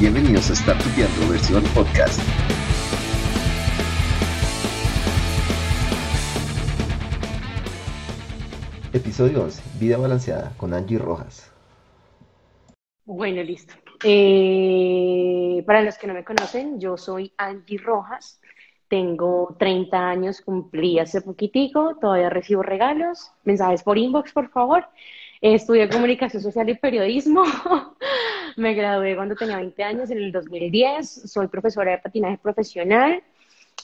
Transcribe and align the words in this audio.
Bienvenidos 0.00 0.50
a 0.50 0.54
Startupiando 0.54 1.28
versión 1.28 1.62
podcast. 1.74 2.20
Episodio 8.92 9.42
11, 9.44 9.62
Vida 9.78 9.98
Balanceada, 9.98 10.52
con 10.56 10.72
Angie 10.72 10.98
Rojas. 10.98 11.50
Bueno, 13.04 13.42
listo. 13.42 13.74
Eh, 14.04 15.62
para 15.66 15.82
los 15.82 15.98
que 15.98 16.06
no 16.06 16.14
me 16.14 16.24
conocen, 16.24 16.80
yo 16.80 16.96
soy 16.96 17.32
Angie 17.36 17.78
Rojas, 17.78 18.40
tengo 18.88 19.54
30 19.58 20.08
años, 20.08 20.40
cumplí 20.40 20.98
hace 20.98 21.20
poquitico, 21.20 21.96
todavía 22.00 22.30
recibo 22.30 22.62
regalos, 22.62 23.30
mensajes 23.44 23.82
por 23.82 23.98
inbox, 23.98 24.32
por 24.32 24.48
favor. 24.50 24.86
Estudié 25.40 25.88
comunicación 25.88 26.42
social 26.42 26.68
y 26.68 26.74
periodismo. 26.74 27.44
Me 28.56 28.74
gradué 28.74 29.16
cuando 29.16 29.34
tenía 29.34 29.56
20 29.56 29.84
años, 29.84 30.10
en 30.10 30.18
el 30.18 30.32
2010. 30.32 31.30
Soy 31.30 31.48
profesora 31.48 31.92
de 31.92 31.98
patinaje 31.98 32.38
profesional. 32.38 33.22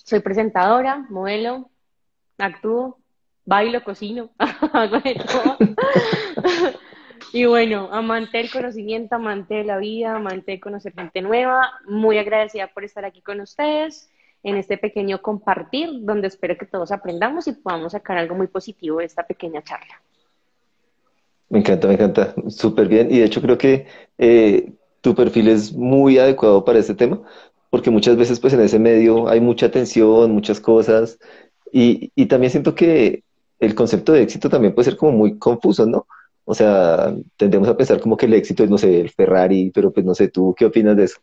Soy 0.04 0.20
presentadora, 0.20 1.04
modelo, 1.10 1.70
actúo, 2.38 2.98
bailo, 3.44 3.84
cocino, 3.84 4.30
Y 7.34 7.46
bueno, 7.46 7.88
amante 7.92 8.38
del 8.38 8.50
conocimiento, 8.50 9.14
amante 9.14 9.54
de 9.54 9.64
la 9.64 9.78
vida, 9.78 10.16
amante 10.16 10.52
de 10.52 10.60
conocer 10.60 10.92
gente 10.92 11.22
nueva. 11.22 11.72
Muy 11.86 12.18
agradecida 12.18 12.66
por 12.68 12.84
estar 12.84 13.04
aquí 13.04 13.22
con 13.22 13.40
ustedes 13.40 14.11
en 14.42 14.56
este 14.56 14.76
pequeño 14.78 15.22
compartir, 15.22 15.90
donde 16.00 16.28
espero 16.28 16.56
que 16.56 16.66
todos 16.66 16.90
aprendamos 16.90 17.46
y 17.46 17.52
podamos 17.52 17.92
sacar 17.92 18.18
algo 18.18 18.34
muy 18.34 18.48
positivo 18.48 18.98
de 18.98 19.04
esta 19.04 19.22
pequeña 19.24 19.62
charla. 19.62 20.00
Me 21.48 21.58
encanta, 21.58 21.86
me 21.86 21.94
encanta, 21.94 22.34
súper 22.48 22.88
bien. 22.88 23.10
Y 23.10 23.18
de 23.18 23.24
hecho 23.24 23.42
creo 23.42 23.58
que 23.58 23.86
eh, 24.18 24.72
tu 25.00 25.14
perfil 25.14 25.48
es 25.48 25.72
muy 25.72 26.18
adecuado 26.18 26.64
para 26.64 26.78
este 26.78 26.94
tema, 26.94 27.20
porque 27.70 27.90
muchas 27.90 28.16
veces 28.16 28.40
pues 28.40 28.52
en 28.54 28.60
ese 28.60 28.78
medio 28.78 29.28
hay 29.28 29.40
mucha 29.40 29.70
tensión, 29.70 30.32
muchas 30.32 30.60
cosas, 30.60 31.18
y, 31.70 32.10
y 32.14 32.26
también 32.26 32.50
siento 32.50 32.74
que 32.74 33.22
el 33.58 33.74
concepto 33.74 34.12
de 34.12 34.22
éxito 34.22 34.48
también 34.48 34.74
puede 34.74 34.86
ser 34.90 34.96
como 34.96 35.12
muy 35.12 35.38
confuso, 35.38 35.86
¿no? 35.86 36.06
O 36.44 36.54
sea, 36.54 37.14
tendemos 37.36 37.68
a 37.68 37.76
pensar 37.76 38.00
como 38.00 38.16
que 38.16 38.26
el 38.26 38.34
éxito 38.34 38.64
es, 38.64 38.70
no 38.70 38.78
sé, 38.78 39.00
el 39.00 39.10
Ferrari, 39.10 39.70
pero 39.72 39.92
pues 39.92 40.04
no 40.04 40.14
sé, 40.14 40.28
¿tú 40.28 40.54
qué 40.56 40.66
opinas 40.66 40.96
de 40.96 41.04
eso? 41.04 41.18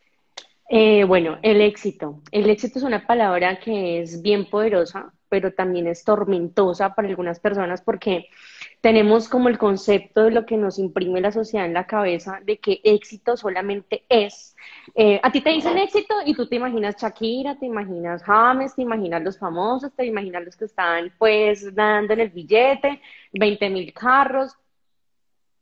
Eh, 0.72 1.03
bueno, 1.06 1.39
el 1.42 1.62
éxito. 1.62 2.22
El 2.31 2.50
éxito 2.50 2.78
es 2.80 2.86
una 2.86 3.08
palabra 3.08 3.59
que 3.59 4.02
es 4.02 4.22
bien 4.22 4.45
poderosa, 4.50 5.12
pero 5.28 5.52
también 5.53 5.88
es 5.88 6.03
tormentosa 6.03 6.94
para 6.94 7.08
algunas 7.08 7.39
personas 7.39 7.81
porque 7.81 8.28
tenemos 8.81 9.30
como 9.30 9.50
el 9.50 9.58
concepto 9.58 10.23
de 10.23 10.31
lo 10.31 10.45
que 10.45 10.58
nos 10.58 10.78
imprime 10.78 11.22
la 11.22 11.31
sociedad 11.31 11.66
en 11.66 11.73
la 11.73 11.88
cabeza 11.88 12.40
de 12.45 12.59
que 12.59 12.81
éxito 12.84 13.36
solamente 13.36 14.06
es. 14.09 14.56
Eh, 14.95 15.20
a 15.23 15.31
ti 15.31 15.42
te 15.42 15.50
dicen 15.52 15.78
éxito 15.78 16.16
y 16.25 16.36
tú 16.36 16.47
te 16.47 16.58
imaginas 16.58 16.95
Shakira, 17.02 17.58
te 17.58 17.66
imaginas 17.66 18.23
James, 18.23 18.75
te 18.75 18.84
imaginas 18.84 19.23
los 19.23 19.40
famosos, 19.40 19.92
te 19.95 20.06
imaginas 20.06 20.45
los 20.45 20.56
que 20.56 20.66
están 20.66 21.12
pues 21.17 21.73
dando 21.73 22.14
en 22.14 22.20
el 22.22 22.30
billete, 22.30 23.02
20 23.34 23.70
mil 23.72 23.92
carros, 23.94 24.56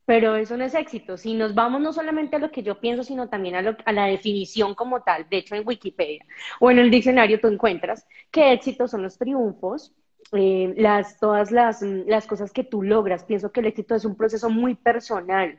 pero 0.07 0.37
eso 0.37 0.55
no 0.55 0.63
es 0.63 0.73
éxito. 0.73 1.17
Si 1.17 1.33
nos 1.33 1.53
vamos 1.53 1.81
no 1.81 1.91
solamente 1.91 2.37
a 2.37 2.39
lo 2.39 2.49
que 2.49 2.63
yo 2.63 2.79
pienso, 2.79 3.03
sino 3.03 3.27
también 3.27 3.55
a, 3.55 3.91
la 3.91 4.05
definición 4.05 4.73
como 4.73 5.01
tal, 5.03 5.27
de 5.29 5.39
hecho 5.39 5.53
en 5.53 5.67
Wikipedia 5.67 6.25
o 6.61 6.71
en 6.71 6.79
el 6.79 6.89
diccionario 6.89 7.41
tú 7.41 7.47
encuentras 7.47 8.07
que 8.31 8.53
éxito 8.53 8.87
son 8.87 9.03
los 9.03 9.17
triunfos, 9.17 9.93
eh, 10.31 10.73
las, 10.77 11.19
todas 11.19 11.51
las, 11.51 11.81
las, 11.81 12.25
cosas 12.25 12.53
que 12.53 12.63
tú 12.63 12.83
logras. 12.83 13.25
Pienso 13.25 13.51
que 13.51 13.59
el 13.59 13.65
éxito 13.65 13.95
es 13.95 14.05
un 14.05 14.15
proceso 14.15 14.49
muy 14.49 14.75
personal. 14.75 15.57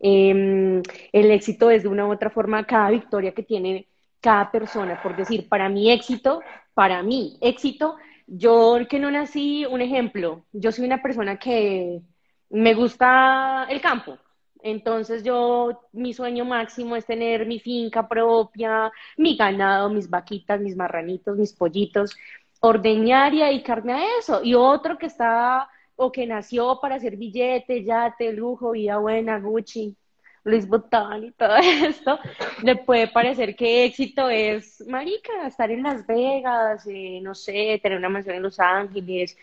Em, 0.00 0.82
el 1.12 1.30
éxito 1.30 1.70
es 1.70 1.82
de 1.82 1.88
una 1.88 2.06
u 2.06 2.12
otra 2.12 2.28
forma 2.28 2.66
cada 2.66 2.90
victoria 2.90 3.32
que 3.32 3.42
tiene 3.42 3.88
cada 4.20 4.50
persona. 4.50 5.00
Por 5.02 5.16
decir, 5.16 5.48
para 5.48 5.70
mi 5.70 5.90
éxito, 5.90 6.42
para 6.74 7.02
mí 7.02 7.38
éxito, 7.40 7.96
yo 8.26 8.76
que 8.88 8.98
no 8.98 9.10
nací, 9.10 9.64
un 9.64 9.80
ejemplo, 9.80 10.44
yo 10.52 10.72
soy 10.72 10.84
una 10.84 11.00
persona 11.02 11.38
que 11.38 12.02
me 12.50 12.74
gusta 12.74 13.66
el 13.68 13.80
campo. 13.80 14.18
Entonces 14.62 15.22
yo, 15.22 15.88
mi 15.92 16.12
sueño 16.12 16.44
máximo 16.44 16.96
es 16.96 17.06
tener 17.06 17.46
mi 17.46 17.60
finca 17.60 18.08
propia, 18.08 18.90
mi 19.16 19.36
ganado, 19.36 19.88
mis 19.88 20.10
vaquitas, 20.10 20.60
mis 20.60 20.76
marranitos, 20.76 21.36
mis 21.36 21.52
pollitos, 21.52 22.16
ordeñar 22.60 23.34
y 23.34 23.40
dedicarme 23.40 23.92
a 23.94 24.18
eso. 24.18 24.42
Y 24.42 24.54
otro 24.54 24.98
que 24.98 25.06
está 25.06 25.68
o 25.96 26.12
que 26.12 26.26
nació 26.26 26.78
para 26.80 26.96
hacer 26.96 27.16
billete, 27.16 27.84
yate, 27.84 28.32
lujo, 28.32 28.72
vida 28.72 28.98
buena, 28.98 29.38
Gucci, 29.38 29.96
Luis 30.44 30.66
Vuitton 30.66 31.24
y 31.24 31.32
todo 31.32 31.56
esto, 31.62 32.18
le 32.62 32.76
puede 32.76 33.08
parecer 33.08 33.54
que 33.56 33.84
éxito 33.84 34.28
es, 34.30 34.84
marica, 34.86 35.46
estar 35.46 35.70
en 35.70 35.82
Las 35.82 36.06
Vegas, 36.06 36.86
eh, 36.86 37.20
no 37.22 37.34
sé, 37.34 37.80
tener 37.82 37.98
una 37.98 38.08
mansión 38.08 38.36
en 38.36 38.42
Los 38.42 38.58
Ángeles, 38.60 39.36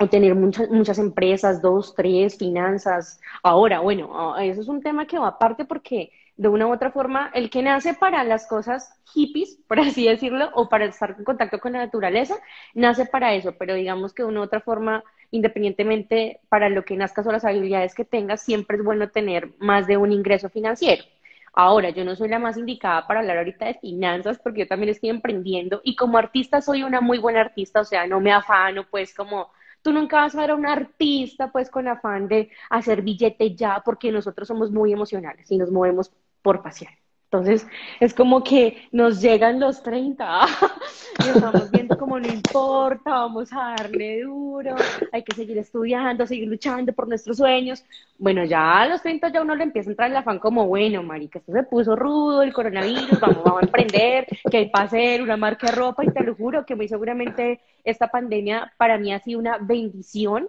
o 0.00 0.08
tener 0.08 0.34
muchas, 0.34 0.70
muchas 0.70 0.98
empresas, 0.98 1.60
dos, 1.60 1.94
tres, 1.94 2.38
finanzas. 2.38 3.20
Ahora, 3.42 3.80
bueno, 3.80 4.36
eso 4.38 4.60
es 4.62 4.68
un 4.68 4.82
tema 4.82 5.06
que 5.06 5.18
va 5.18 5.28
aparte 5.28 5.66
porque 5.66 6.10
de 6.36 6.48
una 6.48 6.66
u 6.66 6.72
otra 6.72 6.90
forma, 6.90 7.30
el 7.34 7.50
que 7.50 7.62
nace 7.62 7.92
para 7.92 8.24
las 8.24 8.46
cosas 8.46 8.98
hippies, 9.12 9.58
por 9.68 9.78
así 9.78 10.06
decirlo, 10.06 10.48
o 10.54 10.70
para 10.70 10.86
estar 10.86 11.14
en 11.18 11.24
contacto 11.24 11.60
con 11.60 11.72
la 11.72 11.80
naturaleza, 11.80 12.34
nace 12.74 13.04
para 13.04 13.34
eso, 13.34 13.52
pero 13.58 13.74
digamos 13.74 14.14
que 14.14 14.22
de 14.22 14.28
una 14.30 14.40
u 14.40 14.44
otra 14.44 14.60
forma, 14.62 15.04
independientemente 15.30 16.40
para 16.48 16.70
lo 16.70 16.82
que 16.84 16.96
nazcas 16.96 17.26
o 17.26 17.32
las 17.32 17.44
habilidades 17.44 17.94
que 17.94 18.06
tengas, 18.06 18.42
siempre 18.42 18.78
es 18.78 18.84
bueno 18.84 19.10
tener 19.10 19.50
más 19.58 19.86
de 19.86 19.98
un 19.98 20.12
ingreso 20.12 20.48
financiero. 20.48 21.04
Ahora, 21.52 21.90
yo 21.90 22.04
no 22.04 22.16
soy 22.16 22.28
la 22.28 22.38
más 22.38 22.56
indicada 22.56 23.06
para 23.06 23.20
hablar 23.20 23.36
ahorita 23.38 23.66
de 23.66 23.74
finanzas 23.74 24.38
porque 24.38 24.60
yo 24.60 24.66
también 24.66 24.90
estoy 24.90 25.10
emprendiendo 25.10 25.82
y 25.84 25.94
como 25.94 26.16
artista 26.16 26.62
soy 26.62 26.84
una 26.84 27.02
muy 27.02 27.18
buena 27.18 27.40
artista, 27.42 27.80
o 27.80 27.84
sea, 27.84 28.06
no 28.06 28.20
me 28.20 28.32
afano 28.32 28.86
pues 28.88 29.14
como 29.14 29.50
Tú 29.82 29.92
nunca 29.92 30.16
vas 30.18 30.34
a 30.34 30.40
ver 30.40 30.50
a 30.50 30.54
un 30.54 30.66
artista 30.66 31.50
pues 31.52 31.70
con 31.70 31.88
afán 31.88 32.28
de 32.28 32.50
hacer 32.70 33.02
billete 33.02 33.54
ya, 33.56 33.82
porque 33.84 34.12
nosotros 34.12 34.48
somos 34.48 34.70
muy 34.70 34.92
emocionales 34.92 35.50
y 35.50 35.58
nos 35.58 35.70
movemos 35.70 36.12
por 36.42 36.62
pasión. 36.62 36.92
Entonces, 37.32 37.64
es 38.00 38.12
como 38.12 38.42
que 38.42 38.88
nos 38.90 39.20
llegan 39.20 39.60
los 39.60 39.84
30 39.84 40.46
y 41.24 41.28
estamos 41.28 41.70
viendo 41.70 41.96
como 41.96 42.18
no 42.18 42.26
importa, 42.26 43.12
vamos 43.12 43.52
a 43.52 43.76
darle 43.78 44.22
duro, 44.22 44.74
hay 45.12 45.22
que 45.22 45.36
seguir 45.36 45.56
estudiando, 45.58 46.26
seguir 46.26 46.48
luchando 46.48 46.92
por 46.92 47.06
nuestros 47.06 47.36
sueños. 47.36 47.84
Bueno, 48.18 48.42
ya 48.44 48.82
a 48.82 48.88
los 48.88 49.00
30 49.02 49.28
ya 49.28 49.42
uno 49.42 49.54
le 49.54 49.62
empieza 49.62 49.90
a 49.90 49.92
entrar 49.92 50.10
el 50.10 50.16
afán 50.16 50.40
como, 50.40 50.66
bueno, 50.66 51.04
marica, 51.04 51.38
esto 51.38 51.52
se 51.52 51.62
puso 51.62 51.94
rudo, 51.94 52.42
el 52.42 52.52
coronavirus, 52.52 53.20
vamos, 53.20 53.44
vamos 53.44 53.62
a 53.62 53.66
emprender, 53.66 54.26
que 54.50 54.56
hay 54.56 54.68
para 54.68 54.86
hacer 54.86 55.22
una 55.22 55.36
marca 55.36 55.68
de 55.68 55.76
ropa 55.76 56.04
y 56.04 56.08
te 56.08 56.24
lo 56.24 56.34
juro 56.34 56.66
que 56.66 56.74
muy 56.74 56.88
seguramente 56.88 57.60
esta 57.84 58.08
pandemia 58.08 58.72
para 58.76 58.98
mí 58.98 59.12
ha 59.12 59.20
sido 59.20 59.38
una 59.38 59.58
bendición 59.58 60.48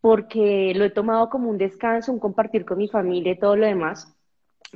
porque 0.00 0.74
lo 0.76 0.84
he 0.84 0.90
tomado 0.90 1.28
como 1.28 1.50
un 1.50 1.58
descanso, 1.58 2.12
un 2.12 2.20
compartir 2.20 2.64
con 2.64 2.78
mi 2.78 2.86
familia 2.86 3.32
y 3.32 3.38
todo 3.38 3.56
lo 3.56 3.66
demás 3.66 4.13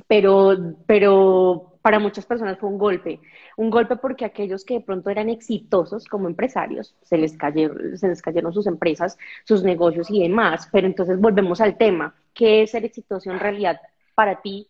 pero, 0.06 0.76
pero 0.86 1.78
para 1.82 1.98
muchas 1.98 2.26
personas 2.26 2.58
fue 2.58 2.68
un 2.68 2.78
golpe. 2.78 3.20
Un 3.56 3.70
golpe 3.70 3.96
porque 3.96 4.24
aquellos 4.24 4.64
que 4.64 4.74
de 4.74 4.80
pronto 4.80 5.10
eran 5.10 5.28
exitosos 5.28 6.04
como 6.06 6.28
empresarios, 6.28 6.94
se 7.02 7.16
les, 7.16 7.36
cayeron, 7.36 7.96
se 7.96 8.08
les 8.08 8.22
cayeron 8.22 8.52
sus 8.52 8.66
empresas, 8.66 9.18
sus 9.44 9.62
negocios 9.62 10.10
y 10.10 10.22
demás. 10.22 10.68
Pero 10.70 10.86
entonces 10.86 11.18
volvemos 11.20 11.60
al 11.60 11.76
tema. 11.76 12.14
¿Qué 12.34 12.62
es 12.62 12.70
ser 12.72 12.84
exitoso 12.84 13.30
en 13.30 13.40
realidad 13.40 13.80
para 14.14 14.40
ti 14.40 14.68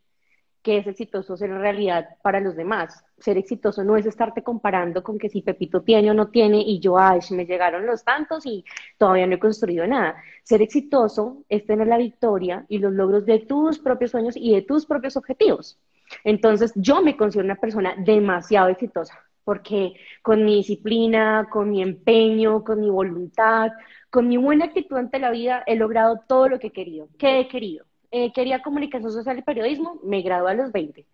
que 0.68 0.76
es 0.76 0.86
exitoso 0.86 1.34
ser 1.34 1.48
en 1.48 1.60
realidad 1.60 2.10
para 2.20 2.40
los 2.40 2.54
demás. 2.54 3.02
Ser 3.18 3.38
exitoso 3.38 3.82
no 3.84 3.96
es 3.96 4.04
estarte 4.04 4.42
comparando 4.42 5.02
con 5.02 5.16
que 5.16 5.30
si 5.30 5.40
Pepito 5.40 5.80
tiene 5.80 6.10
o 6.10 6.14
no 6.14 6.28
tiene 6.28 6.60
y 6.60 6.78
yo, 6.78 6.98
ay, 6.98 7.20
me 7.30 7.46
llegaron 7.46 7.86
los 7.86 8.04
tantos 8.04 8.44
y 8.44 8.66
todavía 8.98 9.26
no 9.26 9.36
he 9.36 9.38
construido 9.38 9.86
nada. 9.86 10.16
Ser 10.42 10.60
exitoso 10.60 11.42
es 11.48 11.64
tener 11.64 11.86
la 11.86 11.96
victoria 11.96 12.66
y 12.68 12.80
los 12.80 12.92
logros 12.92 13.25
de 13.25 13.38
tus 13.38 13.78
propios 13.78 14.10
sueños 14.10 14.37
y 14.37 14.52
de 14.52 14.60
tus 14.60 14.84
propios 14.84 15.16
objetivos. 15.16 15.78
Entonces, 16.22 16.75
yo 16.75 17.00
me 17.00 17.16
considero 17.16 17.46
una 17.46 17.56
persona 17.56 17.94
demasiado 17.96 18.69
exitosa 18.69 19.19
porque 19.44 19.94
con 20.20 20.44
mi 20.44 20.56
disciplina, 20.56 21.48
con 21.50 21.70
mi 21.70 21.81
empeño, 21.81 22.62
con 22.62 22.81
mi 22.81 22.90
voluntad, 22.90 23.70
con 24.10 24.28
mi 24.28 24.37
buena 24.37 24.66
actitud 24.66 24.98
ante 24.98 25.19
la 25.19 25.31
vida, 25.31 25.62
he 25.66 25.76
logrado 25.76 26.20
todo 26.28 26.50
lo 26.50 26.58
que 26.58 26.66
he 26.66 26.72
querido. 26.72 27.08
¿Qué 27.19 27.40
he 27.40 27.48
querido? 27.48 27.88
Eh, 28.10 28.32
quería 28.32 28.62
comunicación 28.62 29.12
social 29.12 29.38
y 29.38 29.43
periodismo, 29.43 30.00
me 30.02 30.22
gradué 30.22 30.52
a 30.52 30.55
los 30.55 30.72
20. 30.72 31.05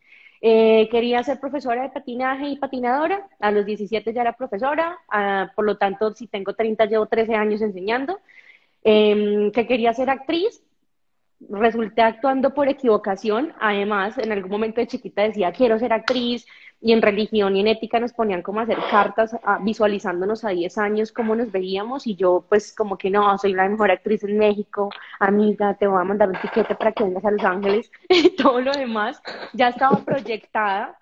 Eh, 0.40 0.88
quería 0.90 1.22
ser 1.22 1.40
profesora 1.40 1.82
de 1.82 1.88
patinaje 1.88 2.48
y 2.48 2.56
patinadora, 2.56 3.26
a 3.40 3.50
los 3.50 3.64
17 3.64 4.12
ya 4.12 4.20
era 4.20 4.36
profesora, 4.36 4.98
ah, 5.08 5.50
por 5.56 5.64
lo 5.64 5.76
tanto, 5.76 6.14
si 6.14 6.26
tengo 6.26 6.54
30, 6.54 6.84
llevo 6.86 7.06
13 7.06 7.34
años 7.34 7.62
enseñando. 7.62 8.20
Em, 8.84 9.50
que 9.50 9.66
quería 9.66 9.94
ser 9.94 10.10
actriz, 10.10 10.62
resulté 11.48 12.02
actuando 12.02 12.52
por 12.54 12.68
equivocación. 12.68 13.54
Además, 13.60 14.18
en 14.18 14.30
algún 14.32 14.50
momento 14.50 14.80
de 14.80 14.86
chiquita 14.86 15.22
decía, 15.22 15.52
quiero 15.52 15.78
ser 15.78 15.92
actriz, 15.94 16.46
y 16.84 16.92
en 16.92 17.00
religión 17.00 17.56
y 17.56 17.60
en 17.60 17.68
ética 17.68 17.98
nos 17.98 18.12
ponían 18.12 18.42
como 18.42 18.60
a 18.60 18.64
hacer 18.64 18.76
cartas 18.90 19.34
visualizándonos 19.62 20.44
a 20.44 20.50
10 20.50 20.76
años 20.76 21.12
cómo 21.12 21.34
nos 21.34 21.50
veíamos 21.50 22.06
y 22.06 22.14
yo 22.14 22.44
pues 22.46 22.74
como 22.74 22.98
que 22.98 23.08
no, 23.08 23.38
soy 23.38 23.54
la 23.54 23.66
mejor 23.66 23.90
actriz 23.90 24.22
en 24.22 24.36
México, 24.36 24.90
amiga, 25.18 25.72
te 25.78 25.86
voy 25.86 25.98
a 25.98 26.04
mandar 26.04 26.28
un 26.28 26.38
tiquete 26.42 26.74
para 26.74 26.92
que 26.92 27.04
vengas 27.04 27.24
a 27.24 27.30
Los 27.30 27.42
Ángeles 27.42 27.90
y 28.10 28.36
todo 28.36 28.60
lo 28.60 28.70
demás 28.72 29.18
ya 29.54 29.68
estaba 29.68 29.96
proyectada 30.04 30.98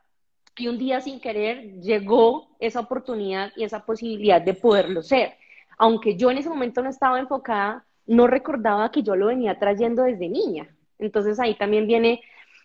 y 0.56 0.69
un 0.69 0.79
día 0.79 1.00
sin 1.00 1.19
querer 1.19 1.81
llegó 1.81 2.46
esa 2.61 2.79
oportunidad 2.79 3.50
y 3.56 3.64
esa 3.64 3.84
posibilidad 3.84 4.40
de 4.40 4.55
poderlo 4.55 5.02
ser. 5.02 5.34
Aunque 5.79 6.17
yo 6.17 6.31
en 6.31 6.38
ese 6.38 6.49
momento 6.49 6.81
no 6.81 6.90
estaba 6.90 7.19
enfocada, 7.19 7.84
no 8.06 8.29
recordaba 8.29 8.93
que 8.93 9.02
yo 9.02 9.17
lo 9.17 9.26
venía 9.26 9.58
trayendo 9.58 10.05
desde 10.05 10.29
niña. 10.29 10.69
Entonces 11.00 11.40
ahí 11.40 11.56
también 11.56 11.88
viene 11.88 12.20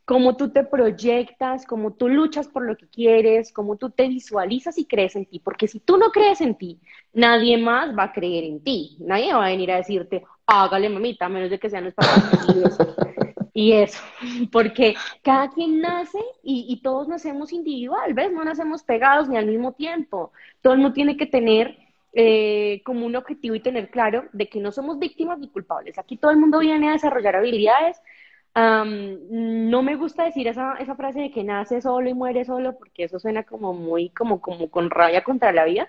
cómo 0.08 0.38
tú 0.38 0.52
te 0.52 0.64
proyectas, 0.64 1.66
cómo 1.66 1.92
tú 1.92 2.08
luchas 2.08 2.48
por 2.48 2.66
lo 2.66 2.78
que 2.78 2.88
quieres, 2.88 3.52
cómo 3.52 3.76
tú 3.76 3.90
te 3.90 4.08
visualizas 4.08 4.78
y 4.78 4.86
crees 4.86 5.18
en 5.18 5.26
ti. 5.26 5.40
Porque 5.40 5.68
si 5.68 5.82
tú 5.82 5.98
no 5.98 6.12
crees 6.12 6.40
en 6.40 6.56
ti, 6.56 6.80
nadie 7.12 7.58
más 7.58 7.94
va 7.94 8.04
a 8.04 8.14
creer 8.14 8.46
en 8.46 8.64
ti. 8.64 8.96
Nadie 9.02 9.34
va 9.34 9.46
a 9.46 9.50
venir 9.50 9.70
a 9.70 9.76
decirte, 9.76 10.24
hágale 10.46 10.88
mamita, 10.88 11.26
a 11.26 11.30
menos 11.30 11.50
de 11.50 11.60
que 11.60 11.70
sean 11.70 11.84
los 11.84 11.94
papás. 11.94 12.24
y 13.54 13.74
eso, 13.74 14.02
porque 14.54 14.96
cada 15.24 15.50
quien 15.50 15.82
nace 15.82 16.20
y, 16.42 16.80
todos 16.82 17.10
nacemos 17.10 17.52
individual, 17.52 18.14
¿ves? 18.14 18.32
No 18.32 18.46
nacemos 18.46 18.84
pegados 18.84 19.28
ni 19.28 19.36
al 19.36 19.46
mismo 19.46 19.74
tiempo. 19.74 20.32
Todo 20.62 20.72
el 20.72 20.80
mundo 20.80 20.94
tiene 20.94 21.18
que 21.18 21.26
tener 21.26 21.78
eh, 22.14 22.82
como 22.86 23.06
un 23.06 23.18
objetivo 23.18 23.56
y 23.56 23.60
tener 23.60 23.90
claro 23.90 24.24
de 24.32 24.48
que 24.48 24.62
no 24.62 24.72
somos 24.72 25.00
víctimas 25.00 25.38
ni 25.38 25.50
culpables. 25.50 25.98
Aquí 25.98 26.16
todo 26.16 26.32
el 26.32 26.38
mundo 26.38 26.60
viene 26.60 26.88
a 26.88 26.94
desarrollar 26.94 27.36
habilidades 27.36 28.02
no 28.58 29.84
me 29.84 29.96
gusta 29.96 30.24
decir 30.24 30.48
esa, 30.48 30.76
esa 30.76 30.96
frase 30.96 31.20
de 31.20 31.32
que 31.32 31.44
nace 31.44 31.82
solo 31.82 32.10
y 32.10 32.14
muere 32.14 32.44
solo, 32.46 32.78
porque 32.78 33.04
eso 33.04 33.20
suena 33.20 33.44
como 33.44 33.74
muy, 33.74 34.10
como, 34.10 34.42
como 34.42 34.70
con 34.70 34.90
rabia 34.90 35.24
contra 35.24 35.52
la 35.52 35.66
vida, 35.66 35.88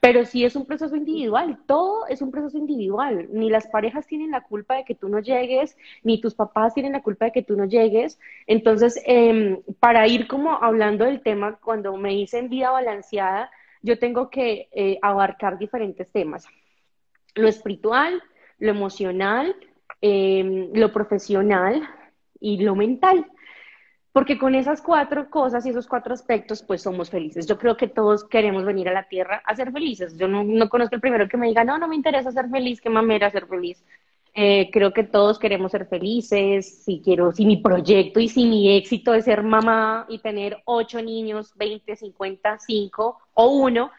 pero 0.00 0.24
sí 0.24 0.44
es 0.44 0.56
un 0.56 0.66
proceso 0.66 0.96
individual, 0.96 1.58
todo 1.66 2.06
es 2.08 2.22
un 2.22 2.30
proceso 2.30 2.56
individual. 2.56 3.28
Ni 3.32 3.50
las 3.50 3.66
parejas 3.68 4.06
tienen 4.06 4.30
la 4.30 4.40
culpa 4.40 4.76
de 4.76 4.84
que 4.84 4.94
tú 4.94 5.08
no 5.10 5.20
llegues, 5.20 5.76
ni 6.02 6.20
tus 6.20 6.34
papás 6.34 6.72
tienen 6.74 6.92
la 6.92 7.02
culpa 7.02 7.26
de 7.26 7.32
que 7.32 7.42
tú 7.42 7.54
no 7.54 7.66
llegues. 7.66 8.18
Entonces, 8.46 9.00
em, 9.04 9.60
para 9.78 10.08
ir 10.08 10.26
como 10.26 10.52
hablando 10.62 11.04
del 11.04 11.20
tema, 11.20 11.56
cuando 11.62 11.96
me 11.96 12.10
dicen 12.10 12.48
vida 12.48 12.70
balanceada, 12.70 13.50
yo 13.82 13.98
tengo 13.98 14.30
que 14.30 14.68
eh, 14.72 14.98
abarcar 15.02 15.58
diferentes 15.58 16.10
temas. 16.10 16.46
Lo 17.34 17.46
espiritual, 17.48 18.22
lo 18.58 18.70
emocional, 18.70 19.54
em, 20.00 20.70
lo 20.74 20.92
profesional, 20.92 21.88
y 22.40 22.58
lo 22.58 22.74
mental. 22.74 23.26
Porque 24.12 24.38
con 24.38 24.56
esas 24.56 24.82
cuatro 24.82 25.30
cosas 25.30 25.64
y 25.64 25.70
esos 25.70 25.86
cuatro 25.86 26.12
aspectos, 26.12 26.64
pues 26.64 26.82
somos 26.82 27.10
felices. 27.10 27.46
Yo 27.46 27.58
creo 27.58 27.76
que 27.76 27.86
todos 27.86 28.24
queremos 28.24 28.64
venir 28.64 28.88
a 28.88 28.92
la 28.92 29.06
tierra 29.08 29.40
a 29.44 29.54
ser 29.54 29.70
felices. 29.70 30.16
Yo 30.16 30.26
no, 30.26 30.42
no 30.42 30.68
conozco 30.68 30.96
el 30.96 31.00
primero 31.00 31.28
que 31.28 31.36
me 31.36 31.46
diga, 31.46 31.62
no, 31.62 31.78
no 31.78 31.86
me 31.86 31.94
interesa 31.94 32.32
ser 32.32 32.48
feliz, 32.48 32.80
qué 32.80 32.90
mamera 32.90 33.30
ser 33.30 33.46
feliz. 33.46 33.84
Eh, 34.32 34.70
creo 34.72 34.92
que 34.92 35.02
todos 35.04 35.38
queremos 35.38 35.72
ser 35.72 35.86
felices. 35.86 36.84
Si 36.84 37.00
quiero, 37.04 37.32
si 37.32 37.46
mi 37.46 37.58
proyecto 37.58 38.20
y 38.20 38.28
si 38.28 38.46
mi 38.46 38.76
éxito 38.76 39.14
es 39.14 39.24
ser 39.24 39.42
mamá 39.42 40.06
y 40.08 40.18
tener 40.18 40.58
ocho 40.64 41.00
niños, 41.02 41.52
20, 41.56 41.96
50, 41.96 42.58
5 42.58 43.18
o 43.34 43.46
uno, 43.48 43.90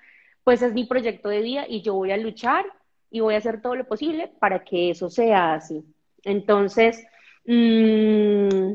pues 0.44 0.62
es 0.62 0.74
mi 0.74 0.86
proyecto 0.86 1.30
de 1.30 1.42
vida 1.42 1.66
y 1.68 1.82
yo 1.82 1.94
voy 1.94 2.12
a 2.12 2.18
luchar 2.18 2.66
y 3.10 3.20
voy 3.20 3.36
a 3.36 3.38
hacer 3.38 3.62
todo 3.62 3.76
lo 3.76 3.86
posible 3.86 4.32
para 4.40 4.64
que 4.64 4.90
eso 4.90 5.10
sea 5.10 5.54
así. 5.54 5.84
Entonces, 6.24 7.06
Mm, 7.46 8.74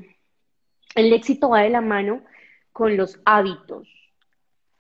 el 0.95 1.13
éxito 1.13 1.51
va 1.51 1.63
de 1.63 1.71
la 1.71 1.81
mano 1.81 2.23
con 2.73 2.97
los 2.97 3.21
hábitos. 3.25 3.89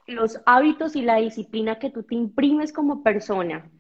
Los 0.07 0.41
hábitos 0.47 0.97
y 0.97 1.03
la 1.03 1.17
disciplina 1.17 1.79
que 1.79 1.91
tú 1.91 2.03
te 2.03 2.15
imprimes 2.15 2.73
como 2.73 3.03
persona. 3.03 3.71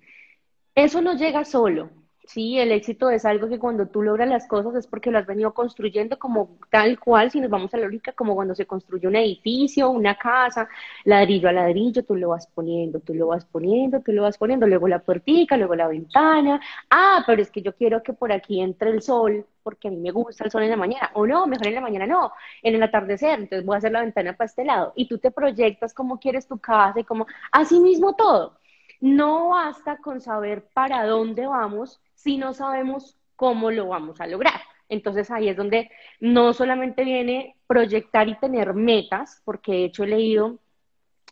Eso 0.74 1.00
no 1.00 1.14
llega 1.14 1.44
solo. 1.44 1.90
Sí, 2.26 2.58
el 2.58 2.72
éxito 2.72 3.08
es 3.08 3.24
algo 3.24 3.48
que 3.48 3.58
cuando 3.58 3.86
tú 3.86 4.02
logras 4.02 4.28
las 4.28 4.48
cosas 4.48 4.74
es 4.74 4.86
porque 4.88 5.12
lo 5.12 5.18
has 5.18 5.26
venido 5.26 5.54
construyendo 5.54 6.18
como 6.18 6.58
tal 6.70 6.98
cual, 6.98 7.30
si 7.30 7.40
nos 7.40 7.48
vamos 7.50 7.72
a 7.72 7.76
la 7.76 7.84
lógica, 7.86 8.12
como 8.12 8.34
cuando 8.34 8.52
se 8.56 8.66
construye 8.66 9.06
un 9.06 9.14
edificio, 9.14 9.90
una 9.90 10.16
casa, 10.16 10.68
ladrillo 11.04 11.48
a 11.48 11.52
ladrillo, 11.52 12.04
tú 12.04 12.16
lo 12.16 12.30
vas 12.30 12.48
poniendo, 12.48 12.98
tú 12.98 13.14
lo 13.14 13.28
vas 13.28 13.44
poniendo, 13.44 14.00
tú 14.00 14.10
lo 14.12 14.22
vas 14.22 14.38
poniendo, 14.38 14.66
luego 14.66 14.88
la 14.88 14.98
puertica, 14.98 15.56
luego 15.56 15.76
la 15.76 15.86
ventana. 15.86 16.60
Ah, 16.90 17.22
pero 17.26 17.40
es 17.42 17.50
que 17.50 17.62
yo 17.62 17.74
quiero 17.76 18.02
que 18.02 18.12
por 18.12 18.32
aquí 18.32 18.60
entre 18.60 18.90
el 18.90 19.02
sol, 19.02 19.46
porque 19.62 19.86
a 19.86 19.90
mí 19.92 19.98
me 19.98 20.10
gusta 20.10 20.44
el 20.44 20.50
sol 20.50 20.64
en 20.64 20.70
la 20.70 20.76
mañana, 20.76 21.10
o 21.14 21.26
no, 21.26 21.46
mejor 21.46 21.68
en 21.68 21.74
la 21.76 21.80
mañana 21.80 22.06
no, 22.08 22.32
en 22.62 22.74
el 22.74 22.82
atardecer, 22.82 23.38
entonces 23.38 23.64
voy 23.64 23.76
a 23.76 23.78
hacer 23.78 23.92
la 23.92 24.00
ventana 24.02 24.36
para 24.36 24.46
este 24.46 24.64
lado, 24.64 24.92
y 24.96 25.06
tú 25.08 25.18
te 25.18 25.30
proyectas 25.30 25.94
cómo 25.94 26.18
quieres 26.18 26.48
tu 26.48 26.58
casa 26.58 26.98
y 27.00 27.04
como, 27.04 27.26
así 27.52 27.78
mismo 27.80 28.14
todo. 28.16 28.58
No 29.00 29.48
basta 29.48 29.98
con 29.98 30.20
saber 30.20 30.68
para 30.72 31.06
dónde 31.06 31.46
vamos 31.46 32.00
si 32.14 32.38
no 32.38 32.54
sabemos 32.54 33.16
cómo 33.36 33.70
lo 33.70 33.88
vamos 33.88 34.20
a 34.20 34.26
lograr. 34.26 34.60
Entonces 34.88 35.30
ahí 35.30 35.48
es 35.48 35.56
donde 35.56 35.90
no 36.20 36.52
solamente 36.52 37.04
viene 37.04 37.56
proyectar 37.66 38.28
y 38.28 38.38
tener 38.38 38.74
metas, 38.74 39.42
porque 39.44 39.72
de 39.72 39.84
hecho 39.84 40.04
he 40.04 40.08
leído 40.08 40.58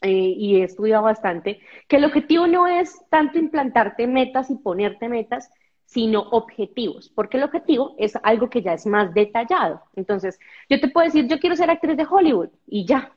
eh, 0.03 0.11
y 0.11 0.57
he 0.57 0.65
estudiado 0.65 1.05
bastante, 1.05 1.61
que 1.89 1.97
el 1.97 2.05
objetivo 2.05 2.47
no 2.47 2.67
es 2.67 3.01
tanto 3.09 3.39
implantarte 3.39 4.07
metas 4.07 4.51
y 4.51 4.57
ponerte 4.57 5.09
metas, 5.09 5.51
sino 5.87 6.21
objetivos, 6.21 7.11
porque 7.15 7.37
el 7.37 7.45
objetivo 7.45 7.95
es 7.99 8.17
algo 8.23 8.51
que 8.51 8.63
ya 8.63 8.73
es 8.73 8.87
más 8.87 9.15
detallado. 9.15 9.83
Entonces, 9.95 10.39
yo 10.69 10.81
te 10.81 10.89
puedo 10.89 11.07
decir, 11.07 11.29
yo 11.29 11.39
quiero 11.39 11.57
ser 11.57 11.71
actriz 11.71 11.97
de 11.97 12.07
Hollywood 12.09 12.49
y 12.67 12.85
ya, 12.85 13.13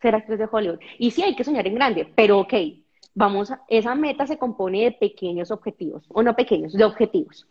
ser 0.00 0.14
actriz 0.14 0.38
de 0.38 0.48
Hollywood. 0.50 0.80
Y 0.98 1.10
sí 1.12 1.22
hay 1.22 1.36
que 1.36 1.44
soñar 1.44 1.66
en 1.66 1.74
grande, 1.76 2.12
pero 2.14 2.40
ok, 2.40 2.54
vamos, 3.14 3.50
a, 3.50 3.62
esa 3.68 3.94
meta 3.94 4.26
se 4.26 4.38
compone 4.38 4.84
de 4.84 4.92
pequeños 4.92 5.50
objetivos, 5.50 6.04
o 6.08 6.22
no 6.22 6.34
pequeños, 6.34 6.72
de 6.72 6.84
objetivos. 6.84 7.46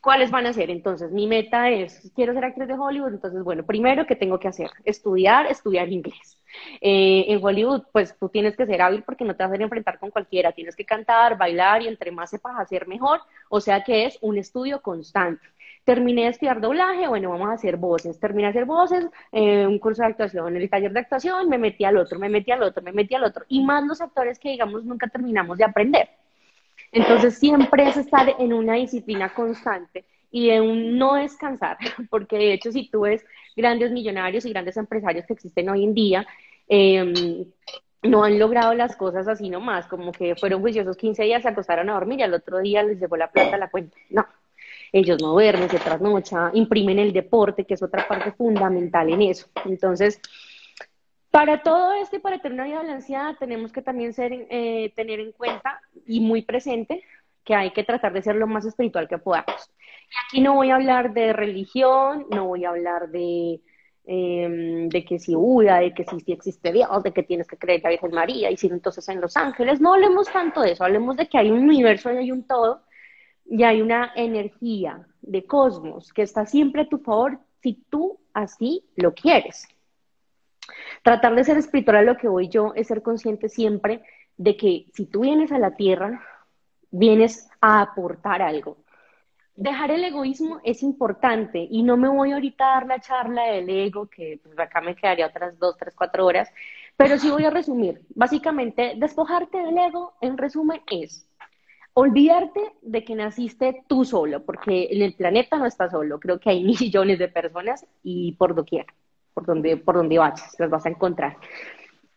¿Cuáles 0.00 0.30
van 0.30 0.46
a 0.46 0.52
ser? 0.52 0.70
Entonces, 0.70 1.10
mi 1.10 1.26
meta 1.26 1.70
es, 1.70 2.10
quiero 2.14 2.32
ser 2.32 2.44
actriz 2.44 2.68
de 2.68 2.74
Hollywood, 2.74 3.14
entonces, 3.14 3.42
bueno, 3.42 3.64
primero, 3.64 4.06
¿qué 4.06 4.16
tengo 4.16 4.38
que 4.38 4.48
hacer? 4.48 4.70
Estudiar, 4.84 5.46
estudiar 5.46 5.90
inglés. 5.92 6.40
Eh, 6.80 7.26
en 7.28 7.44
Hollywood, 7.44 7.82
pues 7.92 8.16
tú 8.18 8.28
tienes 8.28 8.56
que 8.56 8.66
ser 8.66 8.80
hábil 8.80 9.02
porque 9.02 9.24
no 9.24 9.34
te 9.34 9.44
vas 9.44 9.52
a 9.52 9.62
enfrentar 9.62 9.98
con 9.98 10.10
cualquiera, 10.10 10.52
tienes 10.52 10.76
que 10.76 10.84
cantar, 10.84 11.36
bailar 11.36 11.82
y 11.82 11.88
entre 11.88 12.12
más 12.12 12.30
sepas 12.30 12.58
hacer 12.58 12.86
mejor, 12.86 13.20
o 13.48 13.60
sea 13.60 13.82
que 13.82 14.06
es 14.06 14.18
un 14.20 14.38
estudio 14.38 14.80
constante. 14.80 15.44
Terminé 15.84 16.22
de 16.22 16.28
estudiar 16.28 16.60
doblaje, 16.60 17.06
bueno, 17.08 17.30
vamos 17.30 17.48
a 17.48 17.52
hacer 17.52 17.76
voces. 17.76 18.18
Terminé 18.18 18.44
de 18.44 18.50
hacer 18.50 18.64
voces, 18.64 19.06
eh, 19.32 19.66
un 19.66 19.78
curso 19.78 20.02
de 20.02 20.08
actuación, 20.08 20.56
el 20.56 20.70
taller 20.70 20.92
de 20.92 21.00
actuación, 21.00 21.48
me 21.48 21.58
metí 21.58 21.84
al 21.84 21.98
otro, 21.98 22.18
me 22.18 22.28
metí 22.28 22.52
al 22.52 22.62
otro, 22.62 22.82
me 22.82 22.92
metí 22.92 23.14
al 23.14 23.24
otro. 23.24 23.44
Y 23.48 23.62
más 23.62 23.84
los 23.84 24.00
actores 24.00 24.38
que, 24.38 24.50
digamos, 24.50 24.84
nunca 24.84 25.08
terminamos 25.08 25.58
de 25.58 25.64
aprender. 25.64 26.08
Entonces, 26.90 27.38
siempre 27.38 27.88
es 27.88 27.96
estar 27.96 28.34
en 28.38 28.52
una 28.52 28.74
disciplina 28.74 29.34
constante 29.34 30.04
y 30.30 30.48
de 30.48 30.60
un 30.60 30.98
no 30.98 31.14
descansar, 31.14 31.76
porque 32.10 32.36
de 32.36 32.54
hecho, 32.54 32.72
si 32.72 32.88
tú 32.88 33.02
ves 33.02 33.24
grandes 33.56 33.92
millonarios 33.92 34.44
y 34.44 34.50
grandes 34.50 34.76
empresarios 34.76 35.26
que 35.26 35.34
existen 35.34 35.68
hoy 35.68 35.84
en 35.84 35.94
día, 35.94 36.26
em, 36.66 37.44
no 38.02 38.24
han 38.24 38.38
logrado 38.38 38.74
las 38.74 38.96
cosas 38.96 39.28
así 39.28 39.48
nomás, 39.48 39.86
como 39.86 40.12
que 40.12 40.34
fueron 40.34 40.60
juiciosos 40.60 40.96
15 40.96 41.24
días, 41.24 41.42
se 41.42 41.48
acostaron 41.48 41.88
a 41.90 41.94
dormir 41.94 42.20
y 42.20 42.22
al 42.22 42.34
otro 42.34 42.58
día 42.58 42.82
les 42.82 43.00
llegó 43.00 43.16
la 43.16 43.30
plata 43.30 43.56
a 43.56 43.58
la 43.58 43.70
cuenta. 43.70 43.96
No, 44.10 44.26
ellos 44.94 45.20
no 45.20 45.32
duermen, 45.32 45.68
se 45.68 45.80
trasnochan, 45.80 46.52
imprimen 46.54 47.00
el 47.00 47.12
deporte, 47.12 47.64
que 47.64 47.74
es 47.74 47.82
otra 47.82 48.06
parte 48.06 48.30
fundamental 48.30 49.10
en 49.10 49.22
eso. 49.22 49.48
Entonces, 49.64 50.20
para 51.32 51.62
todo 51.62 51.94
esto 51.94 52.14
y 52.14 52.20
para 52.20 52.38
tener 52.38 52.52
una 52.52 52.64
vida 52.64 52.78
balanceada, 52.78 53.34
tenemos 53.34 53.72
que 53.72 53.82
también 53.82 54.12
ser, 54.12 54.32
eh, 54.32 54.92
tener 54.94 55.18
en 55.18 55.32
cuenta 55.32 55.80
y 56.06 56.20
muy 56.20 56.42
presente 56.42 57.02
que 57.42 57.56
hay 57.56 57.72
que 57.72 57.82
tratar 57.82 58.12
de 58.12 58.22
ser 58.22 58.36
lo 58.36 58.46
más 58.46 58.66
espiritual 58.66 59.08
que 59.08 59.18
podamos. 59.18 59.68
Y 60.08 60.14
aquí 60.28 60.40
no 60.40 60.54
voy 60.54 60.70
a 60.70 60.76
hablar 60.76 61.12
de 61.12 61.32
religión, 61.32 62.26
no 62.30 62.46
voy 62.46 62.64
a 62.64 62.68
hablar 62.68 63.08
de, 63.08 63.60
em, 64.04 64.88
de 64.88 65.04
que 65.04 65.18
si 65.18 65.34
Buda, 65.34 65.80
de 65.80 65.92
que 65.92 66.04
si, 66.04 66.20
si, 66.20 66.30
existe 66.30 66.70
Dios, 66.70 67.02
de 67.02 67.12
que 67.12 67.24
tienes 67.24 67.48
que 67.48 67.58
creer 67.58 67.78
en 67.78 67.82
la 67.82 67.90
Virgen 67.90 68.12
María 68.12 68.48
y 68.52 68.56
si 68.56 68.68
entonces 68.68 69.08
en 69.08 69.20
Los 69.20 69.36
Ángeles. 69.36 69.80
No 69.80 69.94
hablemos 69.94 70.30
tanto 70.30 70.60
de 70.60 70.70
eso, 70.70 70.84
hablemos 70.84 71.16
de 71.16 71.28
que 71.28 71.36
hay 71.36 71.50
un 71.50 71.64
universo 71.64 72.12
y 72.12 72.18
hay 72.18 72.30
un 72.30 72.46
todo 72.46 72.83
y 73.46 73.62
hay 73.62 73.82
una 73.82 74.12
energía 74.14 75.06
de 75.22 75.44
cosmos 75.46 76.12
que 76.12 76.22
está 76.22 76.46
siempre 76.46 76.82
a 76.82 76.88
tu 76.88 76.98
favor 76.98 77.38
si 77.60 77.74
tú 77.88 78.18
así 78.32 78.84
lo 78.96 79.14
quieres. 79.14 79.66
Tratar 81.02 81.34
de 81.34 81.44
ser 81.44 81.58
espiritual 81.58 81.96
a 81.96 82.02
lo 82.02 82.16
que 82.16 82.28
voy 82.28 82.48
yo 82.48 82.72
es 82.74 82.88
ser 82.88 83.02
consciente 83.02 83.48
siempre 83.48 84.02
de 84.36 84.56
que 84.56 84.86
si 84.94 85.06
tú 85.06 85.20
vienes 85.20 85.52
a 85.52 85.58
la 85.58 85.76
Tierra, 85.76 86.22
vienes 86.90 87.48
a 87.60 87.80
aportar 87.80 88.42
algo. 88.42 88.78
Dejar 89.56 89.92
el 89.92 90.02
egoísmo 90.02 90.60
es 90.64 90.82
importante 90.82 91.66
y 91.70 91.82
no 91.84 91.96
me 91.96 92.08
voy 92.08 92.32
ahorita 92.32 92.64
a 92.64 92.74
dar 92.74 92.86
la 92.86 93.00
charla 93.00 93.44
del 93.44 93.68
ego, 93.68 94.06
que 94.06 94.40
pues, 94.42 94.58
acá 94.58 94.80
me 94.80 94.96
quedaría 94.96 95.26
otras 95.26 95.56
dos, 95.58 95.76
tres, 95.76 95.94
cuatro 95.94 96.26
horas, 96.26 96.50
pero 96.96 97.18
sí 97.18 97.30
voy 97.30 97.44
a 97.44 97.50
resumir. 97.50 98.02
Básicamente, 98.14 98.94
despojarte 98.96 99.58
del 99.58 99.78
ego, 99.78 100.14
en 100.20 100.36
resumen, 100.38 100.80
es 100.90 101.28
olvidarte 101.94 102.60
de 102.82 103.04
que 103.04 103.14
naciste 103.14 103.84
tú 103.88 104.04
solo, 104.04 104.44
porque 104.44 104.88
en 104.90 105.02
el 105.02 105.14
planeta 105.14 105.56
no 105.56 105.66
estás 105.66 105.92
solo, 105.92 106.18
creo 106.18 106.38
que 106.38 106.50
hay 106.50 106.64
millones 106.80 107.18
de 107.18 107.28
personas 107.28 107.86
y 108.02 108.32
por 108.32 108.54
doquier, 108.54 108.86
por 109.32 109.46
donde, 109.46 109.76
por 109.76 109.94
donde 109.94 110.18
vayas, 110.18 110.54
las 110.58 110.70
vas 110.70 110.84
a 110.86 110.90
encontrar. 110.90 111.36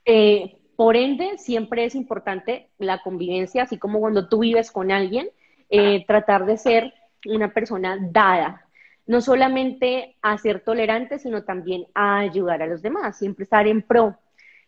Eh, 0.03 0.57
por 0.75 0.96
ende, 0.96 1.38
siempre 1.38 1.86
es 1.86 1.96
importante 1.96 2.69
la 2.77 3.01
convivencia, 3.01 3.63
así 3.63 3.77
como 3.77 4.00
cuando 4.00 4.27
tú 4.27 4.39
vives 4.39 4.72
con 4.72 4.91
alguien, 4.91 5.29
eh, 5.69 6.05
tratar 6.05 6.46
de 6.46 6.57
ser 6.57 6.93
una 7.25 7.53
persona 7.53 7.98
dada, 8.00 8.67
no 9.05 9.22
solamente 9.22 10.17
a 10.22 10.38
ser 10.38 10.62
tolerante, 10.62 11.19
sino 11.19 11.43
también 11.43 11.86
a 11.93 12.19
ayudar 12.19 12.62
a 12.62 12.67
los 12.67 12.81
demás, 12.81 13.17
siempre 13.17 13.43
estar 13.43 13.67
en 13.67 13.81
pro. 13.81 14.17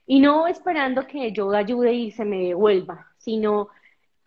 Y 0.06 0.20
no 0.20 0.48
esperando 0.48 1.06
que 1.06 1.32
yo 1.32 1.52
ayude 1.52 1.94
y 1.94 2.12
se 2.12 2.26
me 2.26 2.40
devuelva, 2.40 3.08
sino 3.18 3.70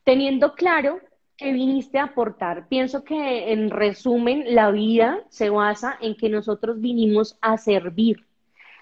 teniendo 0.04 0.54
claro 0.54 1.00
que 1.36 1.52
viniste 1.52 1.98
a 1.98 2.04
aportar. 2.04 2.68
Pienso 2.68 3.04
que 3.04 3.52
en 3.52 3.70
resumen, 3.70 4.44
la 4.54 4.70
vida 4.70 5.24
se 5.28 5.50
basa 5.50 5.96
en 6.00 6.16
que 6.16 6.28
nosotros 6.28 6.80
vinimos 6.80 7.36
a 7.40 7.56
servir. 7.58 8.24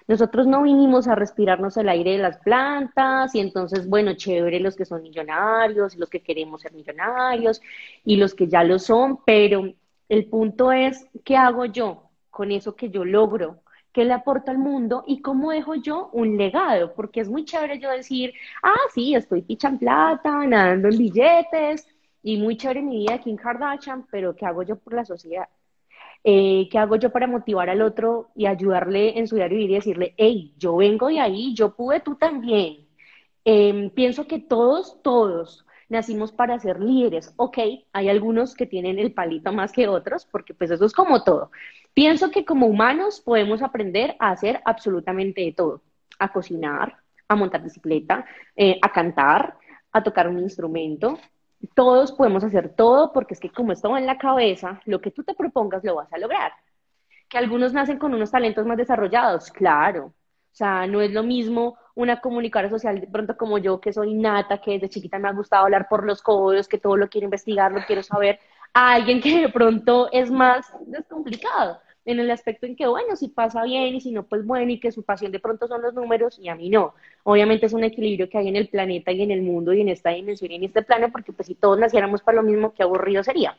Nosotros 0.07 0.45
no 0.47 0.63
vinimos 0.63 1.07
a 1.07 1.15
respirarnos 1.15 1.77
el 1.77 1.87
aire 1.87 2.13
de 2.13 2.17
las 2.17 2.37
plantas 2.39 3.33
y 3.33 3.39
entonces, 3.39 3.87
bueno, 3.87 4.13
chévere 4.13 4.59
los 4.59 4.75
que 4.75 4.85
son 4.85 5.01
millonarios, 5.03 5.95
los 5.95 6.09
que 6.09 6.21
queremos 6.21 6.61
ser 6.61 6.73
millonarios 6.73 7.61
y 8.03 8.17
los 8.17 8.33
que 8.33 8.47
ya 8.47 8.63
lo 8.63 8.77
son, 8.79 9.19
pero 9.25 9.73
el 10.09 10.25
punto 10.25 10.71
es, 10.71 11.07
¿qué 11.23 11.37
hago 11.37 11.65
yo 11.65 12.09
con 12.29 12.51
eso 12.51 12.75
que 12.75 12.89
yo 12.89 13.05
logro? 13.05 13.61
¿Qué 13.93 14.05
le 14.05 14.13
aporta 14.13 14.51
al 14.51 14.57
mundo 14.57 15.03
y 15.05 15.21
cómo 15.21 15.51
dejo 15.51 15.75
yo 15.75 16.09
un 16.13 16.37
legado? 16.37 16.93
Porque 16.93 17.19
es 17.21 17.29
muy 17.29 17.43
chévere 17.45 17.79
yo 17.79 17.89
decir, 17.91 18.33
ah, 18.63 18.73
sí, 18.93 19.15
estoy 19.15 19.41
pichan 19.41 19.77
plata, 19.77 20.45
nadando 20.45 20.87
en 20.89 20.97
billetes 20.97 21.87
y 22.23 22.37
muy 22.37 22.55
chévere 22.57 22.81
mi 22.81 22.99
vida 22.99 23.15
aquí 23.15 23.29
en 23.29 23.37
Kardashian, 23.37 24.07
pero 24.11 24.35
¿qué 24.35 24.45
hago 24.45 24.63
yo 24.63 24.77
por 24.77 24.93
la 24.93 25.03
sociedad? 25.05 25.49
Eh, 26.23 26.69
¿Qué 26.71 26.77
hago 26.77 26.95
yo 26.97 27.11
para 27.11 27.27
motivar 27.27 27.69
al 27.69 27.81
otro 27.81 28.29
y 28.35 28.45
ayudarle 28.45 29.17
en 29.17 29.27
su 29.27 29.35
diario 29.35 29.57
vivir 29.57 29.71
y 29.71 29.75
decirle, 29.75 30.13
hey, 30.17 30.53
yo 30.57 30.75
vengo 30.77 31.07
de 31.07 31.19
ahí, 31.19 31.53
yo 31.55 31.75
pude, 31.75 31.99
tú 31.99 32.15
también? 32.15 32.87
Em, 33.43 33.89
pienso 33.89 34.27
que 34.27 34.39
todos, 34.39 35.01
todos 35.01 35.65
nacimos 35.91 36.31
para 36.31 36.57
ser 36.57 36.79
líderes. 36.79 37.33
Ok, 37.35 37.57
hay 37.91 38.09
algunos 38.09 38.55
que 38.55 38.65
tienen 38.65 38.97
el 38.97 39.13
palito 39.13 39.51
más 39.51 39.73
que 39.73 39.87
otros, 39.87 40.25
porque 40.25 40.53
pues 40.53 40.71
eso 40.71 40.85
es 40.85 40.93
como 40.93 41.23
todo. 41.23 41.51
Pienso 41.93 42.31
que 42.31 42.45
como 42.45 42.67
humanos 42.67 43.19
podemos 43.19 43.61
aprender 43.61 44.15
a 44.19 44.31
hacer 44.31 44.61
absolutamente 44.63 45.41
de 45.41 45.51
todo, 45.51 45.81
a 46.17 46.31
cocinar, 46.31 46.97
a 47.27 47.35
montar 47.35 47.61
bicicleta, 47.61 48.25
eh, 48.55 48.79
a 48.81 48.91
cantar, 48.91 49.57
a 49.91 50.01
tocar 50.01 50.29
un 50.29 50.39
instrumento. 50.39 51.19
Todos 51.75 52.13
podemos 52.13 52.43
hacer 52.45 52.73
todo 52.73 53.11
porque 53.11 53.33
es 53.33 53.39
que 53.41 53.51
como 53.51 53.73
esto 53.73 53.91
va 53.91 53.99
en 53.99 54.07
la 54.07 54.17
cabeza, 54.17 54.79
lo 54.85 55.01
que 55.01 55.11
tú 55.11 55.23
te 55.23 55.35
propongas 55.35 55.83
lo 55.83 55.95
vas 55.95 56.11
a 56.13 56.17
lograr. 56.17 56.53
Que 57.27 57.37
algunos 57.37 57.73
nacen 57.73 57.97
con 57.97 58.13
unos 58.13 58.31
talentos 58.31 58.65
más 58.65 58.77
desarrollados, 58.77 59.51
claro. 59.51 60.05
O 60.05 60.55
sea, 60.55 60.87
no 60.87 61.01
es 61.01 61.11
lo 61.11 61.23
mismo 61.23 61.77
una 61.95 62.21
comunicadora 62.21 62.69
social 62.69 62.99
de 62.99 63.07
pronto 63.07 63.37
como 63.37 63.57
yo, 63.57 63.79
que 63.79 63.93
soy 63.93 64.13
nata, 64.13 64.59
que 64.59 64.71
desde 64.71 64.89
chiquita 64.89 65.19
me 65.19 65.29
ha 65.29 65.33
gustado 65.33 65.65
hablar 65.65 65.87
por 65.89 66.05
los 66.05 66.21
codos, 66.21 66.67
que 66.67 66.77
todo 66.77 66.97
lo 66.97 67.09
quiero 67.09 67.25
investigar, 67.25 67.71
lo 67.71 67.85
quiero 67.85 68.03
saber, 68.03 68.39
a 68.73 68.93
alguien 68.93 69.21
que 69.21 69.41
de 69.41 69.49
pronto 69.49 70.09
es 70.11 70.31
más 70.31 70.73
descomplicado 70.87 71.79
en 72.05 72.19
el 72.19 72.31
aspecto 72.31 72.65
en 72.65 72.75
que, 72.75 72.87
bueno, 72.87 73.15
si 73.15 73.27
pasa 73.27 73.63
bien 73.63 73.95
y 73.95 74.01
si 74.01 74.11
no, 74.11 74.23
pues 74.23 74.45
bueno, 74.45 74.71
y 74.71 74.79
que 74.79 74.91
su 74.91 75.03
pasión 75.03 75.31
de 75.31 75.39
pronto 75.39 75.67
son 75.67 75.81
los 75.81 75.93
números 75.93 76.39
y 76.39 76.49
a 76.49 76.55
mí 76.55 76.69
no. 76.69 76.95
Obviamente 77.23 77.67
es 77.67 77.73
un 77.73 77.83
equilibrio 77.83 78.29
que 78.29 78.37
hay 78.37 78.47
en 78.47 78.55
el 78.55 78.69
planeta 78.69 79.11
y 79.11 79.21
en 79.21 79.31
el 79.31 79.41
mundo 79.43 79.73
y 79.73 79.81
en 79.81 79.89
esta 79.89 80.09
dimensión 80.11 80.51
y 80.51 80.55
en 80.55 80.63
este 80.63 80.81
plano, 80.81 81.11
porque 81.11 81.31
pues 81.33 81.47
si 81.47 81.55
todos 81.55 81.77
naciéramos 81.77 82.21
para 82.21 82.37
lo 82.37 82.43
mismo, 82.43 82.73
qué 82.73 82.83
aburrido 82.83 83.23
sería. 83.23 83.55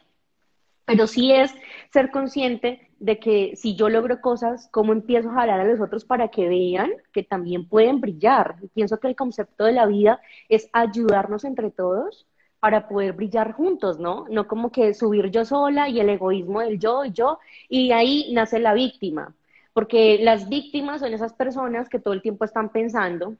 Pero 0.85 1.07
sí 1.07 1.33
es 1.33 1.55
ser 1.93 2.11
consciente 2.11 2.89
de 2.99 3.19
que 3.19 3.55
si 3.57 3.75
yo 3.75 3.89
logro 3.89 4.21
cosas, 4.21 4.69
¿cómo 4.71 4.93
empiezo 4.93 5.31
a 5.31 5.35
jalar 5.35 5.61
a 5.61 5.65
los 5.65 5.81
otros 5.81 6.05
para 6.05 6.29
que 6.29 6.49
vean 6.49 6.93
que 7.13 7.23
también 7.23 7.69
pueden 7.69 8.01
brillar? 8.01 8.57
pienso 8.75 8.99
que 9.01 9.09
el 9.09 9.17
concepto 9.17 9.65
de 9.65 9.73
la 9.73 9.87
vida 9.87 10.21
es 10.49 10.69
ayudarnos 10.73 11.45
entre 11.45 11.71
todos 11.71 12.27
para 12.63 12.87
poder 12.87 13.15
brillar 13.15 13.53
juntos, 13.55 13.99
¿no? 13.99 14.27
No 14.31 14.47
como 14.47 14.71
que 14.71 14.95
subir 14.95 15.31
yo 15.31 15.45
sola 15.45 15.89
y 15.89 15.99
el 15.99 16.09
egoísmo 16.11 16.61
del 16.61 16.79
yo 16.79 17.05
y 17.05 17.11
yo, 17.11 17.41
y 17.69 17.91
ahí 17.91 18.31
nace 18.33 18.61
la 18.61 18.73
víctima, 18.73 19.35
porque 19.73 20.19
las 20.23 20.49
víctimas 20.49 21.01
son 21.01 21.13
esas 21.13 21.33
personas 21.33 21.89
que 21.89 21.99
todo 21.99 22.15
el 22.15 22.23
tiempo 22.23 22.45
están 22.45 22.69
pensando 22.71 23.35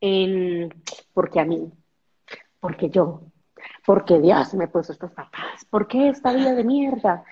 en, 0.00 0.74
porque 1.12 1.38
a 1.38 1.44
mí, 1.44 1.70
porque 2.58 2.90
yo, 2.90 3.22
porque 3.86 4.20
Dios 4.20 4.54
me 4.54 4.68
puso 4.68 4.92
estos 4.92 5.12
papás, 5.12 5.64
¿por 5.70 5.86
qué 5.86 6.08
esta 6.08 6.32
vida 6.32 6.54
de 6.54 6.64
mierda? 6.64 7.24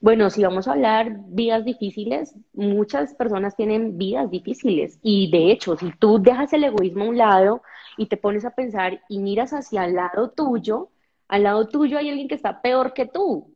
Bueno, 0.00 0.30
si 0.30 0.42
vamos 0.42 0.66
a 0.66 0.72
hablar 0.72 1.12
vidas 1.26 1.64
difíciles, 1.64 2.34
muchas 2.54 3.14
personas 3.14 3.54
tienen 3.54 3.98
vidas 3.98 4.30
difíciles 4.30 4.98
y 5.02 5.30
de 5.30 5.52
hecho, 5.52 5.76
si 5.76 5.92
tú 5.92 6.20
dejas 6.20 6.52
el 6.52 6.64
egoísmo 6.64 7.04
a 7.04 7.08
un 7.08 7.18
lado, 7.18 7.62
y 8.00 8.06
te 8.06 8.16
pones 8.16 8.46
a 8.46 8.54
pensar 8.54 9.02
y 9.08 9.18
miras 9.18 9.52
hacia 9.52 9.84
el 9.84 9.94
lado 9.94 10.30
tuyo, 10.30 10.88
al 11.28 11.42
lado 11.42 11.68
tuyo 11.68 11.98
hay 11.98 12.08
alguien 12.08 12.28
que 12.28 12.34
está 12.34 12.62
peor 12.62 12.94
que 12.94 13.04
tú. 13.04 13.54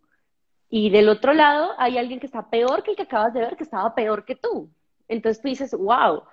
Y 0.68 0.90
del 0.90 1.08
otro 1.08 1.32
lado 1.32 1.70
hay 1.78 1.96
alguien 1.96 2.20
que 2.20 2.26
está 2.26 2.50
peor 2.50 2.82
que 2.82 2.90
el 2.90 2.96
que 2.96 3.04
acabas 3.04 3.32
de 3.32 3.40
ver, 3.40 3.56
que 3.56 3.64
estaba 3.64 3.94
peor 3.94 4.26
que 4.26 4.36
tú. 4.36 4.70
Entonces 5.08 5.40
tú 5.40 5.48
dices, 5.48 5.72
wow, 5.72 6.24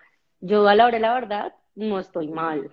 yo 0.42 0.68
a 0.68 0.76
la 0.76 0.88
hora 0.88 0.98
de 0.98 1.02
la 1.02 1.14
verdad 1.14 1.54
no 1.76 2.00
estoy 2.00 2.28
mal. 2.28 2.70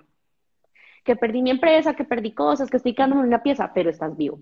Que 1.09 1.17
perdí 1.17 1.41
mi 1.41 1.49
empresa, 1.49 1.95
que 1.95 2.05
perdí 2.05 2.33
cosas, 2.33 2.69
que 2.69 2.77
estoy 2.77 2.93
quedándome 2.95 3.23
en 3.23 3.29
una 3.29 3.43
pieza, 3.43 3.73
pero 3.73 3.89
estás 3.89 4.15
vivo. 4.15 4.41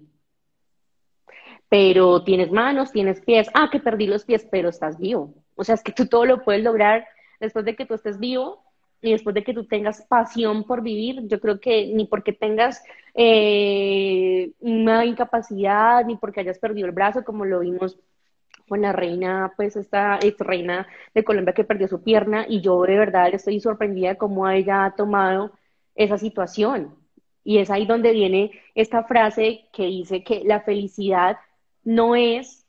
Pero 1.68 2.25
tienes 2.25 2.50
manos, 2.50 2.90
tienes 2.90 3.20
pies. 3.20 3.46
Ah, 3.54 3.68
que 3.70 3.78
perdí 3.78 4.08
los 4.08 4.25
pies, 4.25 4.44
pero 4.50 4.70
estás 4.70 4.99
vivo. 4.99 5.32
O 5.54 5.62
sea, 5.62 5.76
es 5.76 5.85
que 5.85 5.92
tú 5.92 6.08
todo 6.08 6.25
lo 6.26 6.42
puedes 6.42 6.64
lograr 6.64 7.06
después 7.38 7.64
de 7.64 7.76
que 7.76 7.87
tú 7.87 7.94
estés 7.94 8.18
vivo 8.18 8.64
y 9.00 9.12
después 9.12 9.32
de 9.35 9.44
que 9.44 9.54
tú 9.54 9.68
tengas 9.68 10.04
pasión 10.08 10.64
por 10.64 10.82
vivir, 10.82 11.20
yo 11.28 11.38
creo 11.38 11.61
que 11.61 11.87
ni 11.94 12.04
porque 12.06 12.32
tengas 12.32 12.82
eh, 13.14 14.50
una 14.58 15.04
incapacidad, 15.04 16.04
ni 16.04 16.16
porque 16.16 16.40
hayas 16.40 16.58
perdido 16.58 16.88
el 16.88 16.92
brazo, 16.94 17.23
como 17.23 17.44
lo 17.44 17.61
vimos 17.61 17.96
con 18.68 18.82
la 18.82 18.90
reina, 18.92 19.52
pues 19.54 19.76
esta 19.76 20.18
ex 20.20 20.40
reina 20.40 20.88
de 21.14 21.23
Colombia 21.23 21.54
que 21.54 21.62
perdió 21.62 21.87
su 21.87 22.02
pierna, 22.02 22.44
y 22.49 22.61
yo 22.61 22.82
de 22.82 22.99
verdad 22.99 23.32
estoy 23.32 23.61
sorprendida 23.61 24.08
de 24.08 24.16
cómo 24.16 24.49
ella 24.49 24.87
ha 24.87 24.96
tomado 24.96 25.52
esa 25.96 26.18
situación. 26.18 26.94
Y 27.44 27.58
es 27.58 27.70
ahí 27.70 27.86
donde 27.86 28.12
viene 28.12 28.52
esta 28.74 29.04
frase 29.04 29.66
que 29.72 29.86
dice 29.86 30.22
que 30.22 30.42
la 30.44 30.60
felicidad 30.60 31.38
no 31.84 32.14
es 32.16 32.66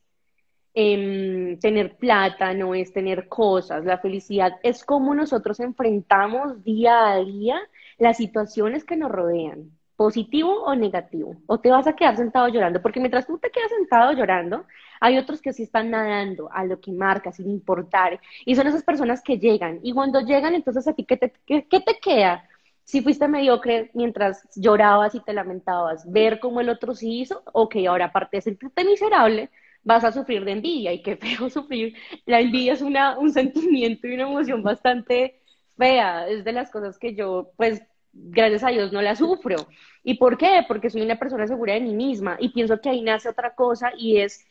Em, 0.79 1.57
tener 1.57 1.98
plata, 1.98 2.53
no 2.53 2.75
es 2.75 2.93
tener 2.93 3.27
cosas. 3.27 3.84
La 3.84 3.98
felicidad 3.98 4.60
es 4.62 4.86
cómo 4.86 5.15
nosotros 5.15 5.60
enfrentamos 5.60 6.63
día 6.63 7.13
a 7.13 7.24
día 7.24 7.60
las 7.98 8.17
situaciones 8.17 8.86
que 8.86 8.96
nos 8.96 9.10
rodean, 9.10 9.72
positivo 9.96 10.65
o 10.65 10.75
negativo. 10.75 11.36
O 11.48 11.60
te 11.60 11.72
vas 11.72 11.88
a 11.88 11.93
quedar 11.96 12.15
sentado 12.15 12.48
llorando, 12.50 12.79
porque 12.79 13.00
mientras 13.00 13.25
tú 13.25 13.39
te 13.39 13.50
quedas 13.50 13.72
sentado 13.72 14.12
llorando, 14.12 14.65
hay 15.00 15.17
otros 15.17 15.41
que 15.41 15.51
sí 15.51 15.63
están 15.63 15.89
nadando 15.89 16.48
a 16.53 16.63
lo 16.63 16.79
que 16.79 16.91
marca, 16.91 17.31
sin 17.31 17.50
importar. 17.50 18.19
Y 18.46 18.53
son 18.55 18.67
esas 18.67 18.84
personas 18.84 19.24
que 19.24 19.39
llegan. 19.39 19.79
Y 19.81 19.93
cuando 19.93 20.22
llegan, 20.22 20.53
entonces 20.53 20.88
a 20.88 20.93
ti, 20.93 21.05
¿qué 21.05 21.17
te, 21.17 21.34
qué, 21.48 21.63
te 21.63 21.98
queda? 22.00 22.48
Si 22.88 23.01
fuiste 23.01 23.27
mediocre 23.27 23.91
mientras 23.94 24.48
llorabas 24.56 25.13
y 25.13 25.20
te 25.20 25.34
lamentabas, 25.34 26.10
ver 26.10 26.39
cómo 26.39 26.62
el 26.62 26.70
otro 26.70 26.96
sí 26.96 27.20
hizo, 27.20 27.44
ok, 27.51 27.75
ahora 27.86 28.06
aparte 28.06 28.38
de 28.38 28.41
sentirte 28.41 28.86
miserable, 28.86 29.50
vas 29.84 30.06
a 30.06 30.13
sufrir 30.13 30.46
de 30.46 30.53
envidia 30.53 30.94
y 30.94 31.01
qué 31.01 31.17
feo 31.17 31.50
sufrir. 31.50 31.98
La 32.25 32.39
envidia 32.39 32.72
es 32.72 32.82
una, 32.82 33.20
un 33.20 33.34
sentimiento 33.34 34.08
y 34.08 34.13
una 34.13 34.24
emoción 34.24 34.63
bastante 34.63 35.41
fea. 35.77 36.29
Es 36.29 36.46
de 36.46 36.53
las 36.53 36.72
cosas 36.72 36.98
que 36.98 37.13
yo, 37.13 37.51
pues, 37.58 37.84
gracias 38.13 38.63
a 38.63 38.70
Dios 38.70 38.94
no 38.94 39.01
la 39.01 39.17
sufro. 39.17 39.67
¿Y 40.01 40.13
por 40.13 40.38
qué? 40.38 40.63
Porque 40.65 40.89
soy 40.89 41.01
una 41.01 41.20
persona 41.20 41.46
segura 41.46 41.74
de 41.74 41.82
mí 41.82 41.94
misma 41.94 42.38
y 42.39 42.53
pienso 42.53 42.79
que 42.79 42.89
ahí 42.89 43.01
nace 43.01 43.27
otra 43.27 43.53
cosa 43.53 43.91
y 43.98 44.20
es 44.20 44.48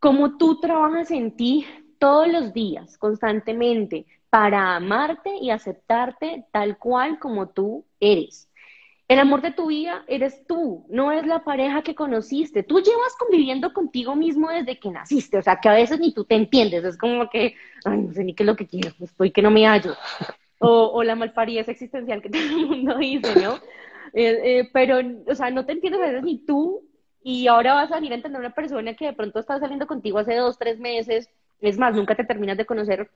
cómo 0.00 0.38
tú 0.38 0.58
trabajas 0.58 1.10
en 1.10 1.36
ti 1.36 1.66
todos 1.98 2.28
los 2.28 2.54
días, 2.54 2.96
constantemente, 2.96 4.06
para 4.34 4.74
amarte 4.74 5.30
y 5.40 5.50
aceptarte 5.50 6.44
tal 6.50 6.76
cual 6.76 7.20
como 7.20 7.50
tú 7.50 7.86
eres. 8.00 8.50
El 9.06 9.20
amor 9.20 9.42
de 9.42 9.52
tu 9.52 9.68
vida 9.68 10.02
eres 10.08 10.44
tú, 10.48 10.84
no 10.88 11.12
es 11.12 11.24
la 11.24 11.44
pareja 11.44 11.82
que 11.82 11.94
conociste. 11.94 12.64
Tú 12.64 12.80
llevas 12.80 13.14
conviviendo 13.16 13.72
contigo 13.72 14.16
mismo 14.16 14.50
desde 14.50 14.80
que 14.80 14.90
naciste, 14.90 15.38
o 15.38 15.42
sea, 15.42 15.60
que 15.60 15.68
a 15.68 15.74
veces 15.74 16.00
ni 16.00 16.12
tú 16.12 16.24
te 16.24 16.34
entiendes, 16.34 16.82
es 16.82 16.98
como 16.98 17.30
que, 17.30 17.54
ay, 17.84 17.98
no 17.98 18.12
sé 18.12 18.24
ni 18.24 18.34
qué 18.34 18.42
es 18.42 18.46
lo 18.48 18.56
que 18.56 18.66
quiero, 18.66 18.90
estoy 19.00 19.30
que 19.30 19.40
no 19.40 19.52
me 19.52 19.68
hallo. 19.68 19.94
O, 20.58 20.90
o 20.92 21.04
la 21.04 21.14
malparidez 21.14 21.68
existencial 21.68 22.20
que 22.20 22.28
todo 22.30 22.42
el 22.42 22.66
mundo 22.66 22.98
dice, 22.98 23.40
¿no? 23.40 23.54
Eh, 24.14 24.40
eh, 24.42 24.70
pero, 24.72 24.98
o 25.28 25.34
sea, 25.36 25.50
no 25.50 25.64
te 25.64 25.74
entiendes 25.74 26.02
a 26.02 26.06
veces 26.06 26.24
ni 26.24 26.38
tú 26.38 26.82
y 27.22 27.46
ahora 27.46 27.74
vas 27.74 27.92
a 27.92 27.96
venir 27.96 28.10
a 28.10 28.16
entender 28.16 28.38
a 28.38 28.46
una 28.46 28.54
persona 28.56 28.94
que 28.94 29.06
de 29.06 29.12
pronto 29.12 29.38
está 29.38 29.60
saliendo 29.60 29.86
contigo 29.86 30.18
hace 30.18 30.34
dos, 30.34 30.58
tres 30.58 30.80
meses, 30.80 31.30
es 31.60 31.78
más, 31.78 31.94
nunca 31.94 32.16
te 32.16 32.24
terminas 32.24 32.56
de 32.56 32.66
conocer 32.66 33.08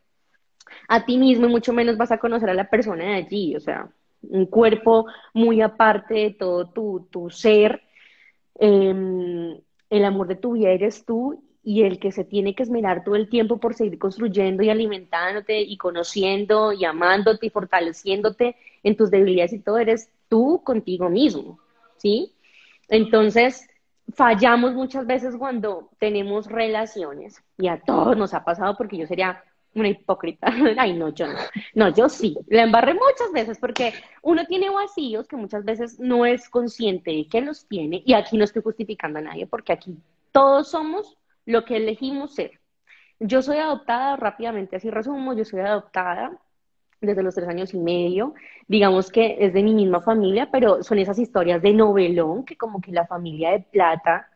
a 0.89 1.05
ti 1.07 1.19
mismo 1.19 1.47
y 1.47 1.51
mucho 1.51 1.73
menos 1.73 1.97
vas 1.99 2.13
a 2.13 2.19
conocer 2.19 2.51
a 2.51 2.55
la 2.55 2.71
persona 2.71 3.05
de 3.05 3.15
allí, 3.15 3.57
o 3.57 3.61
sea, 3.61 3.91
un 4.23 4.47
cuerpo 4.47 5.07
muy 5.35 5.61
aparte 5.63 6.15
de 6.15 6.31
todo 6.33 6.71
tu, 6.71 7.09
tu 7.11 7.31
ser. 7.31 7.83
em, 8.61 9.59
el 9.91 10.05
amor 10.05 10.27
de 10.29 10.37
tu 10.37 10.53
vida 10.53 10.71
eres 10.71 11.05
tú 11.05 11.43
y 11.63 11.83
el 11.83 11.99
que 11.99 12.13
se 12.13 12.25
tiene 12.25 12.55
que 12.55 12.63
esmerar 12.65 13.05
todo 13.05 13.17
el 13.17 13.29
tiempo 13.29 13.59
por 13.59 13.75
seguir 13.75 13.99
construyendo 13.99 14.63
y 14.63 14.71
alimentándote 14.71 15.61
y 15.61 15.77
conociendo 15.79 16.73
y 16.73 16.85
amándote 16.85 17.47
y 17.47 17.51
fortaleciéndote 17.51 18.57
en 18.83 18.97
tus 18.97 19.11
debilidades 19.11 19.53
y 19.55 19.61
todo 19.61 19.79
eres 19.79 20.11
tú 20.29 20.63
contigo 20.65 21.11
mismo, 21.11 21.61
¿sí? 21.97 22.35
Entonces, 22.89 23.69
fallamos 24.15 24.75
muchas 24.75 25.07
veces 25.07 25.37
cuando 25.37 25.91
tenemos 25.99 26.47
relaciones 26.47 27.43
y 27.59 27.69
a 27.69 27.81
todos 27.81 28.17
nos 28.17 28.35
ha 28.35 28.45
pasado 28.45 28.77
porque 28.77 28.97
yo 28.99 29.07
sería 29.07 29.43
una 29.75 29.89
hipócrita. 29.89 30.49
Ay, 30.79 30.95
no, 30.95 31.11
yo 31.11 31.27
no. 31.27 31.39
No, 31.75 31.95
yo 31.95 32.09
sí. 32.09 32.37
La 32.49 32.63
embarré 32.63 32.95
muchas 32.95 33.33
veces 33.33 33.59
porque 33.59 33.93
uno 34.23 34.45
tiene 34.47 34.71
vacíos 34.71 35.29
que 35.29 35.37
muchas 35.37 35.65
veces 35.65 35.99
no 35.99 36.27
es 36.27 36.49
consciente 36.49 37.11
de 37.11 37.27
que 37.29 37.41
los 37.41 37.67
tiene 37.67 38.03
y 38.05 38.15
aquí 38.15 38.37
no 38.37 38.45
estoy 38.45 38.63
justificando 38.63 39.19
a 39.19 39.23
nadie 39.23 39.47
porque 39.47 39.73
aquí 39.73 39.97
todos 40.33 40.71
somos 40.71 41.17
lo 41.47 41.65
que 41.65 41.77
elegimos 41.77 42.35
ser. 42.35 42.61
Yo 43.21 43.43
soy 43.43 43.59
adoptada 43.59 44.17
rápidamente, 44.17 44.77
así 44.77 44.91
resumo, 44.91 45.35
yo 45.35 45.45
soy 45.45 45.61
adoptada 45.61 46.39
desde 47.01 47.23
los 47.23 47.35
tres 47.35 47.49
años 47.49 47.75
y 47.75 47.79
medio, 47.79 48.35
digamos 48.67 49.11
que 49.11 49.37
es 49.41 49.53
de 49.53 49.63
mi 49.63 49.75
misma 49.75 50.01
familia, 50.01 50.51
pero 50.51 50.83
son 50.83 50.99
esas 50.99 51.19
historias 51.19 51.63
de 51.63 51.73
novelón 51.73 52.45
que 52.45 52.57
como 52.57 52.81
que 52.81 52.93
la 52.93 53.07
familia 53.07 53.53
de 53.53 53.61
plata, 53.61 54.29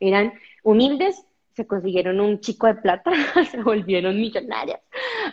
eran 0.00 0.32
humildes, 0.62 1.24
se 1.54 1.66
consiguieron 1.66 2.20
un 2.20 2.40
chico 2.40 2.66
de 2.66 2.74
plata, 2.76 3.10
se 3.50 3.62
volvieron 3.62 4.16
millonarias, 4.16 4.80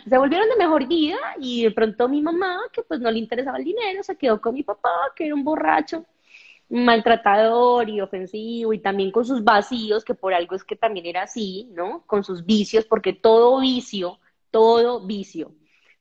se 0.08 0.18
volvieron 0.18 0.48
de 0.48 0.56
mejor 0.56 0.86
vida 0.86 1.18
y 1.38 1.64
de 1.64 1.70
pronto 1.70 2.08
mi 2.08 2.22
mamá, 2.22 2.60
que 2.72 2.82
pues 2.82 3.00
no 3.00 3.10
le 3.10 3.18
interesaba 3.18 3.58
el 3.58 3.64
dinero, 3.64 4.02
se 4.02 4.16
quedó 4.16 4.40
con 4.40 4.54
mi 4.54 4.62
papá, 4.62 4.90
que 5.16 5.26
era 5.26 5.34
un 5.34 5.44
borracho, 5.44 6.04
maltratador 6.68 7.88
y 7.88 8.00
ofensivo 8.00 8.72
y 8.72 8.78
también 8.78 9.10
con 9.10 9.24
sus 9.24 9.42
vacíos, 9.42 10.04
que 10.04 10.14
por 10.14 10.34
algo 10.34 10.54
es 10.54 10.64
que 10.64 10.76
también 10.76 11.06
era 11.06 11.22
así, 11.22 11.68
¿no? 11.72 12.04
Con 12.06 12.22
sus 12.24 12.44
vicios, 12.46 12.84
porque 12.84 13.12
todo 13.12 13.60
vicio, 13.60 14.20
todo 14.50 15.06
vicio, 15.06 15.52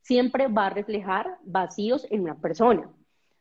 siempre 0.02 0.48
va 0.48 0.68
a 0.68 0.70
reflejar 0.70 1.38
vacíos 1.44 2.06
en 2.10 2.22
una 2.22 2.36
persona. 2.36 2.90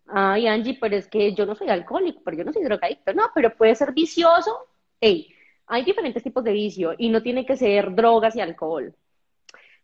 Ay, 0.07 0.47
Angie, 0.47 0.79
pero 0.81 0.97
es 0.97 1.07
que 1.07 1.35
yo 1.35 1.45
no 1.45 1.55
soy 1.55 1.69
alcohólico, 1.69 2.23
pero 2.25 2.39
yo 2.39 2.45
no 2.45 2.53
soy 2.53 2.65
drogadicto. 2.65 3.13
No, 3.13 3.25
pero 3.35 3.55
puede 3.57 3.75
ser 3.75 3.93
vicioso. 3.93 4.67
Hey, 5.01 5.35
hay 5.69 5.85
diferentes 5.85 6.23
tipos 6.23 6.43
de 6.45 6.53
vicio 6.53 6.95
y 6.97 7.11
no 7.11 7.23
tiene 7.23 7.45
que 7.47 7.57
ser 7.57 7.95
drogas 7.95 8.35
y 8.37 8.41
alcohol. 8.41 8.95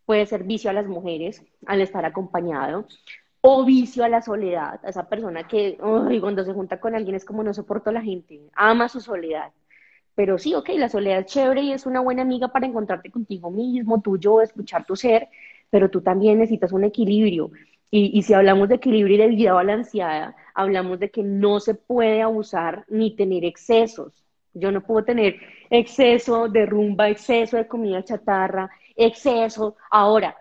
Puede 0.07 0.27
ser 0.27 0.45
vicio 0.45 0.71
a 0.71 0.75
las 0.75 0.87
mujeres 0.87 1.43
al 1.67 1.81
estar 1.81 2.05
acompañado 2.05 2.87
o 3.41 3.65
vicio 3.65 4.05
a 4.05 4.09
la 4.09 4.23
soledad, 4.23 4.81
a 4.83 4.89
esa 4.89 5.09
persona 5.09 5.47
que 5.47 5.79
ay, 5.83 6.21
cuando 6.21 6.45
se 6.45 6.55
junta 6.55 6.81
con 6.81 6.95
alguien 6.95 7.15
es 7.15 7.27
como 7.27 7.43
no 7.43 7.53
soporto 7.53 7.91
a 7.91 7.93
la 7.93 8.03
gente, 8.03 8.41
ama 8.55 8.89
su 8.89 9.01
soledad. 9.01 9.53
Pero 10.15 10.39
sí, 10.39 10.55
ok, 10.55 10.71
la 10.77 10.89
soledad 10.89 11.21
es 11.21 11.27
chévere 11.27 11.61
y 11.63 11.73
es 11.73 11.87
una 11.87 12.01
buena 12.01 12.23
amiga 12.23 12.49
para 12.49 12.67
encontrarte 12.67 13.11
contigo 13.11 13.51
mismo, 13.51 14.01
tú, 14.01 14.17
yo, 14.17 14.41
escuchar 14.41 14.87
tu 14.87 14.97
ser, 14.97 15.29
pero 15.71 15.91
tú 15.91 16.01
también 16.01 16.39
necesitas 16.39 16.73
un 16.73 16.85
equilibrio. 16.85 17.51
Y, 17.91 18.19
y, 18.19 18.23
si 18.23 18.33
hablamos 18.35 18.69
de 18.69 18.77
equilibrio 18.77 19.17
y 19.17 19.19
de 19.19 19.29
vida 19.29 19.53
balanceada, 19.53 20.37
hablamos 20.55 20.99
de 20.99 21.11
que 21.11 21.23
no 21.23 21.61
se 21.61 21.75
puede 21.75 22.23
abusar 22.23 22.85
ni 22.89 23.15
tener 23.15 23.45
excesos. 23.45 24.24
Yo 24.55 24.71
no 24.73 24.81
puedo 24.83 25.05
tener 25.05 25.37
exceso 25.71 26.49
de 26.49 26.67
rumba, 26.67 27.09
exceso 27.09 27.57
de 27.57 27.69
comida 27.69 28.05
chatarra, 28.05 28.71
exceso. 28.97 29.77
Ahora, 29.91 30.37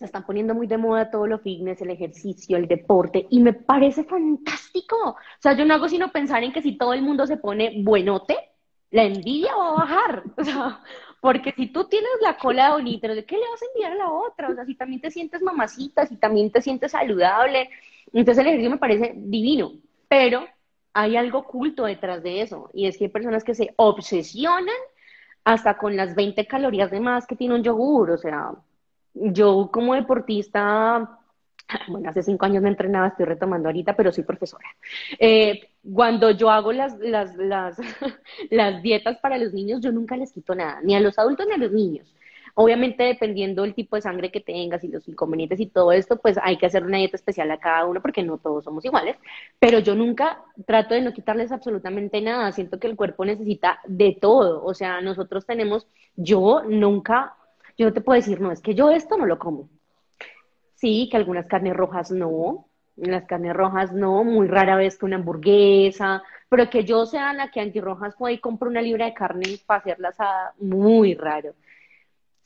se 0.00 0.06
están 0.06 0.24
poniendo 0.24 0.54
muy 0.54 0.66
de 0.66 0.78
moda 0.78 1.10
todo 1.10 1.26
lo 1.26 1.38
fitness, 1.38 1.82
el 1.82 1.90
ejercicio, 1.90 2.56
el 2.56 2.66
deporte, 2.66 3.26
y 3.30 3.40
me 3.40 3.52
parece 3.52 4.04
fantástico. 4.04 4.96
O 4.96 5.16
sea, 5.38 5.52
yo 5.54 5.64
no 5.64 5.74
hago 5.74 5.88
sino 5.88 6.10
pensar 6.10 6.42
en 6.42 6.52
que 6.52 6.62
si 6.62 6.78
todo 6.78 6.94
el 6.94 7.02
mundo 7.02 7.26
se 7.26 7.36
pone 7.36 7.82
buenote, 7.82 8.36
la 8.90 9.04
envidia 9.04 9.54
va 9.54 9.68
a 9.68 9.74
bajar. 9.74 10.22
O 10.38 10.44
sea, 10.44 10.80
porque 11.20 11.52
si 11.52 11.66
tú 11.66 11.84
tienes 11.84 12.10
la 12.22 12.38
cola 12.38 12.72
bonita, 12.72 13.08
¿de 13.08 13.26
qué 13.26 13.36
le 13.36 13.48
vas 13.50 13.62
a 13.62 13.66
enviar 13.74 13.92
a 13.92 13.96
la 13.96 14.10
otra? 14.10 14.48
O 14.48 14.54
sea, 14.54 14.64
si 14.64 14.74
también 14.74 15.02
te 15.02 15.10
sientes 15.10 15.42
mamacita, 15.42 16.06
si 16.06 16.16
también 16.16 16.50
te 16.50 16.62
sientes 16.62 16.92
saludable, 16.92 17.68
entonces 18.12 18.38
el 18.38 18.46
ejercicio 18.48 18.70
me 18.70 18.78
parece 18.78 19.12
divino. 19.16 19.72
Pero 20.08 20.46
hay 20.92 21.16
algo 21.16 21.38
oculto 21.38 21.84
detrás 21.84 22.22
de 22.22 22.42
eso, 22.42 22.70
y 22.72 22.86
es 22.86 22.98
que 22.98 23.04
hay 23.04 23.10
personas 23.10 23.44
que 23.44 23.54
se 23.54 23.72
obsesionan 23.76 24.74
hasta 25.44 25.78
con 25.78 25.96
las 25.96 26.14
20 26.14 26.46
calorías 26.46 26.90
de 26.90 27.00
más 27.00 27.26
que 27.26 27.36
tiene 27.36 27.54
un 27.54 27.62
yogur, 27.62 28.10
o 28.10 28.18
sea, 28.18 28.52
yo 29.14 29.70
como 29.72 29.94
deportista, 29.94 31.18
bueno, 31.88 32.10
hace 32.10 32.22
cinco 32.22 32.46
años 32.46 32.62
me 32.62 32.68
entrenaba, 32.68 33.08
estoy 33.08 33.26
retomando 33.26 33.68
ahorita, 33.68 33.96
pero 33.96 34.12
soy 34.12 34.24
profesora. 34.24 34.68
Eh, 35.18 35.70
cuando 35.94 36.30
yo 36.30 36.50
hago 36.50 36.72
las, 36.72 36.98
las, 36.98 37.36
las, 37.36 37.78
las 38.50 38.82
dietas 38.82 39.18
para 39.18 39.38
los 39.38 39.52
niños, 39.52 39.80
yo 39.80 39.92
nunca 39.92 40.16
les 40.16 40.32
quito 40.32 40.54
nada, 40.54 40.80
ni 40.82 40.94
a 40.94 41.00
los 41.00 41.18
adultos 41.18 41.46
ni 41.46 41.54
a 41.54 41.58
los 41.58 41.72
niños. 41.72 42.12
Obviamente, 42.54 43.04
dependiendo 43.04 43.62
del 43.62 43.74
tipo 43.74 43.96
de 43.96 44.02
sangre 44.02 44.30
que 44.30 44.40
tengas 44.40 44.82
y 44.84 44.88
los 44.88 45.06
inconvenientes 45.08 45.60
y 45.60 45.66
todo 45.66 45.92
esto, 45.92 46.16
pues 46.16 46.38
hay 46.42 46.58
que 46.58 46.66
hacer 46.66 46.84
una 46.84 46.98
dieta 46.98 47.16
especial 47.16 47.50
a 47.50 47.58
cada 47.58 47.86
uno 47.86 48.00
porque 48.00 48.22
no 48.22 48.38
todos 48.38 48.64
somos 48.64 48.84
iguales. 48.84 49.16
Pero 49.58 49.78
yo 49.78 49.94
nunca 49.94 50.42
trato 50.66 50.94
de 50.94 51.02
no 51.02 51.12
quitarles 51.12 51.52
absolutamente 51.52 52.20
nada. 52.20 52.52
Siento 52.52 52.78
que 52.78 52.86
el 52.86 52.96
cuerpo 52.96 53.24
necesita 53.24 53.80
de 53.86 54.16
todo. 54.20 54.64
O 54.64 54.74
sea, 54.74 55.00
nosotros 55.00 55.46
tenemos, 55.46 55.86
yo 56.16 56.62
nunca, 56.68 57.34
yo 57.78 57.86
no 57.86 57.92
te 57.92 58.00
puedo 58.00 58.16
decir, 58.16 58.40
no, 58.40 58.52
es 58.52 58.60
que 58.60 58.74
yo 58.74 58.90
esto 58.90 59.16
no 59.16 59.26
lo 59.26 59.38
como. 59.38 59.68
Sí, 60.74 61.08
que 61.10 61.16
algunas 61.16 61.46
carnes 61.46 61.74
rojas 61.74 62.10
no, 62.10 62.66
las 62.96 63.24
carnes 63.26 63.54
rojas 63.54 63.92
no, 63.92 64.24
muy 64.24 64.48
rara 64.48 64.76
vez 64.76 64.98
que 64.98 65.04
una 65.04 65.16
hamburguesa, 65.16 66.22
pero 66.48 66.70
que 66.70 66.84
yo 66.84 67.06
sea 67.06 67.32
la 67.34 67.50
que 67.50 67.60
antirrojas 67.60 68.16
fue 68.16 68.32
y 68.34 68.38
compro 68.38 68.68
una 68.70 68.82
libra 68.82 69.06
de 69.06 69.14
carne 69.14 69.58
para 69.66 69.80
hacerla 69.80 70.08
asada, 70.08 70.54
muy 70.58 71.14
raro 71.14 71.54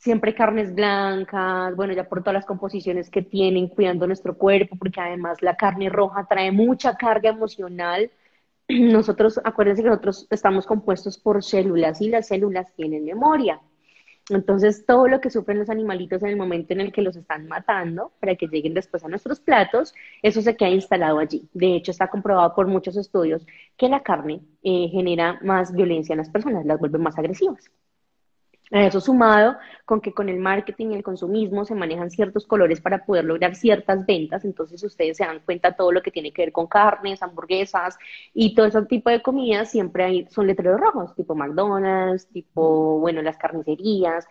siempre 0.05 0.35
carnes 0.35 0.75
blancas, 0.75 1.75
bueno, 1.75 1.93
ya 1.93 2.07
por 2.07 2.19
todas 2.21 2.35
las 2.35 2.45
composiciones 2.45 3.09
que 3.09 3.23
tienen, 3.23 3.67
cuidando 3.67 4.05
nuestro 4.05 4.37
cuerpo, 4.37 4.75
porque 4.77 5.01
además 5.01 5.41
la 5.41 5.57
carne 5.57 5.89
roja 5.89 6.27
trae 6.29 6.51
mucha 6.51 6.95
carga 6.95 7.31
emocional. 7.31 8.11
Nosotros, 8.69 9.41
acuérdense 9.43 9.81
que 9.81 9.89
nosotros 9.89 10.27
estamos 10.29 10.67
compuestos 10.67 11.17
por 11.17 11.43
células 11.43 12.01
y 12.01 12.09
las 12.09 12.27
células 12.27 12.71
tienen 12.75 13.03
memoria. 13.03 13.59
Entonces, 14.29 14.85
todo 14.85 15.07
lo 15.07 15.21
que 15.21 15.31
sufren 15.31 15.57
los 15.59 15.69
animalitos 15.71 16.21
en 16.21 16.29
el 16.29 16.37
momento 16.37 16.73
en 16.73 16.81
el 16.81 16.91
que 16.91 17.01
los 17.01 17.15
están 17.15 17.47
matando 17.47 18.11
para 18.19 18.35
que 18.35 18.47
lleguen 18.47 18.75
después 18.75 19.03
a 19.03 19.07
nuestros 19.07 19.39
platos, 19.39 19.93
eso 20.21 20.41
se 20.41 20.55
queda 20.55 20.69
instalado 20.69 21.17
allí. 21.19 21.49
De 21.53 21.75
hecho, 21.75 21.89
está 21.91 22.09
comprobado 22.09 22.53
por 22.55 22.67
muchos 22.67 22.95
estudios 22.97 23.45
que 23.75 23.89
la 23.89 24.03
carne 24.03 24.41
eh, 24.63 24.87
genera 24.91 25.39
más 25.41 25.73
violencia 25.73 26.13
en 26.13 26.19
las 26.19 26.29
personas, 26.29 26.65
las 26.65 26.79
vuelve 26.79 26.99
más 26.99 27.17
agresivas. 27.17 27.71
Eso 28.71 28.99
sumado 28.99 29.57
con 29.85 30.01
que 30.01 30.11
con 30.11 30.27
el 30.27 30.39
marketing 30.39 30.87
y 30.91 30.95
el 30.95 31.03
consumismo 31.03 31.65
se 31.65 31.75
manejan 31.75 32.09
ciertos 32.09 32.47
colores 32.47 32.81
para 32.81 33.05
poder 33.05 33.23
lograr 33.25 33.53
ciertas 33.55 34.05
ventas, 34.07 34.43
entonces 34.43 34.83
ustedes 34.83 35.17
se 35.17 35.25
dan 35.25 35.39
cuenta 35.45 35.75
todo 35.75 35.91
lo 35.91 36.01
que 36.01 36.09
tiene 36.09 36.33
que 36.33 36.41
ver 36.41 36.51
con 36.51 36.65
carnes, 36.65 37.21
hamburguesas 37.21 37.95
y 38.33 38.55
todo 38.55 38.65
ese 38.65 38.81
tipo 38.83 39.11
de 39.11 39.21
comidas 39.21 39.69
siempre 39.69 40.03
hay, 40.03 40.27
son 40.29 40.47
letreros 40.47 40.79
rojos, 40.81 41.13
tipo 41.15 41.35
McDonald's, 41.35 42.27
tipo, 42.29 42.99
bueno, 42.99 43.21
las 43.21 43.37
carnicerías, 43.37 44.27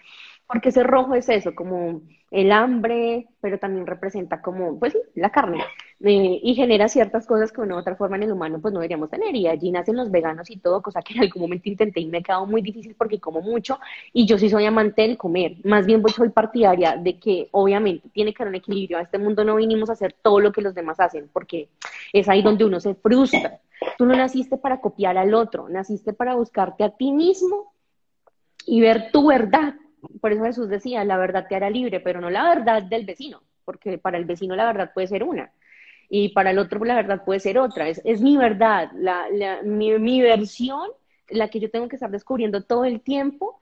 porque 0.46 0.68
ese 0.68 0.82
rojo 0.82 1.14
es 1.14 1.28
eso, 1.28 1.54
como 1.54 2.02
el 2.30 2.50
hambre, 2.50 3.28
pero 3.40 3.58
también 3.58 3.86
representa 3.86 4.42
como, 4.42 4.78
pues 4.78 4.92
sí, 4.92 4.98
la 5.14 5.30
carne, 5.30 5.62
eh, 6.00 6.40
y 6.42 6.54
genera 6.54 6.88
ciertas 6.88 7.26
cosas 7.26 7.52
que 7.52 7.62
de 7.62 7.72
otra 7.72 7.94
forma 7.94 8.16
en 8.16 8.24
el 8.24 8.32
humano 8.32 8.60
pues 8.60 8.74
no 8.74 8.80
deberíamos 8.80 9.08
tener, 9.08 9.34
y 9.36 9.46
allí 9.46 9.70
nacen 9.70 9.96
los 9.96 10.10
veganos 10.10 10.50
y 10.50 10.56
todo, 10.58 10.82
cosa 10.82 11.00
que 11.00 11.14
en 11.14 11.20
algún 11.20 11.42
momento 11.42 11.68
intenté 11.68 12.00
y 12.00 12.06
me 12.06 12.18
ha 12.18 12.22
quedado 12.22 12.46
muy 12.46 12.60
difícil 12.60 12.94
porque 12.96 13.20
como 13.20 13.40
mucho, 13.40 13.78
y 14.12 14.26
yo 14.26 14.36
sí 14.36 14.50
soy 14.50 14.66
amante 14.66 15.02
del 15.02 15.16
comer, 15.16 15.56
más 15.64 15.86
bien 15.86 16.02
pues 16.02 16.14
soy 16.14 16.30
partidaria 16.30 16.96
de 16.96 17.18
que 17.20 17.48
obviamente 17.52 18.08
tiene 18.08 18.34
que 18.34 18.42
haber 18.42 18.50
un 18.50 18.56
equilibrio, 18.56 18.98
a 18.98 19.02
este 19.02 19.18
mundo 19.18 19.44
no 19.44 19.56
vinimos 19.56 19.88
a 19.88 19.92
hacer 19.92 20.14
todo 20.20 20.40
lo 20.40 20.50
que 20.50 20.60
los 20.60 20.74
demás 20.74 20.98
hacen, 20.98 21.30
porque 21.32 21.68
es 22.12 22.28
ahí 22.28 22.42
donde 22.42 22.64
uno 22.64 22.80
se 22.80 22.96
frustra, 22.96 23.60
tú 23.96 24.06
no 24.06 24.16
naciste 24.16 24.58
para 24.58 24.80
copiar 24.80 25.16
al 25.18 25.34
otro, 25.34 25.68
naciste 25.68 26.12
para 26.12 26.34
buscarte 26.34 26.82
a 26.82 26.90
ti 26.90 27.12
mismo 27.12 27.72
y 28.66 28.80
ver 28.80 29.10
tu 29.12 29.28
verdad, 29.28 29.74
por 30.20 30.32
eso 30.32 30.44
Jesús 30.44 30.68
decía, 30.68 31.04
la 31.04 31.16
verdad 31.18 31.46
te 31.48 31.56
hará 31.56 31.70
libre, 31.70 32.00
pero 32.00 32.20
no 32.20 32.30
la 32.30 32.48
verdad 32.48 32.82
del 32.82 33.04
vecino, 33.04 33.42
porque 33.64 33.98
para 33.98 34.18
el 34.18 34.24
vecino 34.24 34.56
la 34.56 34.66
verdad 34.66 34.92
puede 34.94 35.06
ser 35.08 35.24
una 35.24 35.52
y 36.08 36.30
para 36.30 36.50
el 36.50 36.58
otro 36.58 36.84
la 36.84 36.94
verdad 36.94 37.24
puede 37.24 37.40
ser 37.40 37.58
otra. 37.58 37.88
Es, 37.88 38.20
mi 38.20 38.36
verdad, 38.36 38.90
la, 38.94 39.26
mi, 39.64 40.20
versión, 40.22 40.88
la 41.28 41.48
que 41.48 41.60
yo 41.60 41.70
tengo 41.70 41.88
que 41.88 41.96
estar 41.96 42.10
descubriendo 42.10 42.62
todo 42.62 42.84
el 42.84 43.00
tiempo 43.00 43.58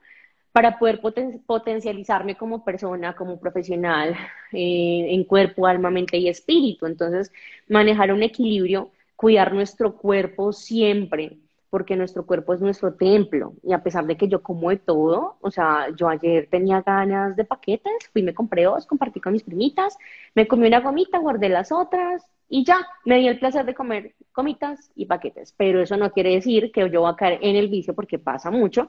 para 0.51 0.77
poder 0.77 1.01
poten 1.01 1.41
potencializarme 1.47 2.37
como 2.37 2.63
persona, 2.63 3.15
como 3.15 3.39
profesional, 3.39 4.15
eh, 4.51 5.07
en 5.09 5.23
cuerpo, 5.23 5.65
alma, 5.65 5.89
mente 5.89 6.17
y 6.17 6.29
espíritu. 6.29 6.85
Entonces, 6.85 7.31
manejar 7.67 8.13
un 8.13 8.21
equilibrio, 8.21 8.91
cuidar 9.15 9.53
nuestro 9.53 9.97
cuerpo 9.97 10.53
siempre, 10.53 11.37
porque 11.73 11.95
nuestro 11.95 12.23
cuerpo 12.27 12.53
es 12.53 12.61
nuestro 12.61 12.93
templo. 12.93 13.55
Y 13.63 13.73
a 13.73 13.81
pesar 13.81 14.05
de 14.05 14.15
que 14.15 14.27
yo 14.27 14.43
como 14.43 14.69
de 14.69 14.77
todo, 14.77 15.37
o 15.41 15.49
sea, 15.49 15.87
yo 15.97 16.07
ayer 16.07 16.47
tenía 16.51 16.83
ganas 16.83 17.35
de 17.35 17.45
paquetes, 17.45 18.11
fui, 18.11 18.21
me 18.21 18.35
compré 18.35 18.65
dos, 18.65 18.85
compartí 18.85 19.19
con 19.19 19.33
mis 19.33 19.41
primitas, 19.41 19.97
me 20.35 20.47
comí 20.47 20.67
una 20.67 20.81
gomita, 20.81 21.17
guardé 21.17 21.49
las 21.49 21.71
otras 21.71 22.29
y 22.47 22.63
ya, 22.63 22.77
me 23.05 23.17
di 23.17 23.27
el 23.27 23.39
placer 23.39 23.65
de 23.65 23.73
comer 23.73 24.13
comitas 24.33 24.91
y 24.95 25.07
paquetes, 25.07 25.55
pero 25.57 25.81
eso 25.81 25.97
no 25.97 26.11
quiere 26.11 26.35
decir 26.35 26.71
que 26.71 26.87
yo 26.91 27.01
voy 27.01 27.11
a 27.11 27.15
caer 27.15 27.39
en 27.41 27.55
el 27.55 27.69
vicio 27.69 27.95
porque 27.95 28.19
pasa 28.19 28.51
mucho 28.51 28.87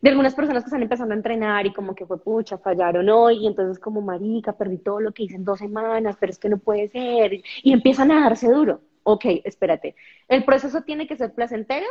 de 0.00 0.10
algunas 0.10 0.36
personas 0.36 0.62
que 0.62 0.68
están 0.68 0.82
empezando 0.82 1.14
a 1.14 1.16
entrenar 1.16 1.66
y 1.66 1.72
como 1.72 1.96
que 1.96 2.06
fue 2.06 2.22
pucha, 2.22 2.58
fallaron 2.58 3.08
hoy, 3.08 3.38
y 3.38 3.48
entonces 3.48 3.80
como 3.80 4.02
marica, 4.02 4.52
perdí 4.52 4.78
todo 4.78 5.00
lo 5.00 5.10
que 5.12 5.24
hice 5.24 5.34
en 5.34 5.44
dos 5.44 5.58
semanas, 5.58 6.16
pero 6.20 6.30
es 6.30 6.38
que 6.38 6.48
no 6.48 6.58
puede 6.58 6.86
ser, 6.90 7.42
y 7.64 7.72
empiezan 7.72 8.12
a 8.12 8.20
darse 8.20 8.48
duro. 8.48 8.82
Ok, 9.02 9.24
espérate, 9.44 9.96
¿el 10.28 10.44
proceso 10.44 10.82
tiene 10.82 11.06
que 11.08 11.16
ser 11.16 11.34
placentero 11.34 11.86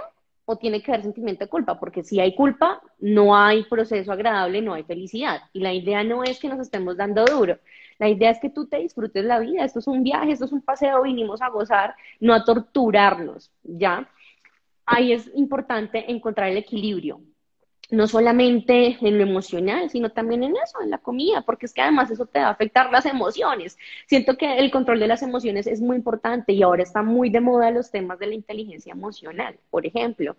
o 0.52 0.58
tiene 0.58 0.82
que 0.82 0.92
haber 0.92 1.04
sentimiento 1.04 1.46
de 1.46 1.50
culpa? 1.50 1.80
Porque 1.80 2.04
si 2.04 2.20
hay 2.20 2.34
culpa, 2.34 2.82
no 2.98 3.36
hay 3.38 3.66
proceso 3.66 4.12
agradable, 4.12 4.64
no 4.64 4.74
hay 4.74 4.82
felicidad. 4.82 5.42
Y 5.54 5.60
la 5.60 5.74
idea 5.74 6.04
no 6.04 6.24
es 6.24 6.40
que 6.40 6.50
nos 6.50 6.60
estemos 6.60 6.98
dando 6.98 7.24
duro. 7.24 7.60
La 8.00 8.10
idea 8.10 8.32
es 8.32 8.40
que 8.40 8.50
tú 8.50 8.66
te 8.66 8.80
disfrutes 8.80 9.24
la 9.24 9.38
vida. 9.38 9.64
Esto 9.64 9.78
es 9.78 9.86
un 9.86 10.02
viaje, 10.02 10.32
esto 10.32 10.46
es 10.46 10.52
un 10.52 10.64
paseo, 10.64 11.04
vinimos 11.04 11.44
a 11.44 11.50
gozar, 11.50 11.96
no 12.20 12.34
a 12.34 12.44
torturarnos, 12.44 13.52
¿ya? 13.62 14.10
Ahí 14.88 15.14
es 15.14 15.30
importante 15.36 16.12
encontrar 16.12 16.50
el 16.50 16.58
equilibrio 16.58 17.22
no 17.91 18.08
solamente 18.08 18.97
en 19.02 19.17
lo 19.17 19.23
emocional, 19.23 19.89
sino 19.89 20.12
también 20.12 20.43
en 20.43 20.56
eso, 20.56 20.82
en 20.82 20.91
la 20.91 20.99
comida, 20.99 21.41
porque 21.41 21.65
es 21.65 21.73
que 21.73 21.82
además 21.82 22.12
eso 22.12 22.25
te 22.25 22.39
va 22.39 22.47
a 22.47 22.52
afectar 22.52 22.91
las 22.91 23.06
emociones. 23.06 23.78
Siento 24.06 24.38
que 24.38 24.58
el 24.58 24.71
control 24.71 24.99
de 24.99 25.08
las 25.08 25.23
emociones 25.23 25.65
es 25.67 25.82
muy 25.82 25.97
importante 25.97 26.54
y 26.54 26.62
ahora 26.62 26.84
está 26.84 27.02
muy 27.02 27.30
de 27.30 27.41
moda 27.41 27.71
los 27.71 27.89
temas 27.91 28.19
de 28.19 28.28
la 28.28 28.36
inteligencia 28.36 28.93
emocional. 28.93 29.58
Por 29.71 29.86
ejemplo, 29.88 30.36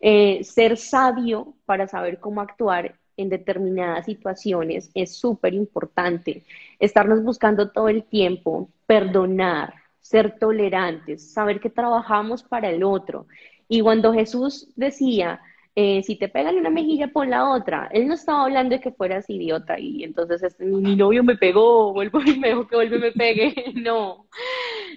eh, 0.00 0.42
ser 0.44 0.76
sabio 0.76 1.54
para 1.66 1.86
saber 1.88 2.20
cómo 2.20 2.40
actuar 2.40 2.94
en 3.16 3.28
determinadas 3.28 4.06
situaciones 4.06 4.90
es 4.94 5.16
súper 5.16 5.54
importante. 5.54 6.42
Estarnos 6.78 7.22
buscando 7.22 7.70
todo 7.70 7.88
el 7.88 8.04
tiempo, 8.04 8.70
perdonar, 8.86 9.74
ser 10.00 10.38
tolerantes, 10.38 11.32
saber 11.32 11.60
que 11.60 11.70
trabajamos 11.70 12.42
para 12.42 12.70
el 12.70 12.82
otro. 12.82 13.26
Y 13.68 13.80
cuando 13.80 14.12
Jesús 14.12 14.68
decía, 14.76 15.40
eh, 15.76 16.02
si 16.04 16.16
te 16.16 16.28
pegan 16.28 16.56
una 16.56 16.70
mejilla, 16.70 17.08
pon 17.08 17.30
la 17.30 17.50
otra. 17.50 17.88
Él 17.92 18.06
no 18.06 18.14
estaba 18.14 18.44
hablando 18.44 18.76
de 18.76 18.80
que 18.80 18.92
fueras 18.92 19.28
idiota 19.28 19.78
y 19.78 20.04
entonces 20.04 20.42
este, 20.42 20.64
mi, 20.64 20.94
novio 20.94 21.24
me 21.24 21.36
pegó, 21.36 21.92
vuelvo 21.92 22.20
y 22.24 22.38
me 22.38 22.48
dijo 22.48 22.68
que 22.68 22.76
vuelve 22.76 22.96
y 22.96 23.00
me 23.00 23.12
pegue. 23.12 23.54
No. 23.74 24.26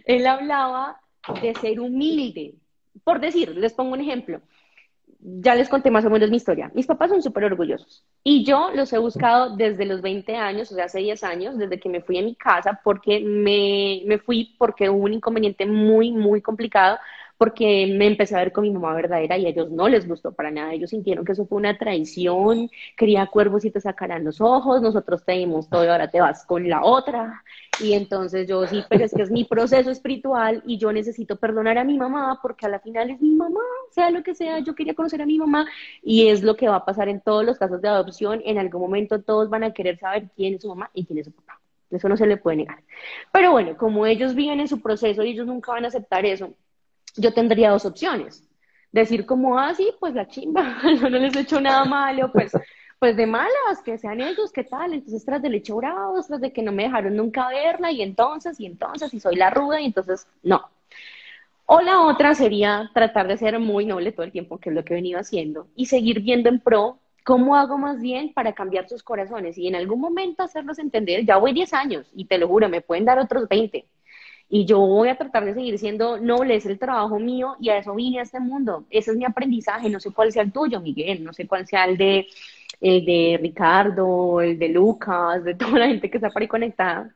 Él 0.05 0.27
hablaba 0.27 1.01
de 1.41 1.53
ser 1.55 1.79
humilde. 1.79 2.55
Por 3.03 3.19
decir, 3.19 3.55
les 3.57 3.73
pongo 3.73 3.93
un 3.93 4.01
ejemplo. 4.01 4.41
Ya 5.19 5.55
les 5.55 5.67
conté 5.67 5.89
más 5.89 6.05
o 6.05 6.11
menos 6.11 6.29
mi 6.29 6.37
historia. 6.37 6.71
Mis 6.75 6.85
papás 6.85 7.09
son 7.09 7.23
súper 7.23 7.45
orgullosos 7.45 8.05
y 8.23 8.43
yo 8.43 8.69
los 8.75 8.93
he 8.93 8.99
buscado 8.99 9.55
desde 9.55 9.85
los 9.85 10.01
20 10.01 10.35
años, 10.35 10.71
o 10.71 10.75
sea, 10.75 10.85
hace 10.85 10.99
10 10.99 11.23
años, 11.23 11.57
desde 11.57 11.79
que 11.79 11.89
me 11.89 12.01
fui 12.01 12.19
a 12.19 12.21
mi 12.21 12.35
casa, 12.35 12.79
porque 12.83 13.19
me, 13.19 14.03
me 14.05 14.19
fui 14.19 14.55
porque 14.59 14.89
hubo 14.89 15.05
un 15.05 15.13
inconveniente 15.13 15.65
muy, 15.65 16.11
muy 16.11 16.41
complicado 16.41 16.99
porque 17.37 17.87
me 17.97 18.07
empecé 18.07 18.35
a 18.35 18.39
ver 18.39 18.51
con 18.51 18.63
mi 18.63 18.71
mamá 18.71 18.93
verdadera 18.95 19.37
y 19.37 19.45
a 19.45 19.49
ellos 19.49 19.69
no 19.71 19.87
les 19.87 20.07
gustó 20.07 20.33
para 20.33 20.51
nada. 20.51 20.73
Ellos 20.73 20.89
sintieron 20.89 21.25
que 21.25 21.33
eso 21.33 21.45
fue 21.45 21.57
una 21.57 21.77
traición, 21.77 22.69
quería 22.95 23.27
cuervos 23.27 23.65
y 23.65 23.71
te 23.71 23.79
sacaran 23.81 24.23
los 24.23 24.41
ojos, 24.41 24.81
nosotros 24.81 25.23
te 25.23 25.33
dimos 25.33 25.69
todo 25.69 25.85
y 25.85 25.87
ahora 25.87 26.09
te 26.09 26.21
vas 26.21 26.45
con 26.45 26.67
la 26.67 26.83
otra. 26.83 27.43
Y 27.77 27.93
entonces 27.93 28.47
yo 28.47 28.65
sí, 28.65 28.83
pero 28.89 29.05
es 29.05 29.13
que 29.13 29.21
es 29.21 29.31
mi 29.31 29.43
proceso 29.45 29.91
espiritual 29.91 30.63
y 30.65 30.77
yo 30.79 30.91
necesito 30.91 31.35
perdonar 31.37 31.77
a 31.77 31.83
mi 31.83 31.97
mamá 31.97 32.39
porque 32.41 32.65
a 32.65 32.69
la 32.69 32.79
final 32.79 33.11
es 33.11 33.21
mi 33.21 33.35
mamá, 33.35 33.59
sea 33.91 34.09
lo 34.09 34.23
que 34.23 34.33
sea, 34.33 34.59
yo 34.59 34.73
quería 34.75 34.95
conocer 34.95 35.21
a 35.21 35.25
mi 35.27 35.37
mamá 35.37 35.67
y 36.01 36.27
es 36.29 36.41
lo 36.43 36.55
que 36.55 36.67
va 36.67 36.77
a 36.77 36.85
pasar 36.85 37.07
en 37.09 37.21
todos 37.21 37.45
los 37.45 37.57
casos 37.59 37.81
de 37.81 37.87
adopción. 37.87 38.41
En 38.45 38.57
algún 38.57 38.81
momento 38.81 39.21
todos 39.21 39.49
van 39.49 39.63
a 39.63 39.73
querer 39.73 39.99
saber 39.99 40.29
quién 40.35 40.55
es 40.55 40.61
su 40.63 40.69
mamá 40.69 40.89
y 40.93 41.05
quién 41.05 41.19
es 41.19 41.25
su 41.25 41.31
papá. 41.31 41.61
Eso 41.91 42.09
no 42.09 42.17
se 42.17 42.27
le 42.27 42.37
puede 42.37 42.57
negar. 42.57 42.83
Pero 43.31 43.51
bueno, 43.51 43.77
como 43.77 44.05
ellos 44.05 44.35
viven 44.35 44.59
en 44.59 44.67
su 44.67 44.81
proceso 44.81 45.23
y 45.23 45.31
ellos 45.31 45.47
nunca 45.47 45.71
van 45.71 45.85
a 45.85 45.87
aceptar 45.89 46.25
eso, 46.25 46.53
yo 47.17 47.33
tendría 47.33 47.71
dos 47.71 47.85
opciones. 47.85 48.43
Decir 48.91 49.25
como, 49.25 49.59
ah, 49.59 49.73
sí, 49.73 49.91
pues 49.99 50.13
la 50.13 50.27
chimba, 50.27 50.77
no 51.01 51.09
les 51.09 51.35
he 51.35 51.41
hecho 51.41 51.59
nada 51.59 51.85
malo, 51.85 52.31
pues, 52.31 52.51
pues 52.99 53.15
de 53.15 53.27
malas, 53.27 53.81
que 53.83 53.97
sean 53.97 54.21
ellos, 54.21 54.51
¿qué 54.51 54.63
tal? 54.63 54.93
Entonces 54.93 55.25
tras 55.25 55.41
de 55.41 55.49
leche 55.49 55.73
bravo, 55.73 56.21
tras 56.23 56.41
de 56.41 56.51
que 56.53 56.63
no 56.63 56.71
me 56.71 56.83
dejaron 56.83 57.15
nunca 57.15 57.49
verla, 57.49 57.91
y 57.91 58.01
entonces, 58.01 58.59
y 58.59 58.65
entonces, 58.65 59.13
y 59.13 59.19
soy 59.19 59.35
la 59.35 59.49
ruda, 59.49 59.81
y 59.81 59.85
entonces, 59.85 60.27
no. 60.41 60.61
O 61.65 61.81
la 61.81 62.01
otra 62.01 62.33
sería 62.33 62.89
tratar 62.93 63.27
de 63.27 63.37
ser 63.37 63.59
muy 63.59 63.85
noble 63.85 64.13
todo 64.13 64.25
el 64.25 64.31
tiempo, 64.31 64.57
que 64.57 64.69
es 64.69 64.75
lo 64.75 64.85
que 64.85 64.93
he 64.93 64.95
venido 64.95 65.19
haciendo, 65.19 65.67
y 65.75 65.87
seguir 65.87 66.21
viendo 66.21 66.49
en 66.49 66.61
pro 66.61 66.99
cómo 67.25 67.57
hago 67.57 67.77
más 67.77 67.99
bien 68.01 68.31
para 68.33 68.53
cambiar 68.53 68.87
sus 68.87 69.03
corazones 69.03 69.57
y 69.57 69.67
en 69.67 69.75
algún 69.75 69.99
momento 69.99 70.43
hacerlos 70.43 70.79
entender. 70.79 71.25
Ya 71.25 71.35
voy 71.35 71.51
10 71.51 71.73
años 71.73 72.09
y 72.15 72.23
te 72.23 72.37
lo 72.37 72.47
juro, 72.47 72.69
me 72.69 72.79
pueden 72.79 73.03
dar 73.03 73.19
otros 73.19 73.49
20 73.49 73.85
y 74.49 74.65
yo 74.65 74.79
voy 74.79 75.09
a 75.09 75.17
tratar 75.17 75.45
de 75.45 75.53
seguir 75.53 75.77
siendo 75.77 76.19
noble, 76.19 76.55
es 76.55 76.65
el 76.65 76.79
trabajo 76.79 77.19
mío 77.19 77.55
y 77.59 77.69
a 77.69 77.77
eso 77.77 77.93
vine 77.95 78.19
a 78.19 78.23
este 78.23 78.39
mundo. 78.39 78.85
Ese 78.89 79.11
es 79.11 79.17
mi 79.17 79.25
aprendizaje, 79.25 79.89
no 79.89 79.99
sé 79.99 80.11
cuál 80.11 80.31
sea 80.31 80.43
el 80.43 80.51
tuyo, 80.51 80.79
Miguel, 80.79 81.23
no 81.23 81.33
sé 81.33 81.47
cuál 81.47 81.67
sea 81.67 81.85
el 81.85 81.97
de, 81.97 82.27
de 82.79 83.39
Ricardo, 83.41 84.41
el 84.41 84.57
de 84.57 84.69
Lucas, 84.69 85.43
de 85.43 85.55
toda 85.55 85.79
la 85.79 85.87
gente 85.87 86.09
que 86.09 86.17
está 86.17 86.29
por 86.29 86.41
ahí 86.41 86.47
conectada. 86.47 87.13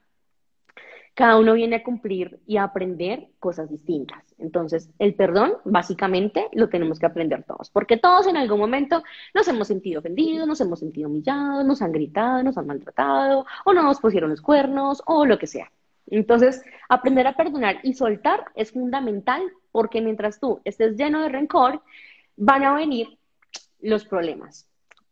Cada 1.13 1.37
uno 1.37 1.53
viene 1.53 1.77
a 1.77 1.83
cumplir 1.83 2.39
y 2.47 2.57
a 2.57 2.63
aprender 2.63 3.27
cosas 3.39 3.69
distintas. 3.69 4.23
Entonces, 4.37 4.89
el 4.97 5.13
perdón, 5.13 5.53
básicamente, 5.65 6.47
lo 6.53 6.69
tenemos 6.69 6.99
que 6.99 7.05
aprender 7.05 7.43
todos, 7.43 7.69
porque 7.69 7.97
todos 7.97 8.27
en 8.27 8.37
algún 8.37 8.59
momento 8.59 9.03
nos 9.33 9.47
hemos 9.47 9.67
sentido 9.67 9.99
ofendidos, 9.99 10.47
nos 10.47 10.61
hemos 10.61 10.79
sentido 10.79 11.09
humillados, 11.09 11.65
nos 11.65 11.81
han 11.81 11.91
gritado, 11.91 12.43
nos 12.43 12.57
han 12.57 12.67
maltratado, 12.67 13.45
o 13.65 13.73
nos 13.73 13.99
pusieron 13.99 14.29
los 14.29 14.41
cuernos, 14.41 15.03
o 15.05 15.25
lo 15.25 15.37
que 15.37 15.47
sea. 15.47 15.71
Entonces, 16.07 16.63
aprender 16.89 17.27
a 17.27 17.35
perdonar 17.35 17.79
y 17.83 17.93
soltar 17.93 18.45
es 18.55 18.71
fundamental 18.71 19.41
porque 19.71 20.01
mientras 20.01 20.39
tú 20.39 20.61
estés 20.65 20.97
lleno 20.97 21.21
de 21.21 21.29
rencor, 21.29 21.81
van 22.35 22.63
a 22.63 22.73
venir 22.73 23.17
los 23.79 24.05
problemas. 24.05 24.67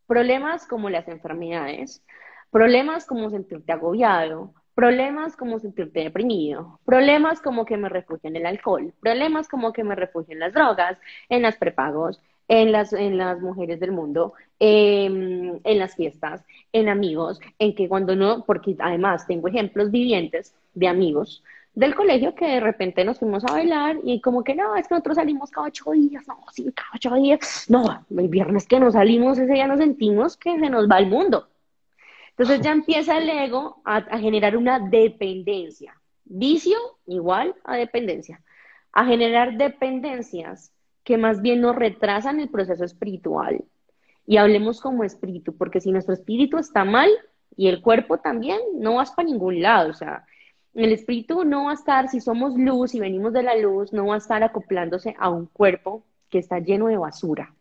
Problemas 0.07 0.67
como 0.67 0.89
las 0.89 1.07
enfermedades, 1.07 2.03
problemas 2.51 3.05
como 3.05 3.29
sentirte 3.29 3.71
agobiado, 3.71 4.53
problemas 4.73 5.35
como 5.35 5.59
sentirte 5.59 5.99
deprimido, 5.99 6.79
problemas 6.85 7.41
como 7.41 7.65
que 7.65 7.77
me 7.77 7.89
refugio 7.89 8.29
en 8.29 8.37
el 8.37 8.45
alcohol, 8.45 8.93
problemas 9.01 9.47
como 9.47 9.73
que 9.73 9.83
me 9.83 9.95
refugio 9.95 10.33
en 10.33 10.39
las 10.39 10.53
drogas, 10.53 10.97
en 11.27 11.41
las 11.41 11.57
prepagos, 11.57 12.21
en 12.49 12.71
las, 12.71 12.91
en 12.93 13.17
las 13.17 13.39
mujeres 13.39 13.79
del 13.79 13.91
mundo, 13.91 14.33
em, 14.59 15.59
en 15.63 15.79
las 15.79 15.95
fiestas, 15.95 16.43
en 16.73 16.89
amigos, 16.89 17.39
en 17.59 17.75
que 17.75 17.87
cuando 17.87 18.15
no, 18.15 18.43
porque 18.45 18.75
además 18.79 19.25
tengo 19.27 19.47
ejemplos 19.47 19.91
vivientes 19.91 20.53
de 20.73 20.87
amigos 20.87 21.43
del 21.75 21.95
colegio 21.95 22.33
que 22.35 22.45
de 22.45 22.59
repente 22.59 23.05
nos 23.05 23.19
fuimos 23.19 23.45
a 23.45 23.53
bailar 23.53 23.97
y 24.03 24.19
como 24.19 24.43
que 24.43 24.55
no, 24.55 24.75
es 24.75 24.87
que 24.87 24.95
nosotros 24.95 25.15
salimos 25.15 25.51
cada 25.51 25.67
ocho 25.67 25.91
días, 25.91 26.27
no, 26.27 26.43
sí, 26.51 26.69
cada 26.73 26.89
ocho 26.95 27.13
días, 27.13 27.67
no, 27.69 28.05
el 28.17 28.27
viernes 28.27 28.67
que 28.67 28.79
nos 28.79 28.93
salimos, 28.93 29.37
ese 29.37 29.53
día 29.53 29.67
nos 29.67 29.77
sentimos 29.77 30.35
que 30.35 30.59
se 30.59 30.69
nos 30.69 30.89
va 30.89 30.97
el 30.97 31.07
mundo. 31.07 31.47
Entonces 32.31 32.61
ya 32.61 32.71
empieza 32.71 33.17
el 33.17 33.29
ego 33.29 33.81
a 33.85 34.17
generar 34.17 34.57
una 34.57 34.79
dependencia. 34.79 35.93
Vicio 36.25 36.77
igual 37.05 37.53
a 37.63 37.75
dependencia. 37.75 38.41
A 38.93 39.05
generar 39.05 39.57
dependencias 39.57 40.71
que 41.09 41.17
más 41.17 41.41
bien 41.41 41.59
nos 41.59 41.75
retrasan 41.75 42.39
el 42.39 42.49
proceso 42.49 42.83
espiritual. 42.83 43.65
Y 44.27 44.37
hablemos 44.37 44.79
como 44.79 45.03
espíritu, 45.03 45.57
porque 45.57 45.81
si 45.81 45.91
nuestro 45.91 46.13
espíritu 46.13 46.59
está 46.59 46.85
mal 46.85 47.09
y 47.57 47.67
el 47.67 47.81
cuerpo 47.81 48.19
también, 48.19 48.59
no 48.75 48.97
vas 48.97 49.09
para 49.09 49.27
ningún 49.27 49.59
lado. 49.59 49.89
O 49.89 49.93
sea, 49.95 50.23
el 50.75 50.91
espíritu 50.91 51.45
no 51.45 51.63
va 51.63 51.71
a 51.71 51.73
estar, 51.73 52.09
si 52.09 52.21
somos 52.21 52.55
luz 52.55 52.93
y 52.93 52.99
venimos 52.99 53.33
de 53.33 53.41
la 53.41 53.55
luz, 53.57 53.91
no 53.91 54.05
va 54.05 54.13
a 54.13 54.17
estar 54.19 54.43
acoplándose 54.43 55.15
a 55.17 55.31
un 55.31 55.47
cuerpo 55.47 56.03
que 56.29 56.37
está 56.37 56.59
lleno 56.59 56.85
de 56.89 56.97
basura, 56.97 57.55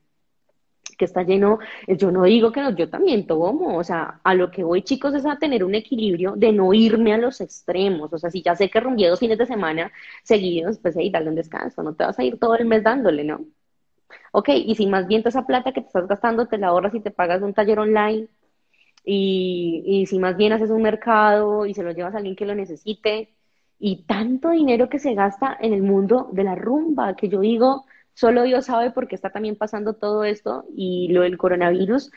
que 0.98 1.06
está 1.06 1.22
lleno, 1.22 1.58
yo 1.86 2.10
no 2.12 2.24
digo 2.24 2.52
que 2.52 2.60
no, 2.60 2.76
yo 2.76 2.90
también 2.90 3.26
tomo, 3.26 3.78
o 3.78 3.84
sea, 3.84 4.20
a 4.24 4.34
lo 4.34 4.50
que 4.50 4.64
voy 4.64 4.82
chicos 4.82 5.14
es 5.14 5.24
a 5.26 5.38
tener 5.38 5.64
un 5.64 5.74
equilibrio 5.74 6.34
de 6.36 6.52
no 6.52 6.74
irme 6.74 7.14
a 7.14 7.18
los 7.18 7.40
extremos, 7.40 8.12
o 8.12 8.18
sea, 8.18 8.30
si 8.30 8.42
ya 8.42 8.56
sé 8.56 8.68
que 8.70 8.80
rumbié 8.80 9.08
dos 9.08 9.20
fines 9.20 9.38
de 9.38 9.46
semana 9.46 9.92
seguidos, 10.24 10.78
pues 10.78 10.96
ahí 10.96 11.10
dale 11.10 11.28
un 11.30 11.36
descanso, 11.36 11.82
no 11.82 11.94
te 11.94 12.04
vas 12.04 12.18
a 12.18 12.24
ir 12.24 12.38
todo 12.38 12.56
el 12.56 12.66
mes 12.66 12.82
dándole, 12.84 13.24
¿no? 13.24 13.46
Ok, 14.32 14.48
y 14.50 14.74
si 14.74 14.86
más 14.86 15.06
bien 15.06 15.22
esa 15.26 15.46
plata 15.46 15.72
que 15.72 15.80
te 15.80 15.86
estás 15.88 16.08
gastando 16.08 16.46
te 16.46 16.58
la 16.58 16.68
ahorras 16.68 16.94
y 16.94 17.00
te 17.00 17.10
pagas 17.10 17.42
un 17.42 17.54
taller 17.54 17.78
online, 17.78 18.28
y, 19.04 19.82
y 19.86 20.06
si 20.06 20.18
más 20.18 20.36
bien 20.36 20.52
haces 20.52 20.70
un 20.70 20.82
mercado 20.82 21.66
y 21.66 21.74
se 21.74 21.82
lo 21.82 21.92
llevas 21.92 22.14
a 22.14 22.18
alguien 22.18 22.36
que 22.36 22.46
lo 22.46 22.54
necesite, 22.54 23.34
y 23.78 24.04
tanto 24.06 24.50
dinero 24.50 24.88
que 24.88 24.98
se 24.98 25.14
gasta 25.14 25.56
en 25.60 25.72
el 25.72 25.82
mundo 25.82 26.28
de 26.32 26.44
la 26.44 26.54
rumba, 26.54 27.14
que 27.16 27.28
yo 27.28 27.40
digo, 27.40 27.86
solo 28.18 28.42
Dios 28.42 28.64
sabe 28.66 28.90
por 28.90 29.06
qué 29.06 29.14
está 29.14 29.30
también 29.30 29.54
pasando 29.54 29.92
todo 29.92 30.24
esto 30.24 30.64
y 30.74 31.06
lo 31.12 31.22
del 31.22 31.38
coronavirus, 31.38 32.10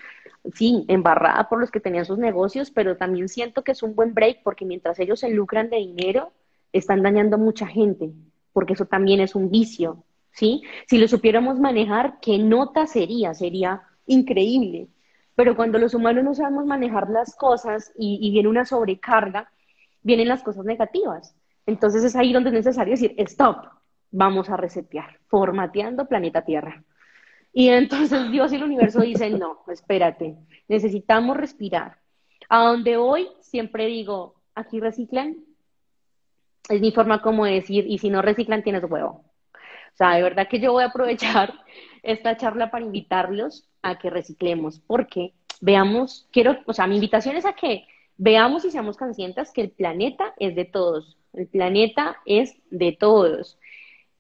sí, 0.52 0.84
embarrada 0.88 1.48
por 1.48 1.60
los 1.60 1.70
que 1.70 1.80
tenían 1.80 2.06
sus 2.06 2.18
negocios, 2.18 2.72
pero 2.72 2.98
también 2.98 3.30
siento 3.30 3.64
que 3.64 3.74
es 3.74 3.84
un 3.84 3.94
buen 3.94 4.16
break 4.16 4.42
porque 4.42 4.66
mientras 4.66 4.98
ellos 5.00 5.20
se 5.20 5.30
lucran 5.30 5.70
de 5.70 5.78
dinero, 5.78 6.34
están 6.74 7.04
dañando 7.04 7.36
a 7.36 7.40
mucha 7.40 7.68
gente, 7.68 8.12
porque 8.52 8.74
eso 8.74 8.88
también 8.88 9.20
es 9.20 9.36
un 9.36 9.52
vicio, 9.52 10.04
¿sí? 10.32 10.64
Si 10.88 10.98
lo 10.98 11.08
supiéramos 11.08 11.60
manejar, 11.60 12.18
¿qué 12.20 12.40
nota 12.40 12.88
sería? 12.88 13.36
Sería 13.36 13.84
increíble. 14.08 14.88
Pero 15.36 15.56
cuando 15.56 15.78
los 15.78 15.94
humanos 15.94 16.24
no 16.24 16.34
sabemos 16.34 16.66
manejar 16.66 17.12
las 17.12 17.36
cosas 17.36 17.92
y, 17.96 18.32
viene 18.32 18.50
una 18.50 18.66
sobrecarga, 18.66 19.52
vienen 20.02 20.30
las 20.30 20.42
cosas 20.42 20.66
negativas. 20.66 21.36
Entonces 21.68 22.04
es 22.04 22.16
ahí 22.16 22.34
donde 22.34 22.50
es 22.50 22.56
necesario 22.56 22.94
decir, 22.94 23.14
stop, 23.18 23.81
vamos 24.12 24.50
a 24.50 24.58
resetear, 24.58 25.20
formateando 25.28 26.08
planeta 26.08 26.44
Tierra. 26.44 26.84
Y 27.54 27.70
entonces 27.70 28.30
Dios 28.32 28.52
y 28.52 28.58
el 28.58 28.64
universo 28.64 29.02
dicen, 29.02 29.40
no, 29.40 29.64
espérate, 29.68 30.38
necesitamos 30.68 31.38
respirar. 31.38 31.98
A 32.50 32.66
donde 32.66 32.98
hoy 32.98 33.30
siempre 33.40 33.86
digo, 33.86 34.36
aquí 34.56 34.80
reciclan, 34.80 35.38
es 36.70 36.82
mi 36.82 36.92
forma 36.92 37.22
como 37.22 37.46
decir, 37.46 37.86
y 37.88 37.98
si 37.98 38.10
no 38.10 38.22
reciclan, 38.22 38.64
tienes 38.64 38.84
huevo. 38.84 39.26
O 39.94 39.98
sea, 39.98 40.16
de 40.16 40.24
verdad 40.24 40.48
que 40.48 40.60
yo 40.60 40.72
voy 40.72 40.84
a 40.84 40.88
aprovechar 40.88 41.54
esta 42.04 42.38
charla 42.38 42.72
para 42.72 42.86
invitarlos 42.86 43.70
a 43.82 43.98
que 43.98 44.10
reciclemos, 44.10 44.80
porque 44.80 45.34
veamos, 45.60 46.28
quiero, 46.32 46.58
o 46.66 46.74
sea, 46.74 46.88
mi 46.88 46.96
invitación 46.96 47.36
es 47.36 47.46
a 47.46 47.54
que 47.54 47.86
veamos 48.18 48.66
y 48.66 48.72
seamos 48.72 48.98
conscientes 48.98 49.52
que 49.52 49.62
el 49.62 49.72
planeta 49.72 50.34
es 50.38 50.56
de 50.56 50.66
todos, 50.66 51.18
el 51.34 51.48
planeta 51.48 52.18
es 52.26 52.56
de 52.70 52.92
todos. 52.92 53.58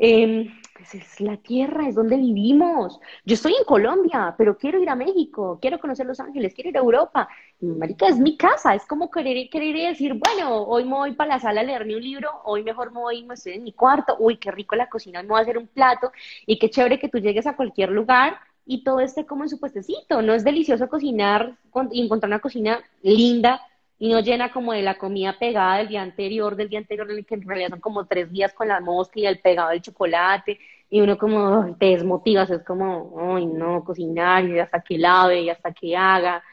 Eh, 0.03 0.51
es 0.93 1.21
la 1.21 1.37
tierra, 1.37 1.87
es 1.87 1.93
donde 1.93 2.17
vivimos. 2.17 2.99
Yo 3.23 3.35
estoy 3.35 3.53
en 3.53 3.63
Colombia, 3.65 4.33
pero 4.35 4.57
quiero 4.57 4.81
ir 4.81 4.89
a 4.89 4.95
México, 4.95 5.59
quiero 5.61 5.79
conocer 5.79 6.07
Los 6.07 6.19
Ángeles, 6.19 6.55
quiero 6.55 6.71
ir 6.71 6.77
a 6.77 6.81
Europa. 6.81 7.29
Marica, 7.59 8.07
es 8.07 8.17
mi 8.17 8.35
casa, 8.35 8.73
es 8.73 8.85
como 8.87 9.11
querer, 9.11 9.47
querer 9.51 9.89
decir, 9.89 10.15
bueno, 10.15 10.63
hoy 10.63 10.85
me 10.85 10.93
voy 10.93 11.13
para 11.13 11.35
la 11.35 11.39
sala 11.39 11.61
a 11.61 11.63
leerme 11.63 11.95
un 11.95 12.01
libro, 12.01 12.29
hoy 12.45 12.63
mejor 12.63 12.91
me 12.91 12.99
voy, 12.99 13.23
me 13.23 13.35
estoy 13.35 13.53
en 13.53 13.63
mi 13.63 13.73
cuarto, 13.73 14.15
uy, 14.19 14.37
qué 14.37 14.49
rico 14.49 14.75
la 14.75 14.89
cocina, 14.89 15.21
me 15.21 15.29
voy 15.29 15.39
a 15.39 15.43
hacer 15.43 15.59
un 15.59 15.67
plato, 15.67 16.11
y 16.47 16.57
qué 16.57 16.71
chévere 16.71 16.99
que 16.99 17.09
tú 17.09 17.19
llegues 17.19 17.45
a 17.45 17.55
cualquier 17.55 17.91
lugar 17.91 18.39
y 18.65 18.83
todo 18.83 19.01
esté 19.01 19.25
como 19.25 19.43
en 19.43 19.49
su 19.49 19.59
puestecito. 19.59 20.21
No 20.23 20.33
es 20.33 20.43
delicioso 20.43 20.89
cocinar 20.89 21.57
y 21.91 22.03
encontrar 22.03 22.29
una 22.29 22.39
cocina 22.39 22.79
linda, 23.03 23.61
y 24.01 24.09
no 24.09 24.19
llena 24.19 24.51
como 24.51 24.73
de 24.73 24.81
la 24.81 24.97
comida 24.97 25.37
pegada 25.37 25.77
del 25.77 25.89
día 25.89 26.01
anterior, 26.01 26.55
del 26.55 26.69
día 26.69 26.79
anterior, 26.79 27.07
que 27.23 27.35
en 27.35 27.47
realidad 27.47 27.69
son 27.69 27.81
como 27.81 28.07
tres 28.07 28.31
días 28.31 28.51
con 28.51 28.67
la 28.67 28.79
mosca 28.79 29.19
y 29.19 29.27
el 29.27 29.39
pegado 29.39 29.69
del 29.69 29.83
chocolate, 29.83 30.57
y 30.89 31.01
uno 31.01 31.19
como 31.19 31.75
te 31.77 31.85
desmotivas, 31.85 32.49
es 32.49 32.63
como, 32.63 33.35
ay 33.35 33.45
no, 33.45 33.83
cocinar 33.83 34.43
y 34.49 34.57
hasta 34.57 34.81
que 34.81 34.97
lave 34.97 35.43
y 35.43 35.51
hasta 35.51 35.71
que 35.71 35.95
haga. 35.95 36.43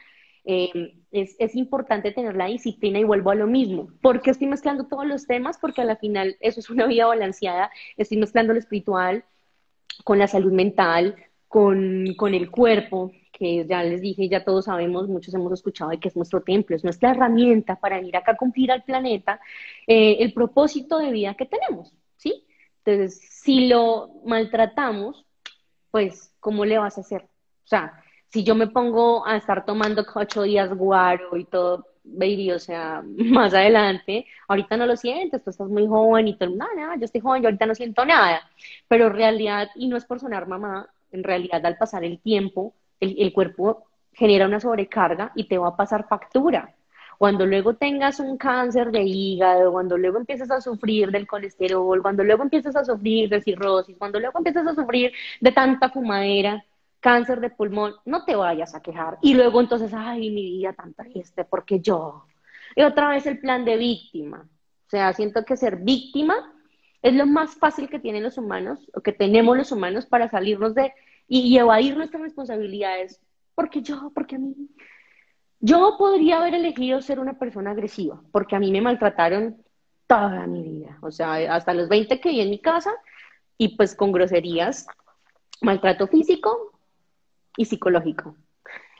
Eh, 0.45 0.93
es, 1.11 1.35
es, 1.39 1.55
importante 1.55 2.11
tener 2.11 2.35
la 2.35 2.45
disciplina 2.45 2.99
y 2.99 3.03
vuelvo 3.03 3.31
a 3.31 3.35
lo 3.35 3.47
mismo. 3.47 3.87
¿Por 3.99 4.21
qué 4.21 4.29
estoy 4.29 4.45
mezclando 4.45 4.85
todos 4.85 5.07
los 5.07 5.25
temas? 5.25 5.57
Porque 5.57 5.81
a 5.81 5.85
la 5.85 5.95
final 5.95 6.37
eso 6.41 6.59
es 6.59 6.69
una 6.69 6.85
vida 6.85 7.07
balanceada, 7.07 7.71
estoy 7.97 8.19
mezclando 8.19 8.53
lo 8.53 8.59
espiritual 8.59 9.23
con 10.03 10.19
la 10.19 10.27
salud 10.27 10.51
mental, 10.51 11.15
con, 11.47 12.13
con 12.15 12.35
el 12.35 12.51
cuerpo, 12.51 13.11
que 13.39 13.65
ya 13.65 13.81
les 13.83 14.01
dije, 14.01 14.27
ya 14.27 14.43
todos 14.43 14.65
sabemos, 14.65 15.07
muchos 15.07 15.33
hemos 15.33 15.53
escuchado 15.53 15.91
de 15.91 15.99
que 15.99 16.09
es 16.09 16.15
nuestro 16.15 16.41
templo, 16.41 16.75
es 16.75 16.83
nuestra 16.83 17.11
herramienta 17.11 17.77
para 17.77 17.97
venir 17.97 18.17
acá 18.17 18.33
a 18.33 18.37
cumplir 18.37 18.71
al 18.71 18.83
planeta 18.83 19.39
eh, 19.87 20.17
el 20.19 20.33
propósito 20.33 20.99
de 20.99 21.11
vida 21.11 21.35
que 21.35 21.45
tenemos, 21.45 21.93
¿sí? 22.17 22.45
Entonces, 22.83 23.19
si 23.31 23.67
lo 23.67 24.09
maltratamos, 24.25 25.25
pues, 25.91 26.35
¿cómo 26.39 26.65
le 26.65 26.77
vas 26.77 26.97
a 26.97 27.01
hacer? 27.01 27.23
O 27.23 27.67
sea, 27.67 28.03
si 28.27 28.43
yo 28.43 28.55
me 28.55 28.67
pongo 28.67 29.25
a 29.25 29.37
estar 29.37 29.65
tomando 29.65 30.05
ocho 30.15 30.43
días 30.43 30.73
guaro 30.75 31.37
y 31.37 31.45
todo, 31.45 31.85
baby, 32.03 32.51
o 32.51 32.59
sea, 32.59 33.01
más 33.05 33.53
adelante, 33.53 34.25
ahorita 34.47 34.77
no 34.77 34.85
lo 34.85 34.95
sientes, 34.95 35.43
tú 35.43 35.49
estás 35.49 35.69
muy 35.69 35.87
joven 35.87 36.27
y 36.27 36.37
todo, 36.37 36.49
nada, 36.55 36.71
nada, 36.75 36.95
yo 36.97 37.05
estoy 37.05 37.21
joven, 37.21 37.41
yo 37.41 37.47
ahorita 37.47 37.65
no 37.65 37.75
siento 37.75 38.05
nada, 38.05 38.41
pero 38.87 39.07
en 39.07 39.13
realidad, 39.13 39.69
y 39.75 39.87
no 39.87 39.97
es 39.97 40.05
por 40.05 40.19
sonar 40.19 40.47
mamá, 40.47 40.89
en 41.11 41.23
realidad 41.23 41.65
al 41.65 41.77
pasar 41.77 42.03
el 42.03 42.19
tiempo, 42.19 42.73
el, 42.99 43.33
cuerpo 43.33 43.85
genera 44.13 44.45
una 44.45 44.59
sobrecarga 44.59 45.31
y 45.35 45.45
te 45.47 45.57
va 45.57 45.69
a 45.69 45.75
pasar 45.75 46.07
factura. 46.07 46.75
Cuando 47.17 47.45
luego 47.45 47.75
tengas 47.75 48.19
un 48.19 48.37
cáncer 48.37 48.91
de 48.91 49.03
hígado, 49.03 49.73
cuando 49.73 49.97
luego 49.97 50.17
empieces 50.17 50.49
a 50.51 50.61
sufrir 50.61 51.11
del 51.11 51.27
colesterol, 51.27 52.01
cuando 52.01 52.23
luego 52.23 52.43
empiezas 52.43 52.75
a 52.75 52.85
sufrir 52.85 53.29
de 53.29 53.41
cirrosis, 53.41 53.97
cuando 53.97 54.19
luego 54.19 54.37
empiezas 54.37 54.65
a 54.67 54.75
sufrir 54.75 55.11
de 55.41 55.51
tanta 55.51 55.89
fumadera, 55.89 56.63
cáncer 56.99 57.39
de 57.41 57.49
pulmón, 57.49 57.95
no 58.05 58.23
te 58.23 58.35
vayas 58.35 58.73
a 58.75 58.81
quejar. 58.81 59.17
Y 59.21 59.33
luego 59.33 59.59
entonces, 59.59 59.91
ay, 59.93 60.29
mi 60.29 60.43
vida 60.43 60.73
tan 60.73 60.93
triste, 60.93 61.43
porque 61.43 61.79
yo. 61.81 62.25
Y 62.75 62.83
otra 62.83 63.09
vez 63.09 63.25
el 63.25 63.39
plan 63.39 63.65
de 63.65 63.77
víctima. 63.77 64.47
O 64.87 64.89
sea, 64.89 65.13
siento 65.13 65.43
que 65.43 65.57
ser 65.57 65.77
víctima 65.77 66.53
es 67.01 67.13
lo 67.13 67.25
más 67.25 67.55
fácil 67.55 67.89
que 67.89 67.99
tienen 67.99 68.23
los 68.23 68.37
humanos, 68.37 68.79
o 68.93 69.01
que 69.01 69.13
tenemos 69.13 69.57
los 69.57 69.71
humanos 69.71 70.05
para 70.05 70.29
salirnos 70.29 70.75
de 70.75 70.93
y, 71.29 71.57
evadir 71.57 71.95
nuestras 71.95 72.23
responsabilidades. 72.23 73.21
Porque 73.55 73.81
yo, 73.81 74.11
porque 74.13 74.35
a 74.35 74.39
mí. 74.39 74.55
Yo 75.61 75.95
podría 75.97 76.39
haber 76.39 76.55
elegido 76.55 77.01
ser 77.01 77.19
una 77.19 77.37
persona 77.37 77.71
agresiva, 77.71 78.21
porque 78.31 78.55
a 78.55 78.59
mí 78.59 78.71
me 78.71 78.81
maltrataron 78.81 79.61
toda 80.07 80.47
mi 80.47 80.63
vida. 80.63 80.97
O 81.01 81.11
sea, 81.11 81.33
hasta 81.53 81.73
los 81.73 81.89
20 81.89 82.19
que 82.19 82.29
vi 82.29 82.41
en 82.41 82.49
mi 82.49 82.59
casa, 82.59 82.91
y 83.57 83.75
pues 83.75 83.93
con 83.93 84.13
groserías, 84.13 84.87
maltrato 85.61 86.07
físico 86.07 86.71
y 87.57 87.65
psicológico. 87.65 88.35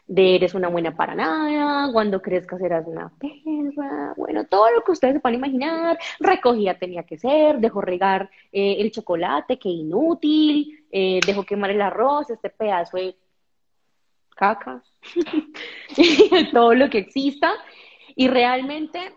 De 0.06 0.36
eres 0.36 0.54
una 0.54 0.68
buena 0.68 0.96
para 0.96 1.16
nada, 1.16 1.92
cuando 1.94 2.22
crezcas 2.22 2.60
serás 2.60 2.86
una 2.88 3.10
perra, 3.20 4.14
bueno, 4.18 4.44
todo 4.46 4.70
lo 4.72 4.84
que 4.84 4.92
ustedes 4.92 5.22
se 5.22 5.34
imaginar, 5.34 5.98
recogía 6.20 6.78
tenía 6.78 7.04
que 7.04 7.18
ser, 7.18 7.60
dejó 7.60 7.80
regar 7.80 8.30
eh, 8.52 8.78
el 8.80 8.92
chocolate, 8.92 9.60
que 9.60 9.70
inútil, 9.70 10.79
eh, 10.92 11.20
dejó 11.26 11.44
quemar 11.44 11.72
el 11.72 11.82
arroz, 11.82 12.30
este 12.30 12.50
pedazo 12.50 12.98
de 12.98 13.16
caca, 14.36 14.84
todo 16.54 16.74
lo 16.74 16.90
que 16.90 17.00
exista. 17.00 17.54
Y 18.16 18.28
realmente, 18.28 19.14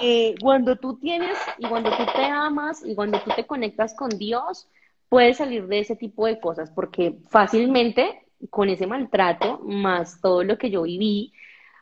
eh, 0.00 0.34
cuando 0.40 0.76
tú 0.76 0.98
tienes 0.98 1.38
y 1.58 1.66
cuando 1.66 1.90
tú 1.90 2.04
te 2.14 2.24
amas 2.24 2.84
y 2.84 2.94
cuando 2.94 3.20
tú 3.20 3.30
te 3.34 3.46
conectas 3.46 3.94
con 3.94 4.10
Dios, 4.10 4.68
puedes 5.08 5.38
salir 5.38 5.66
de 5.66 5.80
ese 5.80 5.96
tipo 5.96 6.26
de 6.26 6.40
cosas, 6.40 6.70
porque 6.70 7.18
fácilmente 7.30 8.26
con 8.50 8.68
ese 8.68 8.86
maltrato, 8.86 9.60
más 9.60 10.20
todo 10.20 10.44
lo 10.44 10.58
que 10.58 10.70
yo 10.70 10.82
viví, 10.82 11.32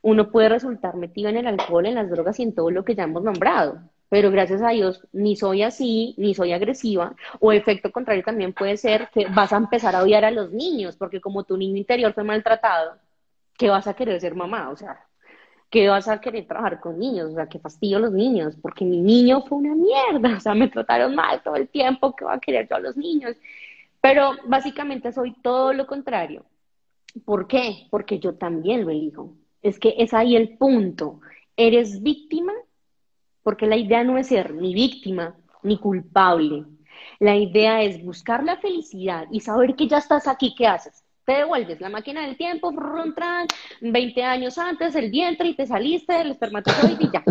uno 0.02 0.30
puede 0.30 0.48
resultar 0.48 0.96
metido 0.96 1.28
en 1.28 1.36
el 1.36 1.46
alcohol, 1.46 1.86
en 1.86 1.94
las 1.94 2.10
drogas 2.10 2.38
y 2.40 2.42
en 2.42 2.54
todo 2.54 2.70
lo 2.70 2.84
que 2.84 2.94
ya 2.94 3.04
hemos 3.04 3.22
nombrado 3.22 3.91
pero 4.12 4.30
gracias 4.30 4.60
a 4.60 4.68
Dios 4.68 5.08
ni 5.12 5.36
soy 5.36 5.62
así, 5.62 6.14
ni 6.18 6.34
soy 6.34 6.52
agresiva, 6.52 7.16
o 7.40 7.50
efecto 7.50 7.90
contrario 7.90 8.22
también 8.22 8.52
puede 8.52 8.76
ser 8.76 9.08
que 9.08 9.24
vas 9.34 9.54
a 9.54 9.56
empezar 9.56 9.96
a 9.96 10.02
odiar 10.02 10.22
a 10.26 10.30
los 10.30 10.52
niños, 10.52 10.96
porque 10.96 11.18
como 11.18 11.44
tu 11.44 11.56
niño 11.56 11.78
interior 11.78 12.12
fue 12.12 12.22
maltratado, 12.22 12.98
¿qué 13.56 13.70
vas 13.70 13.86
a 13.86 13.94
querer 13.94 14.20
ser 14.20 14.34
mamá? 14.34 14.68
O 14.68 14.76
sea, 14.76 15.06
¿qué 15.70 15.88
vas 15.88 16.08
a 16.08 16.20
querer 16.20 16.46
trabajar 16.46 16.78
con 16.78 16.98
niños? 16.98 17.30
O 17.30 17.34
sea, 17.36 17.46
qué 17.46 17.58
fastidio 17.58 17.98
los 18.00 18.12
niños, 18.12 18.54
porque 18.60 18.84
mi 18.84 19.00
niño 19.00 19.44
fue 19.46 19.56
una 19.56 19.74
mierda, 19.74 20.36
o 20.36 20.40
sea, 20.40 20.54
me 20.54 20.68
trataron 20.68 21.14
mal 21.14 21.42
todo 21.42 21.56
el 21.56 21.68
tiempo, 21.70 22.14
¿qué 22.14 22.26
va 22.26 22.34
a 22.34 22.38
querer 22.38 22.68
yo 22.68 22.76
a 22.76 22.80
los 22.80 22.98
niños? 22.98 23.34
Pero 24.02 24.32
básicamente 24.44 25.10
soy 25.12 25.32
todo 25.40 25.72
lo 25.72 25.86
contrario. 25.86 26.44
¿Por 27.24 27.46
qué? 27.46 27.86
Porque 27.88 28.18
yo 28.18 28.34
también 28.34 28.84
lo 28.84 28.90
elijo. 28.90 29.32
Es 29.62 29.78
que 29.78 29.94
es 29.96 30.12
ahí 30.12 30.36
el 30.36 30.58
punto. 30.58 31.20
Eres 31.56 32.02
víctima 32.02 32.52
porque 33.42 33.66
la 33.66 33.76
idea 33.76 34.04
no 34.04 34.18
es 34.18 34.28
ser 34.28 34.54
ni 34.54 34.74
víctima 34.74 35.34
ni 35.62 35.78
culpable. 35.78 36.64
La 37.18 37.36
idea 37.36 37.82
es 37.82 38.04
buscar 38.04 38.42
la 38.44 38.56
felicidad 38.56 39.26
y 39.30 39.40
saber 39.40 39.74
que 39.74 39.88
ya 39.88 39.98
estás 39.98 40.26
aquí, 40.26 40.54
¿qué 40.56 40.66
haces? 40.66 41.04
Te 41.24 41.34
devuelves 41.34 41.80
la 41.80 41.88
máquina 41.88 42.22
del 42.26 42.36
tiempo, 42.36 42.72
20 43.80 44.24
años 44.24 44.58
antes, 44.58 44.94
el 44.96 45.10
vientre 45.10 45.48
y 45.48 45.54
te 45.54 45.66
saliste 45.66 46.14
del 46.14 46.32
espermatozoide 46.32 46.98
y 46.98 47.10
ya. 47.12 47.22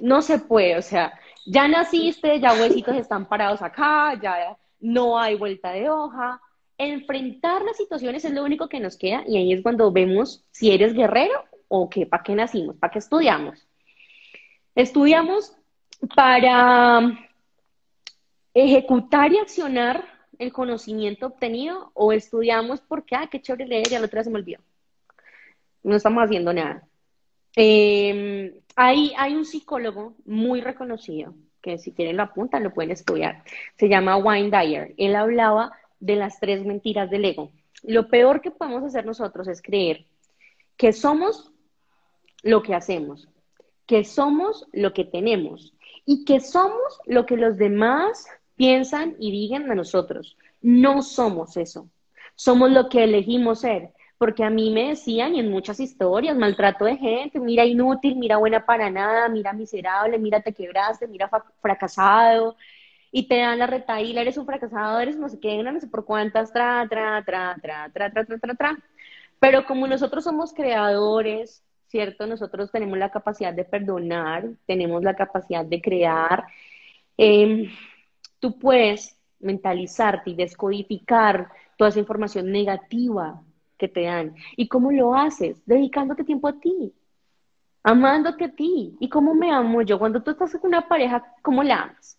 No 0.00 0.20
se 0.20 0.38
puede, 0.38 0.76
o 0.76 0.82
sea, 0.82 1.12
ya 1.46 1.68
naciste, 1.68 2.40
ya 2.40 2.52
huesitos 2.52 2.96
están 2.96 3.26
parados 3.26 3.62
acá, 3.62 4.18
ya 4.20 4.56
no 4.80 5.18
hay 5.18 5.36
vuelta 5.36 5.70
de 5.70 5.88
hoja. 5.88 6.40
Enfrentar 6.76 7.62
las 7.62 7.76
situaciones 7.76 8.24
es 8.24 8.32
lo 8.32 8.44
único 8.44 8.68
que 8.68 8.80
nos 8.80 8.96
queda 8.96 9.24
y 9.26 9.36
ahí 9.36 9.52
es 9.52 9.62
cuando 9.62 9.90
vemos 9.90 10.44
si 10.50 10.70
eres 10.72 10.94
guerrero 10.94 11.44
o 11.68 11.88
qué, 11.88 12.06
para 12.06 12.22
qué 12.22 12.34
nacimos, 12.34 12.76
para 12.76 12.90
qué 12.92 12.98
estudiamos. 12.98 13.67
Estudiamos 14.78 15.56
para 16.14 17.00
ejecutar 18.54 19.32
y 19.32 19.38
accionar 19.38 20.04
el 20.38 20.52
conocimiento 20.52 21.26
obtenido 21.26 21.90
o 21.94 22.12
estudiamos 22.12 22.80
porque, 22.82 23.16
ah, 23.16 23.28
qué 23.28 23.42
chévere 23.42 23.66
leer 23.66 23.88
y 23.90 23.96
al 23.96 24.04
otro 24.04 24.18
día 24.18 24.22
se 24.22 24.30
me 24.30 24.38
olvidó. 24.38 24.60
No 25.82 25.96
estamos 25.96 26.22
haciendo 26.22 26.52
nada. 26.52 26.86
Em, 27.56 28.54
hay, 28.76 29.12
hay 29.18 29.34
un 29.34 29.44
psicólogo 29.44 30.14
muy 30.24 30.60
reconocido 30.60 31.34
que 31.60 31.78
si 31.78 31.90
quieren 31.90 32.16
lo 32.16 32.22
apuntan, 32.22 32.62
lo 32.62 32.72
pueden 32.72 32.92
estudiar. 32.92 33.42
Se 33.76 33.88
llama 33.88 34.16
Wayne 34.16 34.56
Dyer. 34.56 34.94
Él 34.96 35.16
hablaba 35.16 35.72
de 35.98 36.14
las 36.14 36.38
tres 36.38 36.64
mentiras 36.64 37.10
del 37.10 37.24
ego. 37.24 37.50
Lo 37.82 38.06
peor 38.06 38.40
que 38.40 38.52
podemos 38.52 38.84
hacer 38.84 39.04
nosotros 39.04 39.48
es 39.48 39.60
creer 39.60 40.06
que 40.76 40.92
somos 40.92 41.50
lo 42.44 42.62
que 42.62 42.76
hacemos, 42.76 43.28
que 43.88 44.04
somos 44.04 44.68
lo 44.72 44.94
que 44.94 45.04
tenemos 45.04 45.74
y 46.06 46.24
que 46.26 46.40
somos 46.40 47.00
lo 47.06 47.26
que 47.26 47.36
los 47.38 47.58
demás 47.58 48.26
piensan 48.56 49.16
y 49.18 49.32
digan 49.32 49.70
a 49.70 49.76
nosotros. 49.76 50.36
No 50.62 51.02
somos 51.02 51.56
eso. 51.56 51.90
Somos 52.36 52.70
lo 52.72 52.88
que 52.90 53.04
elegimos 53.04 53.60
ser. 53.62 53.94
porque 54.18 54.44
a 54.44 54.50
mí 54.50 54.70
me 54.70 54.88
decían 54.90 55.34
y 55.36 55.40
en 55.40 55.50
muchas 55.50 55.80
historias, 55.80 56.36
maltrato 56.36 56.84
de 56.86 56.96
gente, 56.96 57.40
mira 57.40 57.64
inútil, 57.64 58.16
mira 58.16 58.36
buena 58.38 58.66
para 58.66 58.90
nada, 58.90 59.28
mira 59.28 59.52
miserable, 59.52 60.18
mira 60.18 60.42
te 60.42 60.52
quebraste, 60.54 61.06
mira 61.08 61.30
fracasado, 61.62 62.56
y 63.12 63.28
te 63.28 63.38
dan 63.38 63.58
la 63.60 63.66
retaíla, 63.68 64.22
eres 64.22 64.36
un 64.38 64.46
fracasado, 64.46 65.00
eres 65.00 65.16
no 65.18 65.28
sé 65.28 65.40
qué, 65.40 65.62
no 65.62 65.80
sé 65.80 65.88
por 65.88 66.04
cuántas, 66.04 66.52
tra, 66.52 66.86
tra, 66.88 67.24
tra, 67.24 67.56
tra, 67.62 67.90
tra, 67.92 68.12
tra, 68.12 68.24
tra, 68.26 68.38
tra, 68.38 68.54
tra. 68.56 68.78
Pero 69.40 69.64
como 69.66 69.86
nosotros 69.86 70.24
somos 70.24 70.52
creadores, 70.54 71.64
¿cierto? 71.88 72.26
Nosotros 72.26 72.70
tenemos 72.70 72.98
la 72.98 73.10
capacidad 73.10 73.52
de 73.52 73.64
perdonar, 73.64 74.48
tenemos 74.66 75.02
la 75.02 75.14
capacidad 75.14 75.64
de 75.64 75.80
crear. 75.80 76.44
Eh, 77.16 77.68
tú 78.38 78.58
puedes 78.58 79.16
mentalizarte 79.40 80.30
y 80.30 80.34
descodificar 80.34 81.48
toda 81.76 81.90
esa 81.90 82.00
información 82.00 82.50
negativa 82.52 83.42
que 83.76 83.88
te 83.88 84.02
dan. 84.02 84.34
¿Y 84.56 84.68
cómo 84.68 84.90
lo 84.92 85.14
haces? 85.14 85.64
Dedicándote 85.64 86.24
tiempo 86.24 86.48
a 86.48 86.58
ti, 86.60 86.92
amándote 87.82 88.44
a 88.44 88.54
ti. 88.54 88.96
¿Y 89.00 89.08
cómo 89.08 89.34
me 89.34 89.52
amo 89.52 89.82
yo? 89.82 89.98
Cuando 89.98 90.22
tú 90.22 90.32
estás 90.32 90.52
con 90.52 90.68
una 90.68 90.86
pareja, 90.88 91.22
¿cómo 91.42 91.62
la 91.62 91.82
amas? 91.82 92.18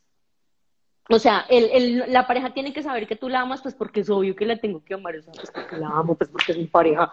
O 1.11 1.17
sea, 1.17 1.45
el, 1.49 2.11
la 2.11 2.27
pareja 2.27 2.53
tiene 2.53 2.71
que 2.71 2.83
saber 2.83 3.07
que 3.07 3.15
tú 3.15 3.29
la 3.29 3.41
amas, 3.41 3.63
pues 3.63 3.73
porque 3.73 4.01
es 4.01 4.09
obvio 4.11 4.35
que 4.35 4.45
la 4.45 4.57
tengo 4.57 4.83
que 4.83 4.93
amar, 4.93 5.15
pues 5.25 5.51
porque 5.51 5.75
la 5.75 5.87
amo, 5.87 6.15
pues 6.15 6.29
porque 6.29 6.51
es 6.51 6.57
mi 6.59 6.67
pareja. 6.67 7.11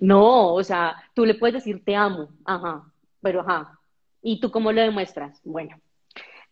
No, 0.00 0.54
o 0.54 0.64
sea, 0.64 0.96
tú 1.14 1.24
le 1.24 1.34
puedes 1.34 1.54
decir 1.54 1.84
te 1.84 1.96
amo, 1.96 2.28
ajá, 2.44 2.84
pero 3.20 3.40
ajá. 3.40 3.78
¿Y 4.22 4.40
tú 4.40 4.50
cómo 4.50 4.72
lo 4.72 4.80
demuestras? 4.80 5.40
Bueno, 5.44 5.76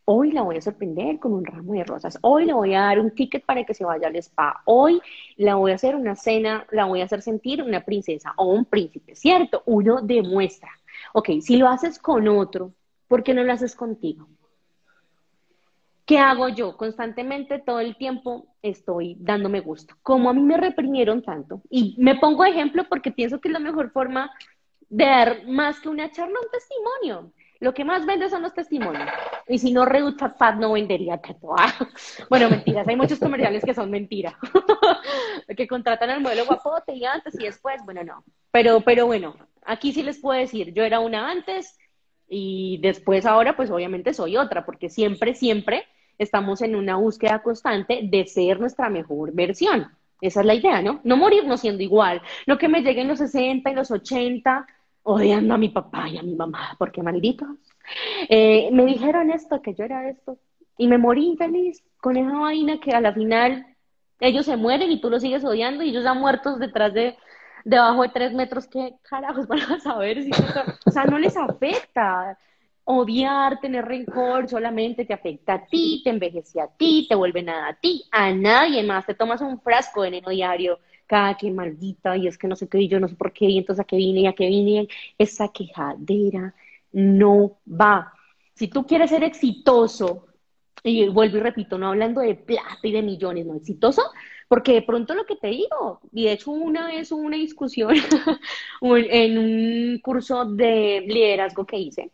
Hoy 0.05 0.33
la 0.33 0.42
voy 0.42 0.57
a 0.57 0.61
sorprender 0.61 1.20
con 1.20 1.33
un 1.33 1.44
ramo 1.44 1.74
de 1.74 1.85
rosas. 1.85 2.18
Hoy 2.22 2.44
le 2.46 2.52
voy 2.52 2.74
a 2.74 2.81
dar 2.81 2.98
un 2.98 3.14
ticket 3.14 3.44
para 3.44 3.62
que 3.64 3.72
se 3.72 3.85
vaya 3.85 4.09
al 4.09 4.16
spa. 4.16 4.61
Hoy 4.64 5.00
la 5.37 5.55
voy 5.55 5.70
a 5.70 5.76
hacer 5.76 5.94
una 5.94 6.16
cena, 6.16 6.66
la 6.72 6.87
voy 6.87 7.00
a 7.00 7.05
hacer 7.05 7.22
sentir 7.22 7.62
una 7.62 7.85
princesa 7.85 8.35
o 8.37 8.46
un 8.46 8.64
príncipe, 8.64 9.14
¿cierto? 9.14 9.62
Uno 9.64 10.02
demuestra. 10.02 10.70
Ok, 11.12 11.31
si 11.40 11.57
lo 11.57 11.68
haces 11.68 12.00
con 12.00 12.26
otro, 12.26 12.72
¿por 13.07 13.22
qué 13.22 13.33
no 13.33 13.44
lo 13.44 13.52
haces 13.52 13.76
contigo? 13.76 14.26
¿Qué 16.12 16.18
hago 16.18 16.51
yo? 16.51 16.77
Constantemente, 16.77 17.59
todo 17.59 17.81
el 17.81 17.96
tiempo, 17.96 18.55
estoy 18.61 19.16
dándome 19.18 19.61
gusto. 19.61 19.94
Como 20.03 20.29
a 20.29 20.35
mí 20.35 20.42
me 20.42 20.59
reprimieron 20.59 21.22
tanto, 21.22 21.62
y 21.70 21.96
me 21.96 22.16
pongo 22.16 22.44
ejemplo 22.44 22.85
porque 22.87 23.11
pienso 23.11 23.40
que 23.40 23.48
es 23.48 23.53
la 23.55 23.59
mejor 23.59 23.92
forma 23.92 24.31
de 24.90 25.07
dar 25.07 25.46
más 25.46 25.81
que 25.81 25.88
una 25.88 26.11
charla, 26.11 26.35
un 26.38 26.51
testimonio. 26.51 27.33
Lo 27.61 27.72
que 27.72 27.87
más 27.87 28.05
vende 28.05 28.29
son 28.29 28.42
los 28.42 28.53
testimonios. 28.53 29.09
Y 29.48 29.57
si 29.57 29.72
no, 29.72 29.87
Reut 29.87 30.18
Fat 30.37 30.57
no 30.57 30.72
vendería 30.72 31.16
tatuaje. 31.16 31.87
Bueno, 32.29 32.51
mentiras. 32.51 32.87
Hay 32.87 32.96
muchos 32.96 33.18
comerciales 33.18 33.64
que 33.64 33.72
son 33.72 33.90
mentira. 33.90 34.38
que 35.57 35.66
contratan 35.66 36.11
al 36.11 36.20
modelo 36.20 36.44
guapote 36.44 36.92
y 36.92 37.07
antes 37.07 37.40
y 37.40 37.44
después. 37.44 37.81
Bueno, 37.87 38.05
no. 38.05 38.22
Pero, 38.51 38.83
pero 38.83 39.07
bueno, 39.07 39.35
aquí 39.64 39.94
sí 39.94 40.03
les 40.03 40.20
puedo 40.20 40.38
decir, 40.38 40.75
yo 40.75 40.85
era 40.85 41.01
una 41.01 41.31
antes 41.31 41.79
y 42.29 42.81
después 42.83 43.25
ahora, 43.25 43.57
pues 43.57 43.70
obviamente 43.70 44.12
soy 44.12 44.37
otra, 44.37 44.66
porque 44.66 44.90
siempre, 44.90 45.35
siempre 45.35 45.87
estamos 46.22 46.62
en 46.62 46.76
una 46.76 46.96
búsqueda 46.96 47.42
constante 47.42 48.00
de 48.02 48.26
ser 48.26 48.61
nuestra 48.61 48.88
mejor 48.88 49.32
versión. 49.32 49.88
Esa 50.20 50.40
es 50.40 50.46
la 50.46 50.54
idea, 50.54 50.80
¿no? 50.82 51.00
No 51.04 51.16
morirnos 51.16 51.61
siendo 51.61 51.82
igual. 51.82 52.22
No 52.46 52.56
que 52.58 52.68
me 52.68 52.82
lleguen 52.82 53.08
los 53.08 53.18
60 53.18 53.70
y 53.70 53.74
los 53.74 53.90
80 53.90 54.66
odiando 55.02 55.54
a 55.54 55.58
mi 55.58 55.68
papá 55.68 56.08
y 56.08 56.18
a 56.18 56.22
mi 56.22 56.35
mamá, 56.35 56.76
porque 56.78 57.02
malditos. 57.02 57.48
Eh, 58.28 58.70
me 58.72 58.87
dijeron 58.87 59.30
esto, 59.30 59.61
que 59.61 59.74
yo 59.74 59.85
era 59.85 60.08
esto, 60.08 60.38
y 60.78 60.87
me 60.87 60.98
morí 60.98 61.26
infeliz 61.26 61.82
con 61.98 62.16
esa 62.16 62.38
vaina 62.38 62.78
que 62.78 62.92
a 62.92 63.00
la 63.00 63.12
final 63.12 63.66
ellos 64.20 64.46
se 64.46 64.56
mueren 64.56 64.90
y 64.90 65.00
tú 65.00 65.11
los 65.11 65.22
sigues 65.22 65.44
odiando 65.44 65.82
y 65.82 65.90
ellos 65.90 66.04
ya 66.04 66.14
muertos 66.14 66.58
detrás 66.61 66.94
de, 66.94 67.16
debajo 67.64 68.02
de 68.02 68.08
tres 68.11 68.32
metros, 68.32 68.68
¿qué 68.68 68.94
carajos 69.02 69.48
van 69.48 69.61
a 69.61 69.80
saber? 69.80 70.22
Si 70.22 70.30
o 70.87 70.90
sea, 70.90 71.04
no 71.04 71.18
les 71.18 71.37
afecta. 71.37 72.38
Odiar, 72.85 73.61
tener 73.61 73.85
rencor, 73.85 74.49
solamente 74.49 75.05
te 75.05 75.14
afecta 75.14 75.55
a 75.55 75.66
ti, 75.66 76.01
te 76.03 76.11
envejece 76.11 76.61
a 76.61 76.66
ti, 76.66 77.07
te 77.09 77.14
vuelve 77.14 77.42
nada 77.42 77.68
a 77.68 77.75
ti, 77.75 78.05
a 78.11 78.33
nadie 78.33 78.83
más. 78.83 79.07
Te 79.07 79.14
tomas 79.14 79.40
un 79.40 79.61
frasco 79.61 80.03
de 80.03 80.11
veneno 80.11 80.31
diario 80.31 80.79
cada 81.07 81.37
que 81.37 81.51
maldita, 81.51 82.16
y 82.16 82.27
es 82.27 82.38
que 82.38 82.49
no 82.49 82.57
sé 82.57 82.68
qué, 82.68 82.81
y 82.81 82.88
yo 82.88 82.99
no 82.99 83.07
sé 83.09 83.14
por 83.16 83.33
qué, 83.33 83.47
y 83.47 83.59
entonces 83.59 83.83
a 83.85 83.87
qué 83.87 83.97
vine, 83.97 84.21
y 84.21 84.27
a 84.27 84.33
qué 84.35 84.47
vine, 84.49 84.88
esa 85.18 85.49
quejadera 85.49 86.55
no 86.92 87.59
va. 87.68 88.12
Si 88.55 88.68
tú 88.68 88.87
quieres 88.87 89.11
ser 89.11 89.23
exitoso, 89.25 90.27
y 90.83 91.09
vuelvo 91.09 91.37
y 91.37 91.40
repito, 91.40 91.79
no 91.79 91.88
hablando 91.88 92.21
de 92.21 92.35
plata 92.35 92.81
y 92.83 92.92
de 92.92 93.03
millones, 93.03 93.47
no, 93.47 93.55
exitoso, 93.55 94.03
porque 94.49 94.73
de 94.73 94.83
pronto 94.83 95.14
lo 95.14 95.25
que 95.27 95.37
te 95.37 95.49
digo, 95.49 96.01
y 96.12 96.25
de 96.25 96.33
hecho 96.33 96.51
una 96.51 96.87
vez 96.88 97.12
hubo 97.12 97.23
una 97.23 97.37
discusión 97.37 97.95
en 98.83 99.38
un 99.38 99.99
curso 100.01 100.45
de 100.47 101.05
liderazgo 101.07 101.64
que 101.66 101.79
hice 101.79 102.11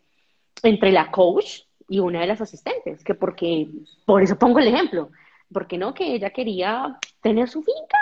entre 0.63 0.93
la 0.93 1.11
coach 1.11 1.63
y 1.89 2.01
una 2.01 2.21
de 2.21 2.27
las 2.27 2.41
asistentes, 2.41 3.03
que 3.05 3.15
porque, 3.15 3.69
por 4.05 4.23
eso 4.23 4.39
pongo 4.39 4.59
el 4.59 4.69
ejemplo, 4.69 5.11
porque 5.53 5.79
no, 5.79 5.95
que 5.95 6.15
ella 6.15 6.31
quería 6.31 6.99
tener 7.23 7.49
su 7.49 7.63
finca 7.63 7.99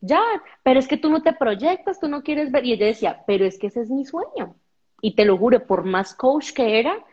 ya, 0.00 0.22
pero 0.62 0.78
es 0.78 0.86
que 0.86 0.96
tú 0.96 1.10
no 1.10 1.22
te 1.22 1.32
proyectas, 1.32 2.00
tú 2.00 2.08
no 2.08 2.22
quieres 2.22 2.52
ver. 2.52 2.64
Y 2.64 2.72
ella 2.72 2.86
decía, 2.86 3.24
pero 3.26 3.44
es 3.44 3.58
que 3.58 3.68
ese 3.68 3.80
es 3.80 3.90
mi 3.90 4.04
sueño. 4.04 4.54
Y 5.00 5.14
te 5.14 5.24
lo 5.24 5.36
juro, 5.36 5.66
por 5.66 5.84
más 5.84 6.14
coach 6.14 6.52
que 6.52 6.78
era, 6.78 7.04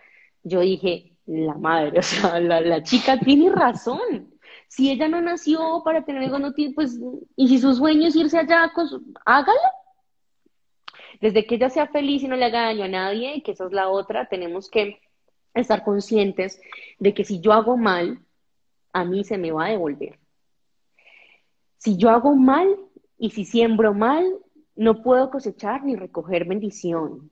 yo 0.43 0.59
dije, 0.61 1.13
la 1.25 1.55
madre, 1.55 1.99
o 1.99 2.03
sea, 2.03 2.39
la, 2.39 2.83
chica 2.83 3.19
tiene 3.19 3.49
razón. 3.51 4.29
Si 4.67 4.91
ella 4.91 5.07
no 5.07 5.21
nació 5.21 5.81
para 5.83 6.03
tener 6.03 6.23
algo, 6.23 6.39
no 6.39 6.53
tiene, 6.53 6.73
pues, 6.73 6.99
y 7.35 7.47
si 7.47 7.59
su 7.59 7.73
sueño 7.73 8.07
es 8.07 8.15
irse 8.15 8.37
allá, 8.37 8.71
con 8.73 8.87
hágalo. 9.25 9.59
Desde 11.21 11.45
que 11.45 11.55
ella 11.55 11.69
sea 11.69 11.87
feliz 11.87 12.23
y 12.23 12.27
no 12.27 12.35
le 12.35 12.45
haga 12.45 12.63
daño 12.63 12.83
a 12.83 12.87
nadie, 12.87 13.41
que 13.43 13.51
esa 13.51 13.65
es 13.65 13.71
la 13.71 13.89
otra, 13.89 14.27
tenemos 14.27 14.69
que 14.69 14.99
estar 15.53 15.83
conscientes 15.83 16.61
de 16.99 17.13
que 17.13 17.23
si 17.23 17.39
yo 17.39 17.53
hago 17.53 17.77
mal, 17.77 18.19
a 18.91 19.05
mí 19.05 19.23
se 19.23 19.37
me 19.37 19.51
va 19.51 19.65
a 19.65 19.69
devolver. 19.69 20.19
Si 21.77 21.97
yo 21.97 22.09
hago 22.09 22.35
mal 22.35 22.75
y 23.17 23.31
si 23.31 23.45
siembro 23.45 23.93
mal, 23.93 24.25
no 24.75 25.01
puedo 25.03 25.29
cosechar 25.29 25.83
ni 25.83 25.95
recoger 25.95 26.45
bendición. 26.45 27.29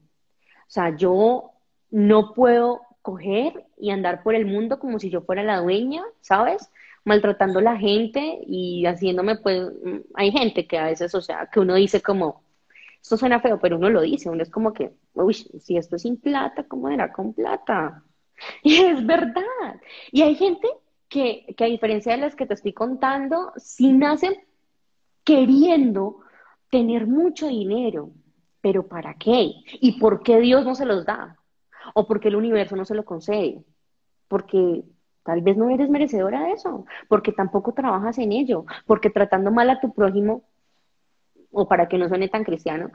O 0.67 0.69
sea, 0.73 0.95
yo 0.95 1.51
no 1.89 2.33
puedo 2.33 2.81
coger 3.01 3.65
y 3.77 3.91
andar 3.91 4.23
por 4.23 4.35
el 4.35 4.45
mundo 4.45 4.79
como 4.79 4.99
si 4.99 5.09
yo 5.09 5.21
fuera 5.21 5.43
la 5.43 5.59
dueña, 5.59 6.03
¿sabes? 6.21 6.69
Maltratando 7.03 7.59
a 7.59 7.63
la 7.63 7.77
gente 7.77 8.39
y 8.45 8.85
haciéndome, 8.85 9.37
pues, 9.37 9.71
hay 10.13 10.31
gente 10.31 10.67
que 10.67 10.77
a 10.77 10.85
veces, 10.85 11.15
o 11.15 11.21
sea, 11.21 11.49
que 11.51 11.59
uno 11.59 11.75
dice 11.75 12.01
como, 12.01 12.43
esto 13.01 13.17
suena 13.17 13.39
feo, 13.39 13.59
pero 13.59 13.77
uno 13.77 13.89
lo 13.89 14.01
dice, 14.01 14.29
uno 14.29 14.43
es 14.43 14.49
como 14.49 14.73
que, 14.73 14.93
uy, 15.13 15.33
si 15.33 15.77
esto 15.77 15.95
es 15.95 16.03
sin 16.03 16.17
plata, 16.17 16.63
¿cómo 16.67 16.89
era 16.89 17.11
con 17.11 17.33
plata? 17.33 18.03
Y 18.63 18.77
es 18.77 19.05
verdad. 19.05 19.79
Y 20.11 20.23
hay 20.23 20.35
gente 20.35 20.67
que, 21.07 21.55
a 21.59 21.65
diferencia 21.65 22.13
de 22.13 22.19
las 22.19 22.35
que 22.35 22.45
te 22.45 22.53
estoy 22.53 22.73
contando, 22.73 23.51
sí 23.57 23.91
nacen 23.91 24.33
queriendo 25.23 26.21
tener 26.69 27.05
mucho 27.05 27.47
dinero, 27.47 28.11
pero 28.61 28.87
¿para 28.87 29.15
qué? 29.15 29.51
¿Y 29.79 29.99
por 29.99 30.23
qué 30.23 30.39
Dios 30.39 30.65
no 30.65 30.73
se 30.73 30.85
los 30.85 31.05
da? 31.05 31.37
¿O 31.93 32.07
por 32.07 32.19
qué 32.19 32.29
el 32.29 32.35
universo 32.35 32.75
no 32.75 32.85
se 32.85 32.95
lo 32.95 33.05
concede? 33.05 33.63
Porque 34.27 34.83
tal 35.23 35.41
vez 35.41 35.57
no 35.57 35.69
eres 35.69 35.89
merecedora 35.89 36.45
de 36.45 36.53
eso, 36.53 36.85
porque 37.09 37.31
tampoco 37.31 37.73
trabajas 37.73 38.17
en 38.17 38.31
ello, 38.31 38.65
porque 38.87 39.09
tratando 39.09 39.51
mal 39.51 39.69
a 39.69 39.79
tu 39.79 39.93
prójimo, 39.93 40.43
o 41.51 41.67
para 41.67 41.87
que 41.87 41.97
no 41.97 42.07
suene 42.07 42.29
tan 42.29 42.43
cristiano, 42.43 42.91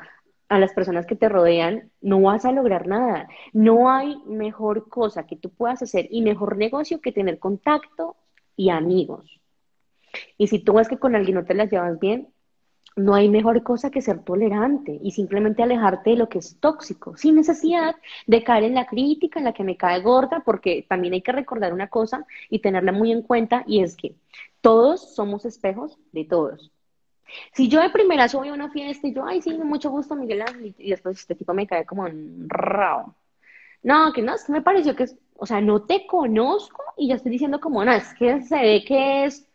a 0.48 0.58
las 0.58 0.72
personas 0.72 1.06
que 1.06 1.16
te 1.16 1.28
rodean, 1.28 1.90
no 2.00 2.20
vas 2.20 2.44
a 2.44 2.52
lograr 2.52 2.86
nada. 2.86 3.28
No 3.52 3.90
hay 3.90 4.16
mejor 4.26 4.88
cosa 4.88 5.26
que 5.26 5.36
tú 5.36 5.50
puedas 5.50 5.82
hacer 5.82 6.06
y 6.10 6.22
mejor 6.22 6.56
negocio 6.56 7.00
que 7.00 7.12
tener 7.12 7.38
contacto 7.38 8.16
y 8.56 8.70
amigos. 8.70 9.40
Y 10.38 10.46
si 10.46 10.60
tú 10.60 10.74
ves 10.74 10.88
que 10.88 10.98
con 10.98 11.14
alguien 11.16 11.34
no 11.34 11.44
te 11.44 11.54
las 11.54 11.70
llevas 11.70 11.98
bien, 11.98 12.28
no 12.96 13.14
hay 13.14 13.28
mejor 13.28 13.62
cosa 13.62 13.90
que 13.90 14.00
ser 14.00 14.24
tolerante 14.24 14.98
y 15.02 15.10
simplemente 15.10 15.62
alejarte 15.62 16.10
de 16.10 16.16
lo 16.16 16.30
que 16.30 16.38
es 16.38 16.58
tóxico, 16.60 17.14
sin 17.16 17.34
necesidad 17.34 17.94
de 18.26 18.42
caer 18.42 18.64
en 18.64 18.74
la 18.74 18.86
crítica, 18.86 19.38
en 19.38 19.44
la 19.44 19.52
que 19.52 19.64
me 19.64 19.76
cae 19.76 20.00
gorda, 20.00 20.42
porque 20.44 20.86
también 20.88 21.12
hay 21.12 21.20
que 21.20 21.32
recordar 21.32 21.74
una 21.74 21.88
cosa 21.88 22.26
y 22.48 22.60
tenerla 22.60 22.92
muy 22.92 23.12
en 23.12 23.20
cuenta, 23.20 23.64
y 23.66 23.80
es 23.80 23.96
que 23.96 24.16
todos 24.62 25.14
somos 25.14 25.44
espejos 25.44 25.98
de 26.12 26.24
todos. 26.24 26.72
Si 27.52 27.68
yo 27.68 27.80
de 27.80 27.90
primera 27.90 28.26
voy 28.32 28.48
a 28.48 28.52
una 28.52 28.70
fiesta 28.70 29.06
y 29.08 29.14
yo, 29.14 29.24
ay, 29.24 29.42
sí, 29.42 29.56
mucho 29.58 29.90
gusto, 29.90 30.14
Miguel 30.14 30.42
Ángel, 30.42 30.74
y 30.78 30.90
después 30.90 31.18
este 31.18 31.34
tipo 31.34 31.52
me 31.54 31.66
cae 31.66 31.84
como 31.84 32.06
rao. 32.46 33.14
No, 33.82 34.12
que 34.12 34.22
no, 34.22 34.34
me 34.48 34.62
pareció 34.62 34.96
que 34.96 35.06
o 35.38 35.46
sea, 35.46 35.60
no 35.60 35.82
te 35.82 36.06
conozco 36.06 36.82
y 36.96 37.08
ya 37.08 37.16
estoy 37.16 37.32
diciendo 37.32 37.60
como, 37.60 37.84
no, 37.84 37.92
es 37.92 38.14
que 38.14 38.42
se 38.42 38.56
ve 38.56 38.84
que 38.86 39.24
es. 39.24 39.48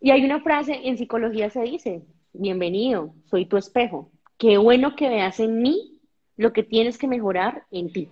Y 0.00 0.10
hay 0.10 0.24
una 0.24 0.40
frase 0.40 0.80
en 0.84 0.96
psicología 0.96 1.50
se 1.50 1.62
dice, 1.62 2.02
bienvenido, 2.32 3.14
soy 3.26 3.46
tu 3.46 3.56
espejo. 3.56 4.10
Qué 4.38 4.56
bueno 4.56 4.96
que 4.96 5.08
veas 5.08 5.38
en 5.40 5.60
mí 5.60 5.98
lo 6.36 6.52
que 6.52 6.62
tienes 6.62 6.96
que 6.96 7.06
mejorar 7.06 7.64
en 7.70 7.92
ti. 7.92 8.08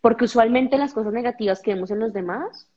Porque 0.00 0.24
usualmente 0.24 0.78
las 0.78 0.94
cosas 0.94 1.12
negativas 1.12 1.60
que 1.60 1.74
vemos 1.74 1.90
en 1.90 1.98
los 1.98 2.12
demás 2.12 2.68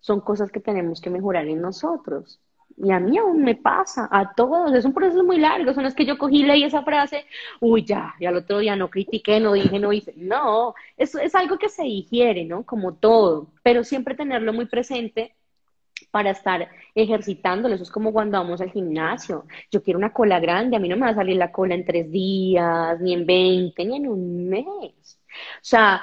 son 0.00 0.20
cosas 0.20 0.50
que 0.50 0.60
tenemos 0.60 1.00
que 1.00 1.10
mejorar 1.10 1.46
en 1.46 1.60
nosotros. 1.60 2.40
Y 2.76 2.90
a 2.92 3.00
mí 3.00 3.18
aún 3.18 3.42
me 3.42 3.56
pasa, 3.56 4.08
a 4.10 4.32
todos. 4.34 4.72
Es 4.74 4.84
un 4.84 4.94
proceso 4.94 5.22
muy 5.24 5.38
largo. 5.38 5.74
Son 5.74 5.86
es 5.86 5.94
que 5.94 6.06
yo 6.06 6.18
cogí, 6.18 6.42
leí 6.44 6.64
esa 6.64 6.82
frase, 6.82 7.26
uy, 7.60 7.84
ya, 7.84 8.14
y 8.18 8.26
al 8.26 8.36
otro 8.36 8.58
día 8.58 8.76
no 8.76 8.88
critiqué, 8.90 9.40
no 9.40 9.52
dije, 9.52 9.78
no 9.78 9.92
hice. 9.92 10.14
No, 10.16 10.74
eso 10.96 11.18
es 11.18 11.34
algo 11.34 11.58
que 11.58 11.68
se 11.68 11.82
digiere, 11.82 12.44
¿no? 12.44 12.64
Como 12.64 12.94
todo. 12.94 13.48
Pero 13.62 13.84
siempre 13.84 14.14
tenerlo 14.14 14.52
muy 14.52 14.66
presente 14.66 15.34
para 16.10 16.30
estar 16.30 16.68
ejercitándolo. 16.94 17.74
Eso 17.74 17.84
es 17.84 17.90
como 17.90 18.12
cuando 18.12 18.38
vamos 18.38 18.60
al 18.60 18.70
gimnasio. 18.70 19.46
Yo 19.70 19.82
quiero 19.82 19.98
una 19.98 20.12
cola 20.12 20.40
grande, 20.40 20.76
a 20.76 20.80
mí 20.80 20.88
no 20.88 20.96
me 20.96 21.02
va 21.02 21.12
a 21.12 21.14
salir 21.14 21.36
la 21.36 21.52
cola 21.52 21.74
en 21.74 21.84
tres 21.84 22.10
días, 22.10 23.00
ni 23.00 23.12
en 23.14 23.26
veinte, 23.26 23.84
ni 23.84 23.96
en 23.96 24.08
un 24.08 24.48
mes. 24.48 25.18
O 25.56 25.62
sea, 25.62 26.02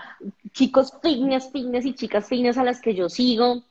chicos 0.54 0.94
fitness, 1.02 1.52
fitness 1.52 1.86
y 1.86 1.94
chicas 1.94 2.28
fitness 2.28 2.58
a 2.58 2.64
las 2.64 2.82
que 2.82 2.96
yo 2.96 3.10
sigo 3.10 3.64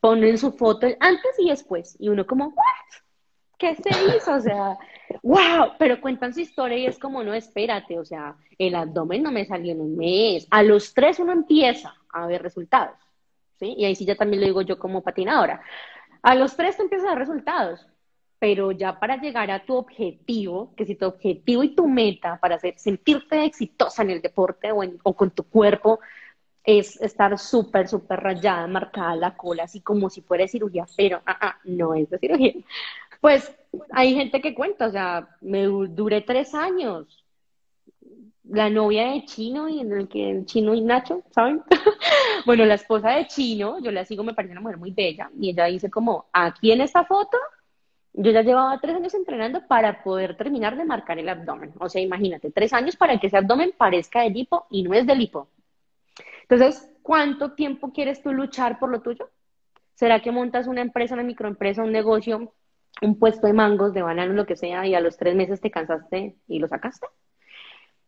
ponen 0.00 0.38
su 0.38 0.52
foto 0.52 0.86
antes 1.00 1.38
y 1.38 1.48
después. 1.48 1.96
Y 1.98 2.08
uno 2.08 2.26
como, 2.26 2.46
¿what? 2.46 3.02
¿Qué 3.58 3.76
se 3.76 3.90
hizo? 4.16 4.34
O 4.34 4.40
sea, 4.40 4.78
wow, 5.22 5.72
pero 5.78 6.00
cuentan 6.00 6.32
su 6.32 6.40
historia 6.40 6.78
y 6.78 6.86
es 6.86 6.98
como, 6.98 7.22
no, 7.22 7.34
espérate, 7.34 7.98
o 7.98 8.04
sea, 8.04 8.36
el 8.58 8.74
abdomen 8.74 9.22
no 9.22 9.30
me 9.30 9.44
salió 9.44 9.72
en 9.72 9.80
un 9.80 9.96
mes. 9.96 10.46
A 10.50 10.62
los 10.62 10.94
tres 10.94 11.18
uno 11.18 11.32
empieza 11.32 11.94
a 12.12 12.26
ver 12.26 12.42
resultados, 12.42 12.96
¿sí? 13.58 13.74
Y 13.76 13.84
ahí 13.84 13.94
sí 13.94 14.04
ya 14.06 14.16
también 14.16 14.40
lo 14.40 14.46
digo 14.46 14.62
yo 14.62 14.78
como 14.78 15.02
patinadora. 15.02 15.62
A 16.22 16.34
los 16.34 16.56
tres 16.56 16.76
te 16.76 16.82
empiezas 16.82 17.06
a 17.06 17.10
ver 17.10 17.18
resultados, 17.18 17.86
pero 18.38 18.72
ya 18.72 18.98
para 18.98 19.20
llegar 19.20 19.50
a 19.50 19.64
tu 19.64 19.76
objetivo, 19.76 20.72
que 20.74 20.86
si 20.86 20.94
tu 20.94 21.06
objetivo 21.06 21.62
y 21.62 21.74
tu 21.74 21.86
meta 21.86 22.38
para 22.40 22.56
hacer, 22.56 22.78
sentirte 22.78 23.44
exitosa 23.44 24.02
en 24.02 24.10
el 24.10 24.22
deporte 24.22 24.72
o, 24.72 24.82
o 25.02 25.14
con 25.14 25.30
tu 25.30 25.44
cuerpo 25.44 26.00
es 26.64 27.00
estar 27.00 27.38
súper, 27.38 27.88
súper 27.88 28.20
rayada, 28.20 28.66
marcada 28.66 29.16
la 29.16 29.36
cola, 29.36 29.64
así 29.64 29.80
como 29.80 30.10
si 30.10 30.20
fuera 30.20 30.46
cirugía, 30.46 30.86
pero 30.96 31.20
ah, 31.26 31.38
ah, 31.40 31.56
no 31.64 31.94
es 31.94 32.10
de 32.10 32.18
cirugía. 32.18 32.54
Pues 33.20 33.54
hay 33.90 34.14
gente 34.14 34.40
que 34.40 34.54
cuenta, 34.54 34.86
o 34.86 34.90
sea, 34.90 35.36
me 35.40 35.64
duré 35.64 36.22
tres 36.22 36.54
años. 36.54 37.24
La 38.44 38.68
novia 38.68 39.12
de 39.12 39.24
Chino 39.26 39.68
y 39.68 39.80
en 39.80 39.92
el 39.92 40.08
que 40.08 40.42
Chino 40.44 40.74
y 40.74 40.80
Nacho, 40.80 41.22
¿saben? 41.30 41.62
bueno, 42.46 42.64
la 42.64 42.74
esposa 42.74 43.10
de 43.10 43.26
Chino, 43.26 43.78
yo 43.80 43.92
la 43.92 44.04
sigo, 44.04 44.24
me 44.24 44.34
parece 44.34 44.52
una 44.52 44.62
mujer 44.62 44.78
muy 44.78 44.90
bella, 44.90 45.30
y 45.38 45.50
ella 45.50 45.66
dice 45.66 45.90
como, 45.90 46.26
aquí 46.32 46.72
en 46.72 46.80
esta 46.80 47.04
foto 47.04 47.38
yo 48.12 48.32
ya 48.32 48.42
llevaba 48.42 48.80
tres 48.80 48.96
años 48.96 49.14
entrenando 49.14 49.66
para 49.66 50.02
poder 50.02 50.36
terminar 50.36 50.76
de 50.76 50.84
marcar 50.84 51.18
el 51.18 51.28
abdomen. 51.28 51.72
O 51.78 51.88
sea, 51.88 52.02
imagínate, 52.02 52.50
tres 52.50 52.72
años 52.72 52.96
para 52.96 53.18
que 53.18 53.28
ese 53.28 53.36
abdomen 53.36 53.72
parezca 53.76 54.22
de 54.22 54.30
lipo 54.30 54.66
y 54.70 54.82
no 54.82 54.94
es 54.94 55.06
de 55.06 55.14
lipo. 55.14 55.48
Entonces, 56.50 56.90
¿cuánto 57.02 57.52
tiempo 57.52 57.92
quieres 57.92 58.22
tú 58.22 58.32
luchar 58.32 58.80
por 58.80 58.90
lo 58.90 59.02
tuyo? 59.02 59.30
¿Será 59.94 60.20
que 60.20 60.32
montas 60.32 60.66
una 60.66 60.80
empresa, 60.80 61.14
una 61.14 61.22
microempresa, 61.22 61.84
un 61.84 61.92
negocio, 61.92 62.52
un 63.02 63.18
puesto 63.20 63.46
de 63.46 63.52
mangos, 63.52 63.94
de 63.94 64.02
bananos, 64.02 64.34
lo 64.34 64.46
que 64.46 64.56
sea, 64.56 64.84
y 64.84 64.96
a 64.96 65.00
los 65.00 65.16
tres 65.16 65.36
meses 65.36 65.60
te 65.60 65.70
cansaste 65.70 66.34
y 66.48 66.58
lo 66.58 66.66
sacaste? 66.66 67.06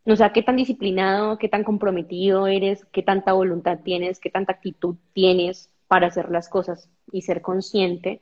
O 0.07 0.17
sea, 0.17 0.33
qué 0.33 0.43
tan 0.43 0.57
disciplinado, 0.57 1.39
qué 1.39 1.49
tan 1.49 1.63
comprometido 1.63 2.49
eres, 2.49 2.85
qué 2.87 3.05
tanta 3.05 3.33
voluntad 3.33 3.79
tienes, 3.85 4.19
qué 4.19 4.29
tanta 4.29 4.55
actitud 4.55 4.97
tienes 5.13 5.71
para 5.87 6.09
hacer 6.09 6.29
las 6.29 6.49
cosas 6.49 6.91
y 7.13 7.23
ser 7.23 7.43
consciente 7.43 8.21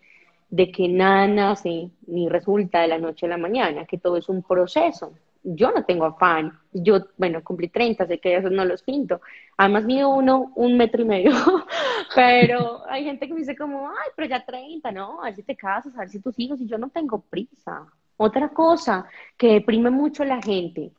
de 0.51 0.71
que 0.71 0.87
nada 0.89 1.27
nace 1.29 1.89
ni 2.07 2.29
resulta 2.29 2.83
de 2.83 2.89
la 2.89 2.99
noche 2.99 3.25
a 3.25 3.31
la 3.31 3.39
mañana, 3.39 3.87
que 3.87 3.97
todo 3.97 4.19
es 4.19 4.29
un 4.29 4.43
proceso. 4.43 5.15
Yo 5.43 5.73
no 5.73 5.85
tengo 5.85 6.05
afán. 6.05 6.59
Yo, 6.73 7.07
bueno, 7.17 7.43
cumplí 7.43 7.69
30, 7.69 8.07
sé 8.07 8.19
que 8.19 8.37
eso 8.37 8.51
no 8.51 8.65
los 8.65 8.83
pinto. 8.83 9.21
Además, 9.57 9.85
mido 9.85 10.11
uno, 10.11 10.53
un 10.57 10.77
metro 10.77 11.03
y 11.03 11.07
medio. 11.07 11.33
pero 12.15 12.83
hay 12.89 13.05
gente 13.05 13.27
que 13.27 13.35
me 13.35 13.41
dice 13.41 13.57
como, 13.57 13.89
ay, 13.89 14.11
pero 14.17 14.29
ya 14.29 14.45
30, 14.45 14.91
¿no? 14.93 15.23
A 15.23 15.27
ver 15.27 15.37
si 15.37 15.43
te 15.43 15.57
casas, 15.57 15.95
a 15.97 16.01
ver 16.01 16.09
si 16.09 16.21
tus 16.21 16.39
hijos, 16.39 16.61
y 16.61 16.67
yo 16.67 16.79
no 16.79 16.91
tengo 16.91 17.23
prisa. 17.23 17.87
Otra 18.17 18.51
cosa 18.51 19.07
que 19.37 19.55
deprime 19.55 19.91
mucho 19.91 20.23
a 20.23 20.27
la 20.27 20.43
gente 20.43 20.93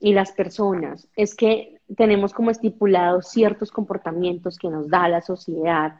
y 0.00 0.14
las 0.14 0.32
personas 0.32 1.06
es 1.14 1.34
que 1.34 1.80
tenemos 1.96 2.32
como 2.32 2.50
estipulados 2.50 3.28
ciertos 3.28 3.70
comportamientos 3.70 4.58
que 4.58 4.68
nos 4.68 4.88
da 4.88 5.06
la 5.08 5.20
sociedad 5.20 5.96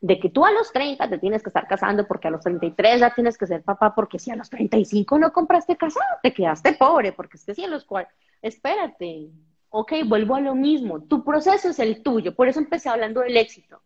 de 0.00 0.18
que 0.18 0.30
tú 0.30 0.44
a 0.46 0.52
los 0.52 0.72
30 0.72 1.08
te 1.08 1.18
tienes 1.18 1.42
que 1.42 1.50
estar 1.50 1.66
casando 1.66 2.06
porque 2.06 2.28
a 2.28 2.30
los 2.30 2.40
33 2.40 3.00
ya 3.00 3.14
tienes 3.14 3.36
que 3.36 3.46
ser 3.46 3.62
papá, 3.62 3.94
porque 3.94 4.18
si 4.18 4.30
a 4.30 4.36
los 4.36 4.48
35 4.48 5.18
no 5.18 5.32
compraste 5.32 5.76
casa, 5.76 6.00
te 6.22 6.32
quedaste 6.32 6.72
pobre, 6.72 7.12
porque 7.12 7.36
es 7.36 7.44
que 7.44 7.54
si 7.54 7.64
a 7.64 7.68
los 7.68 7.84
cual, 7.84 8.08
espérate, 8.40 9.28
ok, 9.68 9.92
vuelvo 10.06 10.36
a 10.36 10.40
lo 10.40 10.54
mismo, 10.54 11.02
tu 11.02 11.22
proceso 11.22 11.68
es 11.68 11.78
el 11.78 12.02
tuyo, 12.02 12.34
por 12.34 12.48
eso 12.48 12.60
empecé 12.60 12.88
hablando 12.88 13.20
del 13.20 13.36
éxito, 13.36 13.82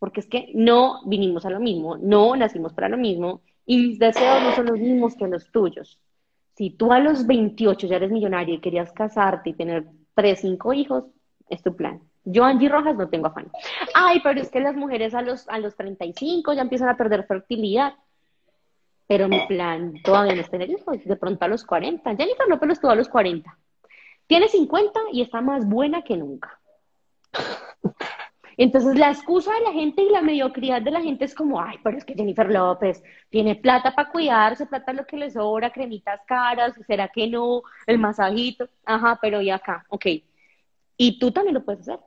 porque 0.00 0.20
es 0.20 0.26
que 0.26 0.50
no 0.54 1.02
vinimos 1.06 1.46
a 1.46 1.50
lo 1.50 1.60
mismo, 1.60 1.96
no 1.98 2.34
nacimos 2.34 2.72
para 2.72 2.88
lo 2.88 2.96
mismo 2.96 3.42
y 3.64 3.78
mis 3.78 3.98
deseos 3.98 4.42
no 4.42 4.54
son 4.56 4.66
los 4.66 4.78
mismos 4.78 5.14
que 5.14 5.28
los 5.28 5.50
tuyos. 5.52 6.00
Si 6.56 6.70
tú 6.70 6.92
a 6.92 6.98
los 6.98 7.26
28 7.26 7.86
ya 7.86 7.96
eres 7.96 8.10
millonario 8.10 8.56
y 8.56 8.60
querías 8.60 8.92
casarte 8.92 9.50
y 9.50 9.54
tener 9.54 9.86
3, 10.14 10.40
5 10.40 10.72
hijos, 10.72 11.04
es 11.48 11.62
tu 11.62 11.74
plan. 11.74 12.00
Yo, 12.24 12.44
Angie 12.44 12.68
Rojas, 12.68 12.96
no 12.96 13.08
tengo 13.08 13.26
afán. 13.26 13.50
Ay, 13.94 14.20
pero 14.22 14.40
es 14.40 14.50
que 14.50 14.60
las 14.60 14.74
mujeres 14.74 15.14
a 15.14 15.22
los, 15.22 15.48
a 15.48 15.58
los 15.58 15.76
35 15.76 16.54
ya 16.54 16.62
empiezan 16.62 16.88
a 16.88 16.96
perder 16.96 17.26
fertilidad. 17.26 17.94
Pero 19.06 19.28
mi 19.28 19.46
plan 19.46 19.94
todavía 20.02 20.34
no 20.34 20.40
es 20.40 20.50
tener 20.50 20.70
hijos, 20.70 21.04
de 21.04 21.16
pronto 21.16 21.44
a 21.44 21.48
los 21.48 21.64
40. 21.64 22.16
Jennifer 22.16 22.48
López 22.48 22.70
estuvo 22.70 22.90
a 22.90 22.94
los 22.94 23.08
40. 23.08 23.54
Tiene 24.26 24.48
50 24.48 24.98
y 25.12 25.20
está 25.20 25.42
más 25.42 25.68
buena 25.68 26.02
que 26.02 26.16
nunca. 26.16 26.58
Entonces 28.56 28.96
la 28.96 29.10
excusa 29.10 29.52
de 29.52 29.60
la 29.60 29.72
gente 29.72 30.02
y 30.02 30.10
la 30.10 30.22
mediocridad 30.22 30.80
de 30.80 30.92
la 30.92 31.02
gente 31.02 31.24
es 31.24 31.34
como, 31.34 31.60
ay, 31.60 31.76
pero 31.82 31.98
es 31.98 32.04
que 32.04 32.14
Jennifer 32.14 32.50
López 32.50 33.02
tiene 33.28 33.56
plata 33.56 33.94
para 33.94 34.10
cuidarse, 34.10 34.66
plata 34.66 34.92
lo 34.92 35.06
que 35.06 35.16
le 35.16 35.30
sobra, 35.30 35.72
cremitas 35.72 36.20
caras, 36.26 36.72
¿será 36.86 37.08
que 37.08 37.26
no? 37.26 37.62
El 37.86 37.98
masajito, 37.98 38.68
ajá, 38.84 39.18
pero 39.20 39.42
y 39.42 39.50
acá, 39.50 39.84
ok. 39.88 40.06
Y 40.96 41.18
tú 41.18 41.32
también 41.32 41.54
lo 41.54 41.64
puedes 41.64 41.82
hacer. 41.82 41.98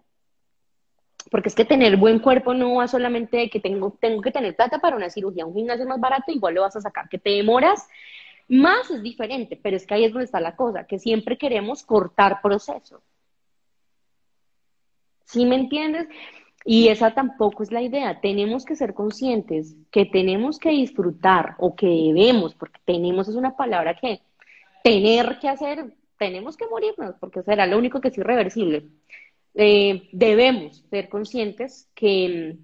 Porque 1.29 1.49
es 1.49 1.55
que 1.55 1.65
tener 1.65 1.97
buen 1.97 2.19
cuerpo 2.19 2.53
no 2.53 2.75
va 2.75 2.87
solamente 2.87 3.37
de 3.37 3.49
que 3.49 3.59
tengo, 3.59 3.97
tengo 3.99 4.21
que 4.21 4.31
tener 4.31 4.55
plata 4.55 4.79
para 4.79 4.95
una 4.95 5.09
cirugía. 5.09 5.45
Un 5.45 5.55
gimnasio 5.55 5.85
más 5.85 5.99
barato, 5.99 6.31
igual 6.31 6.55
lo 6.55 6.61
vas 6.61 6.75
a 6.75 6.81
sacar. 6.81 7.09
Que 7.09 7.17
te 7.17 7.31
demoras 7.31 7.87
más 8.47 8.89
es 8.89 9.03
diferente, 9.03 9.59
pero 9.61 9.75
es 9.75 9.85
que 9.85 9.93
ahí 9.93 10.05
es 10.05 10.13
donde 10.13 10.25
está 10.25 10.39
la 10.39 10.55
cosa, 10.55 10.85
que 10.85 10.99
siempre 10.99 11.37
queremos 11.37 11.83
cortar 11.83 12.41
procesos. 12.41 13.01
¿Sí 15.25 15.45
me 15.45 15.55
entiendes? 15.55 16.07
Y 16.63 16.87
esa 16.87 17.13
tampoco 17.13 17.63
es 17.63 17.71
la 17.71 17.81
idea. 17.81 18.21
Tenemos 18.21 18.65
que 18.65 18.75
ser 18.75 18.93
conscientes 18.93 19.75
que 19.91 20.05
tenemos 20.05 20.59
que 20.59 20.69
disfrutar 20.69 21.55
o 21.59 21.75
que 21.75 21.87
debemos, 21.87 22.55
porque 22.55 22.79
tenemos 22.85 23.27
es 23.27 23.35
una 23.35 23.55
palabra 23.55 23.95
que 23.95 24.21
tener 24.83 25.39
que 25.39 25.49
hacer, 25.49 25.93
tenemos 26.17 26.55
que 26.55 26.67
morirnos, 26.67 27.15
porque 27.19 27.43
será 27.43 27.65
lo 27.67 27.77
único 27.77 27.99
que 27.99 28.07
es 28.07 28.17
irreversible. 28.17 28.85
Eh, 29.59 30.07
debemos 30.11 30.85
ser 30.91 31.09
conscientes 31.09 31.89
que, 31.95 32.59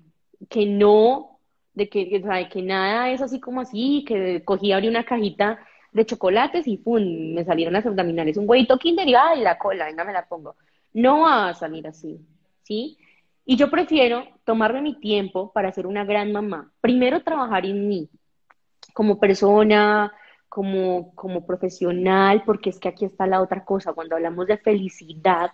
que 0.47 0.67
no, 0.67 1.39
de 1.73 1.89
que, 1.89 2.07
que 2.51 2.61
nada 2.61 3.09
es 3.09 3.19
así 3.19 3.39
como 3.39 3.61
así, 3.61 4.05
que 4.07 4.43
cogí, 4.45 4.71
abrí 4.71 4.87
una 4.87 5.03
cajita 5.03 5.59
de 5.91 6.05
chocolates 6.05 6.67
y 6.67 6.77
¡pum! 6.77 7.33
me 7.33 7.43
salieron 7.45 7.73
las 7.73 7.87
abdominales, 7.87 8.37
un 8.37 8.47
huevito 8.47 8.77
kinder 8.77 9.07
y 9.07 9.15
¡ay, 9.15 9.41
la 9.41 9.57
cola! 9.57 9.85
Venga, 9.85 10.03
me 10.03 10.13
la 10.13 10.27
pongo. 10.27 10.55
No 10.93 11.21
va 11.21 11.49
a 11.49 11.53
salir 11.55 11.87
así, 11.87 12.19
¿sí? 12.61 12.99
Y 13.43 13.55
yo 13.57 13.71
prefiero 13.71 14.27
tomarme 14.43 14.83
mi 14.83 14.99
tiempo 14.99 15.51
para 15.51 15.71
ser 15.71 15.87
una 15.87 16.05
gran 16.05 16.31
mamá. 16.31 16.71
Primero 16.79 17.23
trabajar 17.23 17.65
en 17.65 17.87
mí, 17.87 18.09
como 18.93 19.19
persona, 19.19 20.13
como, 20.47 21.15
como 21.15 21.43
profesional, 21.43 22.43
porque 22.45 22.69
es 22.69 22.79
que 22.79 22.89
aquí 22.89 23.05
está 23.05 23.25
la 23.25 23.41
otra 23.41 23.65
cosa. 23.65 23.93
Cuando 23.93 24.15
hablamos 24.15 24.45
de 24.45 24.57
felicidad, 24.57 25.49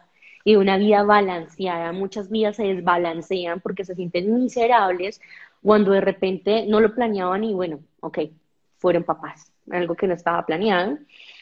y 0.50 0.56
una 0.56 0.78
vida 0.78 1.04
balanceada. 1.04 1.92
Muchas 1.92 2.32
vidas 2.32 2.56
se 2.56 2.64
desbalancean 2.64 3.60
porque 3.60 3.86
se 3.86 3.94
sienten 3.94 4.34
miserables 4.34 5.22
cuando 5.62 5.92
de 5.92 6.02
repente 6.02 6.66
no 6.66 6.80
lo 6.80 6.96
planeaban 6.96 7.44
y 7.44 7.54
bueno, 7.54 7.82
ok, 8.00 8.18
fueron 8.80 9.04
papás, 9.04 9.52
algo 9.70 9.94
que 9.94 10.08
no 10.08 10.16
estaba 10.16 10.44
planeado. 10.48 10.98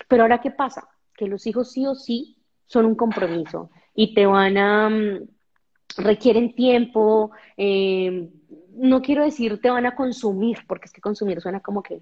Pero 0.09 0.23
ahora, 0.23 0.41
¿qué 0.41 0.51
pasa? 0.51 0.89
Que 1.15 1.27
los 1.27 1.47
hijos 1.47 1.71
sí 1.71 1.85
o 1.85 1.95
sí 1.95 2.35
son 2.65 2.85
un 2.85 2.95
compromiso 2.95 3.69
y 3.95 4.13
te 4.13 4.25
van 4.25 4.57
a, 4.57 4.89
mm, 4.89 5.21
requieren 5.99 6.53
tiempo, 6.53 7.31
eh, 7.55 8.29
no 8.75 9.01
quiero 9.01 9.23
decir 9.23 9.61
te 9.61 9.69
van 9.69 9.85
a 9.85 9.95
consumir, 9.95 10.57
porque 10.67 10.87
es 10.87 10.91
que 10.91 10.99
consumir 10.99 11.39
suena 11.39 11.61
como 11.61 11.81
que 11.81 12.01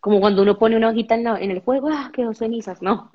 como 0.00 0.18
cuando 0.18 0.42
uno 0.42 0.58
pone 0.58 0.76
una 0.76 0.88
hojita 0.88 1.14
en, 1.14 1.26
en 1.26 1.50
el 1.50 1.60
fuego, 1.60 1.90
ah, 1.92 2.10
quedó 2.12 2.34
cenizas, 2.34 2.82
no. 2.82 3.12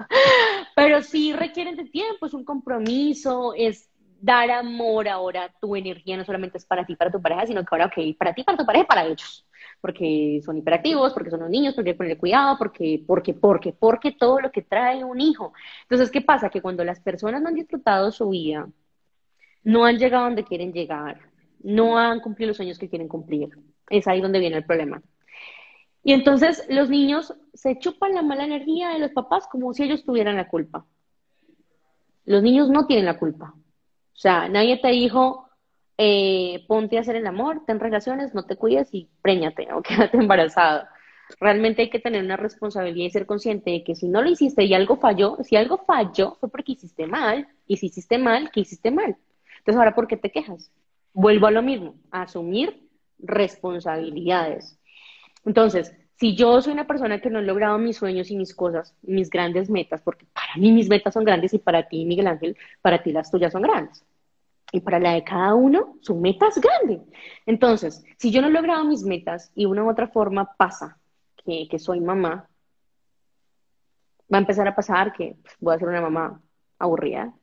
Pero 0.76 1.02
sí 1.02 1.34
requieren 1.34 1.78
de 1.78 1.86
tiempo, 1.86 2.26
es 2.26 2.34
un 2.34 2.44
compromiso, 2.46 3.54
es 3.56 3.90
dar 4.22 4.50
amor 4.52 5.08
ahora, 5.08 5.54
tu 5.62 5.76
energía 5.76 6.18
no 6.18 6.26
solamente 6.26 6.58
es 6.58 6.66
para 6.66 6.86
ti, 6.86 6.96
para 6.96 7.12
tu 7.12 7.22
pareja, 7.22 7.48
sino 7.48 7.64
que 7.64 7.68
ahora, 7.72 7.86
ok, 7.86 8.18
para 8.18 8.34
ti, 8.34 8.44
para 8.44 8.58
tu 8.58 8.66
pareja, 8.66 8.86
para 8.86 9.06
ellos. 9.06 9.46
Porque 9.82 10.42
son 10.44 10.58
hiperactivos, 10.58 11.14
porque 11.14 11.30
son 11.30 11.42
los 11.42 11.50
niños, 11.50 11.76
porque 11.76 11.92
hay 11.92 11.94
que 11.94 11.98
ponerle 11.98 12.18
cuidado, 12.18 12.58
porque, 12.58 13.04
porque, 13.08 13.34
porque, 13.34 13.74
porque 13.74 14.12
todo 14.14 14.42
lo 14.42 14.52
que 14.52 14.64
trae 14.64 15.04
un 15.04 15.22
hijo. 15.22 15.54
Entonces, 15.84 16.12
¿qué 16.12 16.22
pasa? 16.22 16.50
Que 16.50 16.62
cuando 16.62 16.84
las 16.84 17.00
personas 17.00 17.42
no 17.42 17.50
han 17.50 17.56
disfrutado 17.56 18.12
su 18.12 18.30
vida, 18.30 18.68
no 19.64 19.86
han 19.86 19.98
llegado 19.98 20.26
donde 20.26 20.44
quieren 20.44 20.74
llegar, 20.74 21.20
no 21.64 21.98
han 21.98 22.20
cumplido 22.20 22.50
los 22.50 22.58
sueños 22.58 22.80
que 22.80 22.90
quieren 22.90 23.08
cumplir, 23.08 23.50
es 23.90 24.08
ahí 24.08 24.22
donde 24.22 24.40
viene 24.40 24.58
el 24.58 24.66
problema. 24.66 25.02
Y 26.06 26.14
entonces 26.14 26.64
los 26.70 26.88
niños 26.88 27.34
se 27.56 27.80
chupan 27.80 28.14
la 28.14 28.22
mala 28.22 28.44
energía 28.44 28.90
de 28.90 29.00
los 29.00 29.10
papás 29.10 29.48
como 29.48 29.74
si 29.74 29.82
ellos 29.82 30.06
tuvieran 30.06 30.36
la 30.36 30.48
culpa. 30.48 30.86
Los 32.26 32.44
niños 32.44 32.70
no 32.70 32.86
tienen 32.86 33.06
la 33.06 33.18
culpa. 33.18 33.56
O 33.56 34.16
sea, 34.16 34.48
nadie 34.48 34.78
te 34.78 34.90
dijo, 34.90 35.50
eh, 35.98 36.64
ponte 36.68 37.00
a 37.00 37.02
hacer 37.02 37.16
el 37.16 37.26
amor, 37.26 37.64
ten 37.66 37.80
relaciones, 37.80 38.36
no 38.36 38.46
te 38.46 38.56
cuides 38.56 38.88
y 38.92 39.10
préñate 39.24 39.68
o 39.74 39.82
quédate 39.82 40.18
embarazado. 40.18 40.86
Realmente 41.40 41.82
hay 41.82 41.90
que 41.90 42.00
tener 42.00 42.24
una 42.24 42.38
responsabilidad 42.38 43.08
y 43.08 43.10
ser 43.10 43.26
consciente 43.26 43.72
de 43.72 43.84
que 43.84 43.96
si 43.96 44.08
no 44.08 44.22
lo 44.22 44.30
hiciste 44.30 44.64
y 44.64 44.76
algo 44.76 44.98
falló, 44.98 45.38
si 45.42 45.56
algo 45.56 45.86
falló 45.88 46.36
fue 46.40 46.50
porque 46.52 46.74
hiciste 46.74 47.08
mal, 47.08 47.48
y 47.66 47.78
si 47.78 47.88
hiciste 47.88 48.20
mal, 48.20 48.52
¿qué 48.52 48.60
hiciste 48.60 48.92
mal? 48.92 49.18
Entonces, 49.58 49.80
ahora, 49.80 49.96
¿por 49.96 50.06
qué 50.06 50.18
te 50.18 50.32
quejas? 50.32 50.72
Vuelvo 51.14 51.48
a 51.48 51.52
lo 51.52 51.64
mismo, 51.64 51.96
a 52.12 52.22
asumir 52.22 52.88
responsabilidades. 53.18 54.78
Entonces, 55.46 55.96
si 56.18 56.36
yo 56.36 56.62
soy 56.62 56.74
una 56.74 56.88
persona 56.88 57.20
que 57.20 57.30
no 57.30 57.40
he 57.40 57.44
logrado 57.44 57.78
mis 57.78 57.98
sueños 57.98 58.32
y 58.32 58.38
mis 58.38 58.56
cosas, 58.56 58.96
mis 59.02 59.30
grandes 59.30 59.70
metas, 59.70 60.02
porque 60.02 60.26
para 60.34 60.56
mí 60.58 60.72
mis 60.72 60.90
metas 60.90 61.14
son 61.14 61.26
grandes 61.26 61.54
y 61.54 61.60
para 61.60 61.88
ti, 61.88 62.06
Miguel 62.06 62.28
Ángel, 62.28 62.58
para 62.82 63.04
ti 63.04 63.12
las 63.12 63.30
tuyas 63.30 63.52
son 63.52 63.62
grandes. 63.62 64.04
Y 64.72 64.80
para 64.80 65.00
la 65.00 65.14
de 65.14 65.24
cada 65.24 65.54
uno, 65.54 65.98
su 66.02 66.16
meta 66.16 66.48
es 66.48 66.60
grande. 66.60 67.02
Entonces, 67.46 68.04
si 68.18 68.32
yo 68.32 68.42
no 68.42 68.48
he 68.48 68.52
logrado 68.52 68.84
mis 68.86 69.04
metas 69.04 69.52
y 69.56 69.66
una 69.66 69.84
u 69.84 69.90
otra 69.90 70.08
forma 70.08 70.56
pasa 70.58 70.98
que, 71.46 71.78
soy 71.78 72.00
mamá, 72.00 72.48
va 74.34 74.38
a 74.38 74.42
empezar 74.42 74.68
a 74.68 74.76
pasar 74.76 75.14
que 75.14 75.36
pues, 75.42 75.56
voy 75.60 75.76
a 75.76 75.80
ser 75.80 75.88
una 75.88 76.02
mamá 76.02 76.42
aburrida, 76.80 77.34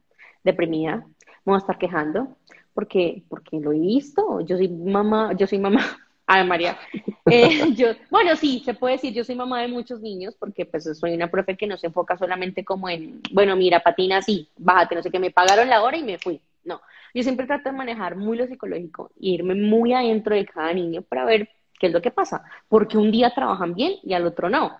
deprimida, 0.42 0.96
me 1.44 1.52
voy 1.52 1.54
a 1.54 1.58
estar 1.58 1.78
quejando, 1.78 2.36
porque, 2.74 3.22
porque 3.28 3.60
lo 3.60 3.72
he 3.72 3.78
visto, 3.78 4.40
yo 4.40 4.56
soy 4.56 4.68
mamá, 4.68 5.34
yo 5.34 5.46
soy 5.46 5.58
mamá, 5.58 5.80
ay 6.26 6.46
María, 6.46 6.76
eh, 7.26 7.72
yo, 7.74 7.88
bueno, 8.10 8.36
sí, 8.36 8.62
se 8.64 8.74
puede 8.74 8.94
decir, 8.94 9.12
yo 9.14 9.24
soy 9.24 9.34
mamá 9.34 9.62
de 9.62 9.68
muchos 9.68 10.00
niños, 10.00 10.34
porque 10.38 10.66
pues 10.66 10.84
soy 10.98 11.14
una 11.14 11.30
profe 11.30 11.56
que 11.56 11.66
no 11.66 11.76
se 11.76 11.86
enfoca 11.88 12.16
solamente 12.16 12.64
como 12.64 12.88
en, 12.88 13.20
bueno, 13.32 13.56
mira, 13.56 13.80
patina 13.80 14.18
así, 14.18 14.48
bájate, 14.56 14.94
no 14.96 15.02
sé 15.02 15.10
qué, 15.10 15.18
me 15.18 15.30
pagaron 15.30 15.68
la 15.68 15.82
hora 15.82 15.96
y 15.96 16.02
me 16.02 16.18
fui, 16.18 16.40
no, 16.64 16.80
yo 17.14 17.22
siempre 17.22 17.46
trato 17.46 17.70
de 17.70 17.76
manejar 17.76 18.16
muy 18.16 18.36
lo 18.36 18.46
psicológico, 18.46 19.10
e 19.16 19.28
irme 19.30 19.54
muy 19.54 19.92
adentro 19.92 20.34
de 20.34 20.46
cada 20.46 20.72
niño 20.72 21.02
para 21.02 21.24
ver 21.24 21.48
qué 21.78 21.88
es 21.88 21.92
lo 21.92 22.02
que 22.02 22.10
pasa, 22.10 22.44
porque 22.68 22.98
un 22.98 23.10
día 23.10 23.30
trabajan 23.34 23.74
bien 23.74 23.94
y 24.02 24.14
al 24.14 24.26
otro 24.26 24.48
no, 24.50 24.78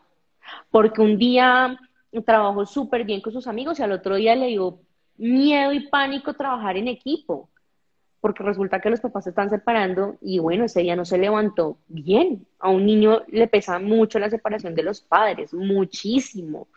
porque 0.70 1.00
un 1.00 1.18
día 1.18 1.78
trabajó 2.26 2.66
súper 2.66 3.04
bien 3.04 3.20
con 3.20 3.32
sus 3.32 3.46
amigos 3.46 3.78
y 3.78 3.82
al 3.82 3.92
otro 3.92 4.16
día 4.16 4.34
le 4.34 4.48
dio 4.48 4.80
miedo 5.16 5.72
y 5.72 5.88
pánico 5.88 6.34
trabajar 6.34 6.76
en 6.76 6.88
equipo, 6.88 7.48
porque 8.22 8.44
resulta 8.44 8.80
que 8.80 8.88
los 8.88 9.00
papás 9.00 9.24
se 9.24 9.30
están 9.30 9.50
separando 9.50 10.16
y 10.20 10.38
bueno, 10.38 10.64
ese 10.64 10.80
día 10.80 10.94
no 10.94 11.04
se 11.04 11.18
levantó 11.18 11.76
bien. 11.88 12.46
A 12.60 12.70
un 12.70 12.86
niño 12.86 13.24
le 13.26 13.48
pesa 13.48 13.80
mucho 13.80 14.20
la 14.20 14.30
separación 14.30 14.76
de 14.76 14.84
los 14.84 15.00
padres, 15.00 15.52
muchísimo. 15.52 16.68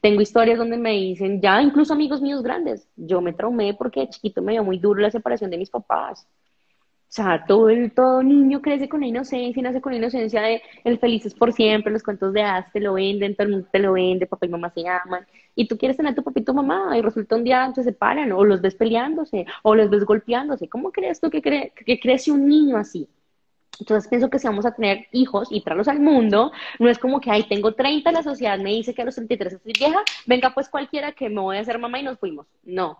Tengo 0.00 0.20
historias 0.20 0.58
donde 0.58 0.78
me 0.78 0.92
dicen, 0.92 1.40
ya 1.40 1.60
incluso 1.60 1.92
amigos 1.92 2.22
míos 2.22 2.40
grandes, 2.44 2.86
yo 2.94 3.20
me 3.20 3.32
traumé 3.32 3.74
porque 3.74 4.00
de 4.00 4.10
chiquito 4.10 4.42
me 4.42 4.52
dio 4.52 4.62
muy 4.62 4.78
duro 4.78 5.00
la 5.00 5.10
separación 5.10 5.50
de 5.50 5.58
mis 5.58 5.70
papás. 5.70 6.28
O 7.12 7.14
sea, 7.14 7.44
todo, 7.46 7.68
el, 7.68 7.92
todo 7.92 8.22
niño 8.22 8.62
crece 8.62 8.88
con 8.88 9.00
la 9.00 9.06
inocencia 9.06 9.60
y 9.60 9.62
nace 9.62 9.82
con 9.82 9.92
la 9.92 9.98
inocencia 9.98 10.40
de 10.40 10.62
el 10.82 10.98
felices 10.98 11.34
por 11.34 11.52
siempre, 11.52 11.92
los 11.92 12.02
cuentos 12.02 12.32
de 12.32 12.42
hadas 12.42 12.72
te 12.72 12.80
lo 12.80 12.94
venden, 12.94 13.34
todo 13.34 13.48
el 13.48 13.52
mundo 13.52 13.68
te 13.70 13.80
lo 13.80 13.92
vende, 13.92 14.26
papá 14.26 14.46
y 14.46 14.48
mamá 14.48 14.70
se 14.70 14.82
llaman, 14.82 15.26
y 15.54 15.68
tú 15.68 15.76
quieres 15.76 15.98
tener 15.98 16.12
a 16.12 16.14
tu 16.14 16.24
papá 16.24 16.40
y 16.40 16.44
tu 16.44 16.54
mamá, 16.54 16.96
y 16.96 17.02
resulta 17.02 17.36
un 17.36 17.44
día 17.44 17.70
se 17.74 17.84
separan, 17.84 18.32
o 18.32 18.44
los 18.44 18.62
ves 18.62 18.74
peleándose, 18.76 19.44
o 19.62 19.74
los 19.74 19.90
ves 19.90 20.06
golpeándose. 20.06 20.70
¿Cómo 20.70 20.90
crees 20.90 21.20
tú 21.20 21.28
que, 21.28 21.42
que 21.42 22.00
crece 22.00 22.32
un 22.32 22.48
niño 22.48 22.78
así? 22.78 23.06
Entonces 23.78 24.08
pienso 24.08 24.30
que 24.30 24.38
si 24.38 24.46
vamos 24.46 24.64
a 24.64 24.74
tener 24.74 25.06
hijos 25.12 25.48
y 25.50 25.60
traerlos 25.62 25.88
al 25.88 26.00
mundo, 26.00 26.50
no 26.78 26.88
es 26.88 26.98
como 26.98 27.20
que, 27.20 27.30
ay, 27.30 27.44
tengo 27.46 27.74
30, 27.74 28.10
la 28.10 28.22
sociedad 28.22 28.58
me 28.58 28.70
dice 28.70 28.94
que 28.94 29.02
a 29.02 29.04
los 29.04 29.16
33 29.16 29.52
estoy 29.52 29.74
vieja, 29.78 30.00
venga 30.26 30.54
pues 30.54 30.70
cualquiera 30.70 31.12
que 31.12 31.28
me 31.28 31.42
voy 31.42 31.58
a 31.58 31.60
hacer 31.60 31.78
mamá 31.78 32.00
y 32.00 32.04
nos 32.04 32.18
fuimos. 32.18 32.46
No, 32.62 32.98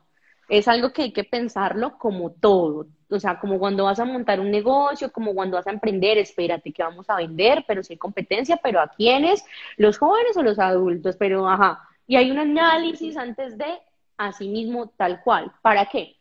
es 0.49 0.69
algo 0.69 0.93
que 0.93 1.03
hay 1.03 1.13
que 1.13 1.25
pensarlo 1.25 1.99
como 1.99 2.33
todo. 2.33 2.87
O 3.11 3.21
sea, 3.21 3.39
como 3.39 3.59
cuando 3.59 3.85
vas 3.85 4.01
a 4.01 4.05
montar 4.05 4.41
un 4.41 4.51
negocio, 4.51 5.13
como 5.13 5.35
cuando 5.35 5.57
vas 5.57 5.67
a 5.67 5.73
emprender, 5.73 6.19
espérate 6.19 6.73
que 6.73 6.83
vamos 6.83 7.09
a 7.11 7.17
vender, 7.17 7.65
pero 7.67 7.83
si 7.83 7.95
hay 7.95 7.99
competencia, 7.99 8.59
pero 8.63 8.81
¿a 8.81 8.89
quiénes? 8.89 9.45
¿Los 9.77 9.99
jóvenes 9.99 10.37
o 10.37 10.43
los 10.43 10.59
adultos? 10.59 11.17
Pero, 11.17 11.49
ajá. 11.49 11.81
Y 12.07 12.17
hay 12.17 12.31
un 12.31 12.39
análisis 12.39 13.17
antes 13.17 13.57
de, 13.59 13.79
así 14.17 14.49
mismo, 14.49 14.89
tal 14.97 15.23
cual. 15.23 15.53
¿Para 15.63 15.87
qué? 15.87 16.17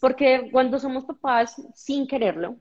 Porque 0.00 0.48
cuando 0.50 0.78
somos 0.78 1.04
papás 1.04 1.60
sin 1.74 2.06
quererlo 2.06 2.56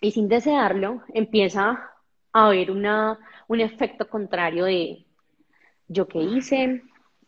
y 0.00 0.12
sin 0.12 0.28
desearlo, 0.28 1.02
empieza 1.12 1.90
a 2.32 2.46
haber 2.46 2.70
una, 2.70 3.18
un 3.48 3.60
efecto 3.60 4.08
contrario 4.08 4.64
de 4.66 5.04
yo 5.88 6.06
qué 6.06 6.20
hice, 6.20 6.82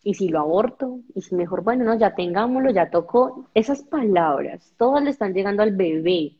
y 0.04 0.14
si 0.14 0.28
lo 0.28 0.40
aborto, 0.40 1.00
y 1.14 1.22
si 1.22 1.34
mejor, 1.34 1.62
bueno, 1.62 1.84
no, 1.84 1.96
ya 1.98 2.14
tengámoslo, 2.14 2.70
ya 2.70 2.90
tocó. 2.90 3.48
Esas 3.54 3.82
palabras, 3.82 4.74
todas 4.76 5.02
le 5.02 5.10
están 5.10 5.32
llegando 5.32 5.62
al 5.62 5.76
bebé. 5.76 6.36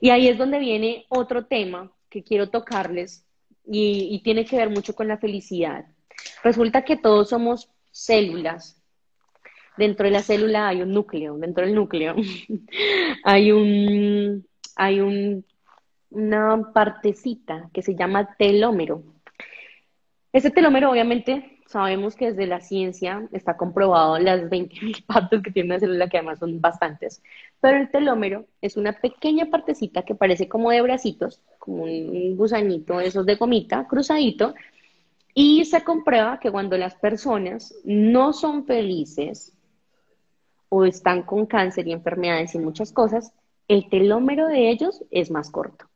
Y 0.00 0.10
ahí 0.10 0.28
es 0.28 0.36
donde 0.36 0.58
viene 0.58 1.06
otro 1.08 1.46
tema 1.46 1.90
que 2.10 2.22
quiero 2.22 2.50
tocarles 2.50 3.24
y, 3.66 4.20
tiene 4.22 4.44
que 4.44 4.56
ver 4.56 4.68
mucho 4.68 4.94
con 4.94 5.08
la 5.08 5.16
felicidad. 5.16 5.86
Resulta 6.42 6.84
que 6.84 6.96
todos 6.96 7.30
somos 7.30 7.70
células. 7.90 8.80
Dentro 9.78 10.04
de 10.04 10.12
la 10.12 10.22
célula 10.22 10.68
hay 10.68 10.82
un 10.82 10.92
núcleo, 10.92 11.36
dentro 11.38 11.64
del 11.64 11.74
núcleo 11.74 12.14
hay 13.24 13.50
un, 13.50 14.46
hay 14.76 15.00
un, 15.00 15.44
una 16.10 16.70
partecita 16.72 17.70
que 17.72 17.82
se 17.82 17.96
llama 17.96 18.36
telómero. 18.36 19.02
Ese 20.32 20.50
telómero 20.50 20.90
obviamente 20.90 21.53
sabemos 21.66 22.14
que 22.14 22.30
desde 22.30 22.46
la 22.46 22.60
ciencia 22.60 23.26
está 23.32 23.56
comprobado 23.56 24.18
las 24.18 24.42
20.000 24.42 25.04
partes 25.06 25.42
que 25.42 25.50
tiene 25.50 25.70
una 25.70 25.80
célula, 25.80 26.08
que 26.08 26.18
además 26.18 26.38
son 26.38 26.60
bastantes, 26.60 27.22
pero 27.60 27.78
el 27.78 27.90
telómero 27.90 28.46
es 28.60 28.76
una 28.76 28.92
pequeña 28.92 29.46
partecita 29.46 30.02
que 30.02 30.14
parece 30.14 30.48
como 30.48 30.70
de 30.70 30.82
bracitos, 30.82 31.40
como 31.58 31.84
un 31.84 32.36
gusanito, 32.36 33.00
esos 33.00 33.26
de 33.26 33.36
gomita, 33.36 33.86
cruzadito, 33.86 34.54
y 35.34 35.64
se 35.64 35.82
comprueba 35.82 36.38
que 36.38 36.52
cuando 36.52 36.78
las 36.78 36.94
personas 36.94 37.74
no 37.84 38.32
son 38.32 38.66
felices 38.66 39.52
o 40.68 40.84
están 40.84 41.22
con 41.22 41.46
cáncer 41.46 41.88
y 41.88 41.92
enfermedades 41.92 42.54
y 42.54 42.58
muchas 42.58 42.92
cosas, 42.92 43.32
el 43.66 43.88
telómero 43.88 44.46
de 44.46 44.70
ellos 44.70 45.02
es 45.10 45.30
más 45.30 45.50
corto 45.50 45.86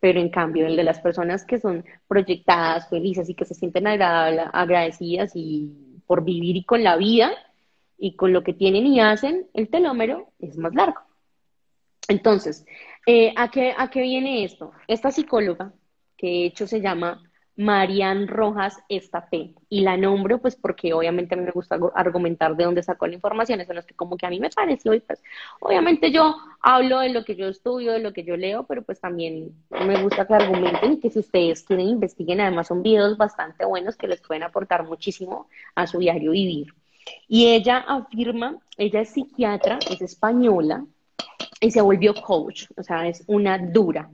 pero 0.00 0.20
en 0.20 0.28
cambio 0.28 0.66
el 0.66 0.76
de 0.76 0.84
las 0.84 1.00
personas 1.00 1.44
que 1.44 1.58
son 1.58 1.84
proyectadas, 2.06 2.88
felices 2.88 3.28
y 3.28 3.34
que 3.34 3.44
se 3.44 3.54
sienten 3.54 3.86
agradecidas 3.86 5.32
y 5.34 6.00
por 6.06 6.24
vivir 6.24 6.56
y 6.56 6.64
con 6.64 6.84
la 6.84 6.96
vida 6.96 7.32
y 7.98 8.14
con 8.14 8.32
lo 8.32 8.42
que 8.42 8.52
tienen 8.52 8.86
y 8.86 9.00
hacen, 9.00 9.46
el 9.54 9.68
telómero 9.68 10.32
es 10.38 10.56
más 10.58 10.74
largo. 10.74 11.00
Entonces, 12.08 12.64
eh, 13.06 13.32
¿a, 13.36 13.50
qué, 13.50 13.74
¿a 13.76 13.90
qué 13.90 14.02
viene 14.02 14.44
esto? 14.44 14.72
Esta 14.86 15.10
psicóloga, 15.10 15.72
que 16.16 16.26
de 16.26 16.44
hecho 16.46 16.66
se 16.66 16.80
llama 16.80 17.22
Marian 17.56 18.28
Rojas 18.28 18.78
Estapé. 18.88 19.54
Y 19.68 19.80
la 19.80 19.96
nombro 19.96 20.38
pues 20.38 20.56
porque 20.56 20.92
obviamente 20.92 21.34
a 21.34 21.38
mí 21.38 21.44
me 21.44 21.50
gusta 21.50 21.78
argumentar 21.94 22.56
de 22.56 22.64
dónde 22.64 22.82
sacó 22.82 23.06
la 23.06 23.14
información, 23.14 23.60
eso 23.60 23.72
no 23.72 23.80
es 23.80 23.86
que 23.86 23.94
como 23.94 24.16
que 24.16 24.26
a 24.26 24.30
mí 24.30 24.38
me 24.38 24.50
pareció 24.50 24.94
y 24.94 25.00
pues 25.00 25.22
obviamente 25.60 26.12
yo 26.12 26.36
hablo 26.60 27.00
de 27.00 27.10
lo 27.10 27.24
que 27.24 27.36
yo 27.36 27.48
estudio, 27.48 27.92
de 27.92 28.00
lo 28.00 28.12
que 28.12 28.24
yo 28.24 28.36
leo, 28.36 28.64
pero 28.64 28.82
pues 28.82 29.00
también 29.00 29.52
me 29.70 30.02
gusta 30.02 30.26
que 30.26 30.34
argumenten 30.34 30.94
y 30.94 31.00
que 31.00 31.10
si 31.10 31.20
ustedes 31.20 31.62
quieren 31.64 31.88
investiguen, 31.88 32.40
además 32.40 32.68
son 32.68 32.82
videos 32.82 33.16
bastante 33.16 33.64
buenos 33.64 33.96
que 33.96 34.08
les 34.08 34.20
pueden 34.20 34.42
aportar 34.42 34.84
muchísimo 34.84 35.48
a 35.74 35.86
su 35.86 35.98
diario 35.98 36.32
vivir. 36.32 36.74
Y 37.28 37.46
ella 37.48 37.78
afirma, 37.78 38.58
ella 38.76 39.00
es 39.00 39.10
psiquiatra, 39.10 39.78
es 39.90 40.02
española, 40.02 40.84
y 41.60 41.70
se 41.70 41.80
volvió 41.80 42.14
coach, 42.14 42.66
o 42.76 42.82
sea, 42.82 43.08
es 43.08 43.24
una 43.26 43.58
dura. 43.58 44.10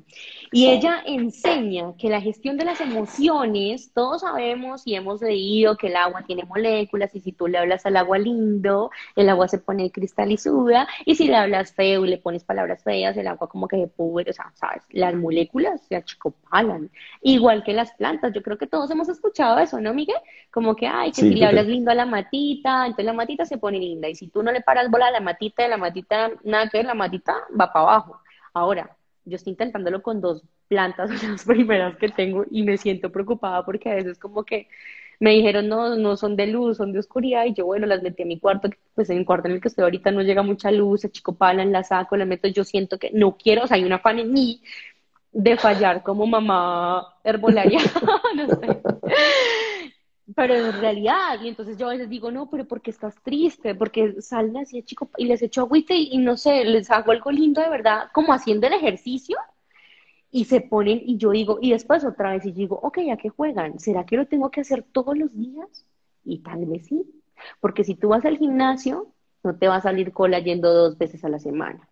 Y 0.55 0.68
ella 0.68 1.03
enseña 1.07 1.94
que 1.96 2.11
la 2.11 2.20
gestión 2.20 2.59
de 2.59 2.66
las 2.66 2.82
emociones, 2.82 3.90
todos 3.94 4.20
sabemos 4.20 4.82
y 4.86 4.94
hemos 4.94 5.22
leído 5.22 5.78
que 5.78 5.86
el 5.86 5.96
agua 5.96 6.24
tiene 6.26 6.44
moléculas 6.44 7.14
y 7.14 7.20
si 7.20 7.32
tú 7.32 7.48
le 7.48 7.57
hablas 7.57 7.86
al 7.86 7.96
agua 7.96 8.18
lindo, 8.18 8.90
el 9.16 9.30
agua 9.30 9.48
se 9.48 9.59
pone 9.59 9.90
cristalizuda 9.90 10.86
y 11.07 11.14
si 11.14 11.26
le 11.28 11.36
hablas 11.36 11.72
feo 11.72 12.05
y 12.05 12.11
le 12.11 12.18
pones 12.18 12.44
palabras 12.44 12.82
feas, 12.84 13.16
el 13.16 13.28
agua 13.28 13.48
como 13.48 13.66
que 13.66 13.78
se 13.78 13.88
pudre, 13.88 14.30
o 14.30 14.34
sea, 14.34 14.53
sabes, 14.55 14.82
las 14.90 15.14
moléculas 15.14 15.80
se 15.88 15.96
achicopalan, 15.96 16.90
igual 17.22 17.64
que 17.64 17.72
las 17.72 17.92
plantas. 17.94 18.34
Yo 18.34 18.42
creo 18.42 18.59
que 18.59 18.66
todos 18.66 18.90
hemos 18.90 19.09
escuchado 19.09 19.59
eso, 19.59 19.80
¿no, 19.80 19.94
Miguel? 19.94 20.18
Como 20.50 20.76
que, 20.76 20.86
ay, 20.86 21.12
que 21.12 21.22
si 21.22 21.34
le 21.34 21.46
hablas 21.46 21.66
lindo 21.66 21.90
a 21.90 21.94
la 21.94 22.05
matita, 22.05 22.84
entonces 22.84 23.07
la 23.07 23.14
matita 23.14 23.46
se 23.46 23.57
pone 23.59 23.78
linda 23.78 24.09
y 24.09 24.14
si 24.14 24.28
tú 24.28 24.42
no 24.42 24.53
le 24.53 24.61
paras 24.61 24.90
bola 24.90 25.07
a 25.07 25.11
la 25.12 25.20
matita, 25.20 25.66
la 25.66 25.78
matita, 25.78 26.30
nada 26.44 26.68
que 26.68 26.76
ver, 26.78 26.86
la 26.86 26.94
matita 26.94 27.34
va 27.59 27.72
para 27.72 27.86
abajo. 27.86 28.20
Ahora, 28.53 28.96
yo 29.25 29.37
estoy 29.37 29.53
intentándolo 29.53 30.03
con 30.03 30.20
dos 30.20 30.43
plantas, 30.68 31.11
las 31.23 31.45
primeras 31.45 31.97
que 31.97 32.09
tengo, 32.09 32.45
y 32.51 32.62
me 32.62 32.77
siento 32.79 33.11
preocupada 33.11 33.64
porque 33.64 33.91
a 33.91 33.95
veces 33.95 34.18
como 34.18 34.45
que 34.45 34.68
me 35.20 35.31
dijeron, 35.31 35.68
no, 35.68 35.97
no 35.97 36.16
son 36.16 36.35
de 36.35 36.49
luz, 36.49 36.79
son 36.79 36.93
de 36.93 36.99
oscuridad, 36.99 37.45
y 37.45 37.55
yo, 37.55 37.64
bueno, 37.64 37.87
las 37.87 38.03
metí 38.03 38.25
a 38.25 38.27
mi 38.27 38.41
cuarto, 38.41 38.68
pues 38.95 39.09
en 39.09 39.18
el 39.18 39.25
cuarto 39.25 39.47
en 39.47 39.55
el 39.55 39.61
que 39.61 39.68
estoy 39.68 39.85
ahorita 39.85 40.11
no 40.11 40.23
llega 40.23 40.43
mucha 40.43 40.73
luz, 40.73 41.03
se 41.03 41.11
chicopalan, 41.11 41.70
las 41.70 41.89
saco, 41.89 42.16
las 42.16 42.27
meto, 42.27 42.49
yo 42.49 42.64
siento 42.64 42.99
que 42.99 43.11
no 43.12 43.37
quiero, 43.37 43.62
o 43.62 43.66
sea, 43.68 43.77
hay 43.77 43.85
un 43.85 43.93
afán 43.93 44.18
en 44.18 44.33
mí 44.33 44.62
de 45.31 45.57
fallar 45.57 46.03
como 46.03 46.27
mamá 46.27 47.07
herbolaria, 47.25 47.79
no 48.37 48.49
sé. 48.49 48.83
Pero 50.37 50.55
en 50.55 50.81
realidad, 50.81 51.41
y 51.43 51.49
entonces 51.49 51.77
yo 51.77 51.89
a 51.89 51.93
veces 51.93 52.09
digo, 52.09 52.31
no, 52.31 52.49
pero 52.49 52.64
¿por 52.64 52.81
qué 52.81 52.91
estás 52.91 53.20
triste? 53.23 53.75
Porque 53.75 54.23
salen 54.23 54.57
así, 54.57 54.83
chico, 54.83 55.11
y 55.16 55.25
les 55.27 55.43
echo 55.43 55.62
agüita 55.62 55.95
y, 55.95 56.11
y 56.12 56.18
no 56.18 56.37
sé, 56.37 56.64
les 56.64 56.91
hago 56.91 57.11
algo 57.11 57.31
lindo 57.31 57.61
de 57.61 57.68
verdad, 57.68 58.09
como 58.12 58.33
haciendo 58.33 58.66
el 58.66 58.75
ejercicio, 58.75 59.37
y 60.31 60.47
se 60.47 60.62
ponen, 60.62 61.03
y 61.05 61.18
yo 61.18 61.31
digo, 61.31 61.59
y 61.61 61.73
después 61.73 62.05
otra 62.05 62.31
vez, 62.31 62.47
y 62.47 62.53
digo, 62.53 62.81
ok, 62.83 62.99
¿a 63.12 63.16
qué 63.18 63.29
juegan? 63.29 63.79
¿Será 63.79 64.07
que 64.07 64.16
lo 64.16 64.27
tengo 64.27 64.51
que 64.51 64.62
hacer 64.62 64.83
todos 64.83 65.16
los 65.16 65.37
días? 65.37 65.85
Y 66.25 66.39
tal 66.39 66.64
vez 66.64 66.87
sí, 66.87 67.05
porque 67.61 67.85
si 67.85 67.95
tú 67.95 68.09
vas 68.09 68.25
al 68.25 68.39
gimnasio, 68.39 69.12
no 69.43 69.57
te 69.57 69.68
va 69.68 69.77
a 69.77 69.81
salir 69.83 70.12
cola 70.12 70.39
yendo 70.39 70.73
dos 70.73 70.97
veces 70.97 71.25
a 71.25 71.29
la 71.29 71.39
semana. 71.39 71.89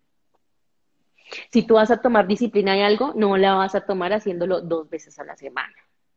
Si 1.51 1.63
tú 1.63 1.75
vas 1.75 1.91
a 1.91 2.01
tomar 2.01 2.27
disciplina 2.27 2.73
de 2.73 2.83
algo, 2.83 3.13
no 3.15 3.37
la 3.37 3.53
vas 3.53 3.75
a 3.75 3.85
tomar 3.85 4.11
haciéndolo 4.11 4.61
dos 4.61 4.89
veces 4.89 5.19
a 5.19 5.23
la 5.23 5.35
semana. 5.35 5.75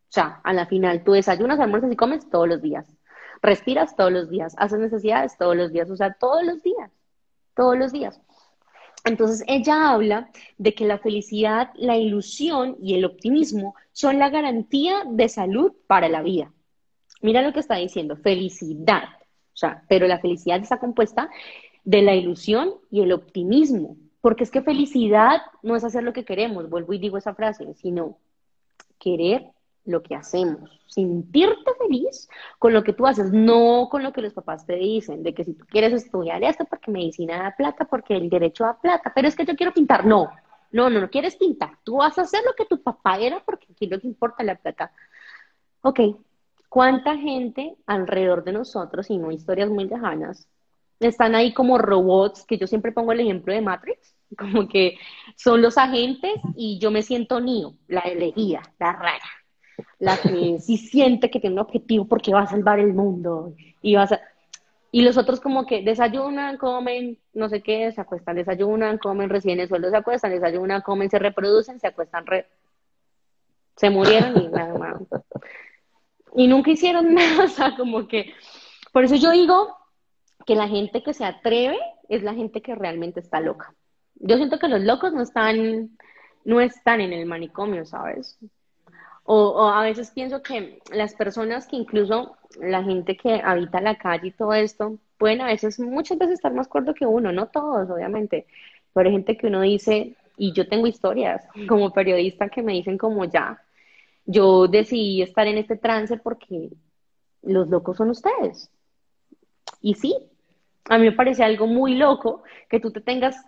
O 0.09 0.13
sea, 0.15 0.41
a 0.43 0.53
la 0.53 0.65
final 0.65 1.03
tú 1.03 1.13
desayunas, 1.13 1.59
almuerzas 1.59 1.91
y 1.91 1.95
comes 1.95 2.29
todos 2.29 2.47
los 2.47 2.61
días. 2.61 2.87
Respiras 3.41 3.95
todos 3.95 4.11
los 4.11 4.29
días, 4.29 4.55
haces 4.57 4.79
necesidades 4.79 5.37
todos 5.37 5.55
los 5.55 5.71
días, 5.71 5.89
o 5.89 5.95
sea, 5.95 6.13
todos 6.13 6.43
los 6.43 6.63
días, 6.63 6.91
todos 7.55 7.77
los 7.77 7.91
días. 7.91 8.21
Entonces 9.03 9.43
ella 9.47 9.91
habla 9.91 10.29
de 10.57 10.73
que 10.73 10.85
la 10.85 10.97
felicidad, 10.97 11.69
la 11.75 11.95
ilusión 11.95 12.75
y 12.81 12.95
el 12.95 13.05
optimismo 13.05 13.75
son 13.91 14.17
la 14.17 14.29
garantía 14.29 15.03
de 15.07 15.29
salud 15.29 15.73
para 15.85 16.09
la 16.09 16.23
vida. 16.23 16.51
Mira 17.21 17.43
lo 17.43 17.53
que 17.53 17.59
está 17.59 17.75
diciendo, 17.75 18.17
felicidad. 18.17 19.03
O 19.53 19.57
sea, 19.57 19.83
pero 19.87 20.07
la 20.07 20.19
felicidad 20.19 20.59
está 20.59 20.79
compuesta 20.79 21.29
de 21.83 22.01
la 22.01 22.15
ilusión 22.15 22.73
y 22.89 23.01
el 23.01 23.13
optimismo. 23.13 23.95
Porque 24.21 24.43
es 24.43 24.49
que 24.49 24.63
felicidad 24.63 25.41
no 25.61 25.75
es 25.75 25.83
hacer 25.83 26.03
lo 26.03 26.11
que 26.11 26.25
queremos, 26.25 26.67
vuelvo 26.69 26.93
y 26.93 26.97
digo 26.97 27.17
esa 27.17 27.35
frase, 27.35 27.75
sino 27.75 28.17
querer 28.99 29.51
lo 29.85 30.01
que 30.01 30.15
hacemos, 30.15 30.69
sentirte 30.87 31.71
feliz 31.77 32.27
con 32.59 32.73
lo 32.73 32.83
que 32.83 32.93
tú 32.93 33.05
haces, 33.05 33.31
no 33.31 33.87
con 33.89 34.03
lo 34.03 34.11
que 34.11 34.21
los 34.21 34.33
papás 34.33 34.65
te 34.65 34.75
dicen, 34.75 35.23
de 35.23 35.33
que 35.33 35.43
si 35.43 35.53
tú 35.53 35.65
quieres 35.67 35.93
estudiar 35.93 36.43
esto 36.43 36.65
porque 36.65 36.91
medicina 36.91 37.43
da 37.43 37.55
plata, 37.55 37.85
porque 37.85 38.15
el 38.15 38.29
derecho 38.29 38.63
da 38.63 38.79
plata, 38.79 39.11
pero 39.13 39.27
es 39.27 39.35
que 39.35 39.45
yo 39.45 39.55
quiero 39.55 39.73
pintar, 39.73 40.05
no, 40.05 40.29
no, 40.71 40.89
no, 40.89 41.01
no 41.01 41.09
quieres 41.09 41.35
pintar, 41.35 41.77
tú 41.83 41.97
vas 41.97 42.17
a 42.17 42.21
hacer 42.21 42.41
lo 42.45 42.53
que 42.53 42.65
tu 42.65 42.81
papá 42.81 43.17
era 43.17 43.41
porque 43.45 43.67
aquí 43.71 43.87
lo 43.87 43.99
que 43.99 44.07
importa 44.07 44.43
la 44.43 44.55
plata. 44.55 44.91
Ok, 45.81 45.99
¿cuánta 46.67 47.15
gente 47.15 47.75
alrededor 47.85 48.43
de 48.43 48.53
nosotros, 48.53 49.09
y 49.09 49.17
no 49.17 49.31
historias 49.31 49.69
muy 49.69 49.85
lejanas, 49.85 50.47
están 50.99 51.35
ahí 51.35 51.53
como 51.53 51.77
robots, 51.77 52.45
que 52.45 52.57
yo 52.57 52.67
siempre 52.67 52.91
pongo 52.91 53.11
el 53.11 53.19
ejemplo 53.19 53.53
de 53.53 53.61
Matrix, 53.61 54.15
como 54.37 54.67
que 54.67 54.97
son 55.35 55.61
los 55.61 55.77
agentes 55.77 56.33
y 56.55 56.79
yo 56.79 56.91
me 56.91 57.03
siento 57.03 57.39
Neo, 57.39 57.75
la 57.87 58.01
elegida, 58.01 58.61
la 58.79 58.93
rara, 58.93 59.25
la 59.99 60.17
que 60.17 60.59
sí 60.59 60.77
siente 60.77 61.29
que 61.29 61.39
tiene 61.39 61.55
un 61.55 61.61
objetivo 61.61 62.05
porque 62.05 62.33
va 62.33 62.41
a 62.41 62.47
salvar 62.47 62.79
el 62.79 62.93
mundo 62.93 63.53
y. 63.81 63.95
Y 64.95 65.01
los 65.01 65.17
otros 65.17 65.41
como 65.41 65.65
que 65.65 65.81
desayunan, 65.81 66.55
comen, 66.55 67.19
no 67.33 67.49
sé 67.49 67.61
qué, 67.61 67.91
se 67.91 67.99
acuestan, 67.99 68.37
desayunan, 68.37 68.97
comen, 68.97 69.29
recién 69.29 69.59
el 69.59 69.67
sueldo 69.67 69.89
se 69.89 69.97
acuestan, 69.97 70.31
desayunan, 70.31 70.81
comen, 70.83 71.09
se 71.09 71.19
reproducen, 71.19 71.81
se 71.81 71.87
acuestan, 71.87 72.25
re... 72.25 72.47
se 73.75 73.89
murieron 73.89 74.41
y 74.41 74.47
nada 74.47 74.77
más. 74.77 75.01
Y 76.33 76.47
nunca 76.47 76.71
hicieron 76.71 77.13
nada, 77.13 77.43
o 77.43 77.47
sea, 77.49 77.75
como 77.75 78.07
que... 78.07 78.33
Por 78.93 79.03
eso 79.03 79.15
yo 79.15 79.31
digo 79.31 79.75
que 80.45 80.55
la 80.55 80.69
gente 80.69 81.03
que 81.03 81.13
se 81.13 81.25
atreve 81.25 81.77
es 82.07 82.23
la 82.23 82.33
gente 82.33 82.61
que 82.61 82.73
realmente 82.73 83.19
está 83.19 83.41
loca. 83.41 83.75
Yo 84.15 84.37
siento 84.37 84.59
que 84.59 84.69
los 84.69 84.79
locos 84.79 85.11
no 85.11 85.23
están, 85.23 85.97
no 86.45 86.61
están 86.61 87.01
en 87.01 87.11
el 87.11 87.25
manicomio, 87.25 87.85
¿sabes? 87.85 88.39
O, 89.27 89.67
a 89.67 89.81
veces 89.81 90.11
pienso 90.11 90.43
que 90.43 90.79
las 90.91 91.15
personas 91.15 91.65
que 91.65 91.75
incluso 91.75 92.37
la 92.59 92.83
gente 92.83 93.17
que 93.17 93.41
habita 93.43 93.81
la 93.81 93.95
calle 93.95 94.27
y 94.27 94.31
todo 94.31 94.53
esto, 94.53 94.99
pueden 95.17 95.41
a 95.41 95.47
veces, 95.47 95.79
muchas 95.79 96.19
veces 96.19 96.35
estar 96.35 96.53
más 96.53 96.67
cuerdo 96.67 96.93
que 96.93 97.07
uno, 97.07 97.31
no 97.31 97.47
todos, 97.47 97.89
obviamente, 97.89 98.45
pero 98.93 99.09
hay 99.09 99.15
gente 99.15 99.35
que 99.35 99.47
uno 99.47 99.61
dice, 99.61 100.15
y 100.37 100.53
yo 100.53 100.67
tengo 100.69 100.85
historias 100.85 101.43
como 101.67 101.91
periodista 101.91 102.49
que 102.49 102.61
me 102.61 102.73
dicen 102.73 102.99
como 102.99 103.25
ya, 103.25 103.59
yo 104.27 104.67
decidí 104.67 105.23
estar 105.23 105.47
en 105.47 105.57
este 105.57 105.75
trance 105.75 106.17
porque 106.17 106.69
los 107.41 107.67
locos 107.67 107.97
son 107.97 108.11
ustedes. 108.11 108.69
Y 109.81 109.95
sí, 109.95 110.15
a 110.87 110.99
mí 110.99 111.05
me 111.05 111.11
parece 111.11 111.43
algo 111.43 111.65
muy 111.65 111.95
loco 111.95 112.43
que 112.69 112.79
tú 112.79 112.91
te 112.91 113.01
tengas, 113.01 113.43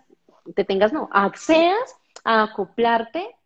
te 0.56 0.64
tengas, 0.64 0.92
no, 0.92 1.08
accedas 1.12 1.96
a 2.24 2.42
acoplarte 2.42 3.37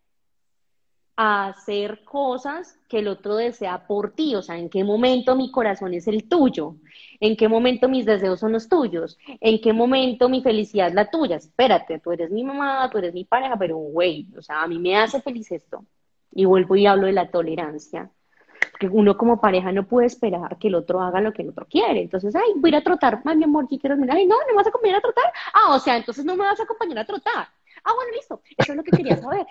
a 1.16 1.48
hacer 1.48 2.04
cosas 2.04 2.78
que 2.88 3.00
el 3.00 3.08
otro 3.08 3.36
desea 3.36 3.86
por 3.86 4.12
ti, 4.12 4.34
o 4.34 4.42
sea, 4.42 4.58
en 4.58 4.70
qué 4.70 4.82
momento 4.82 5.36
mi 5.36 5.50
corazón 5.50 5.92
es 5.94 6.08
el 6.08 6.28
tuyo, 6.28 6.76
en 7.20 7.36
qué 7.36 7.48
momento 7.48 7.88
mis 7.88 8.06
deseos 8.06 8.40
son 8.40 8.52
los 8.52 8.68
tuyos, 8.68 9.18
en 9.40 9.60
qué 9.60 9.72
momento 9.72 10.28
mi 10.28 10.42
felicidad 10.42 10.88
es 10.88 10.94
la 10.94 11.10
tuya. 11.10 11.36
Espérate, 11.36 11.98
tú 12.00 12.12
eres 12.12 12.30
mi 12.30 12.44
mamá, 12.44 12.88
tú 12.90 12.98
eres 12.98 13.12
mi 13.12 13.24
pareja, 13.24 13.56
pero 13.56 13.76
güey, 13.76 14.28
o 14.36 14.42
sea, 14.42 14.62
a 14.62 14.66
mí 14.66 14.78
me 14.78 14.96
hace 14.96 15.20
feliz 15.20 15.50
esto. 15.52 15.84
Y 16.32 16.46
vuelvo 16.46 16.76
y 16.76 16.86
hablo 16.86 17.06
de 17.06 17.12
la 17.12 17.30
tolerancia. 17.30 18.10
Que 18.80 18.88
uno 18.88 19.16
como 19.16 19.40
pareja 19.40 19.70
no 19.70 19.86
puede 19.86 20.06
esperar 20.06 20.58
que 20.58 20.68
el 20.68 20.74
otro 20.74 21.00
haga 21.02 21.20
lo 21.20 21.32
que 21.32 21.42
el 21.42 21.50
otro 21.50 21.66
quiere. 21.66 22.00
Entonces, 22.00 22.34
ay, 22.34 22.52
voy 22.56 22.68
a 22.68 22.76
ir 22.76 22.76
a 22.76 22.82
trotar, 22.82 23.22
ay, 23.24 23.36
mi 23.36 23.44
amor, 23.44 23.68
quiero 23.68 23.96
mirar, 23.96 24.16
ay, 24.16 24.26
no, 24.26 24.36
no 24.36 24.46
me 24.48 24.54
vas 24.54 24.66
a 24.66 24.70
acompañar 24.70 24.96
a 24.96 25.02
trotar. 25.02 25.32
Ah, 25.52 25.74
o 25.74 25.78
sea, 25.78 25.96
entonces 25.96 26.24
no 26.24 26.34
me 26.34 26.44
vas 26.44 26.58
a 26.58 26.62
acompañar 26.64 26.98
a 26.98 27.04
trotar. 27.04 27.48
Ah, 27.84 27.92
bueno, 27.94 28.12
listo, 28.16 28.40
eso 28.56 28.72
es 28.72 28.76
lo 28.76 28.82
que 28.82 28.90
quería 28.90 29.16
saber. 29.16 29.46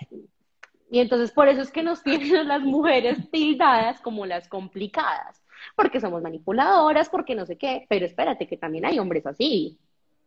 Y 0.92 1.00
entonces 1.00 1.32
por 1.32 1.48
eso 1.48 1.62
es 1.62 1.70
que 1.70 1.82
nos 1.82 2.02
tienen 2.02 2.46
las 2.46 2.60
mujeres 2.60 3.30
tildadas 3.30 3.98
como 4.02 4.26
las 4.26 4.46
complicadas, 4.46 5.42
porque 5.74 6.00
somos 6.00 6.20
manipuladoras, 6.20 7.08
porque 7.08 7.34
no 7.34 7.46
sé 7.46 7.56
qué, 7.56 7.86
pero 7.88 8.04
espérate 8.04 8.46
que 8.46 8.58
también 8.58 8.84
hay 8.84 8.98
hombres 8.98 9.26
así. 9.26 9.78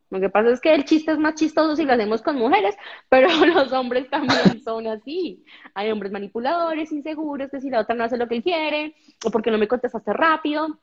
Lo 0.10 0.20
que 0.20 0.32
pasa 0.32 0.50
es 0.50 0.60
que 0.60 0.74
el 0.74 0.84
chiste 0.84 1.12
es 1.12 1.20
más 1.20 1.36
chistoso 1.36 1.76
si 1.76 1.84
lo 1.84 1.94
hacemos 1.94 2.24
con 2.24 2.38
mujeres, 2.38 2.76
pero 3.10 3.28
los 3.46 3.72
hombres 3.74 4.10
también 4.10 4.60
son 4.64 4.88
así. 4.88 5.46
Hay 5.76 5.92
hombres 5.92 6.12
manipuladores, 6.12 6.92
inseguros, 6.92 7.52
que 7.52 7.62
si 7.62 7.70
la 7.70 7.82
otra 7.82 7.94
no 7.94 8.04
hace 8.04 8.18
lo 8.18 8.28
que 8.28 8.42
quiere, 8.42 8.96
o 9.24 9.30
porque 9.30 9.52
no 9.52 9.60
me 9.60 9.68
contestaste 9.68 10.14
rápido, 10.14 10.80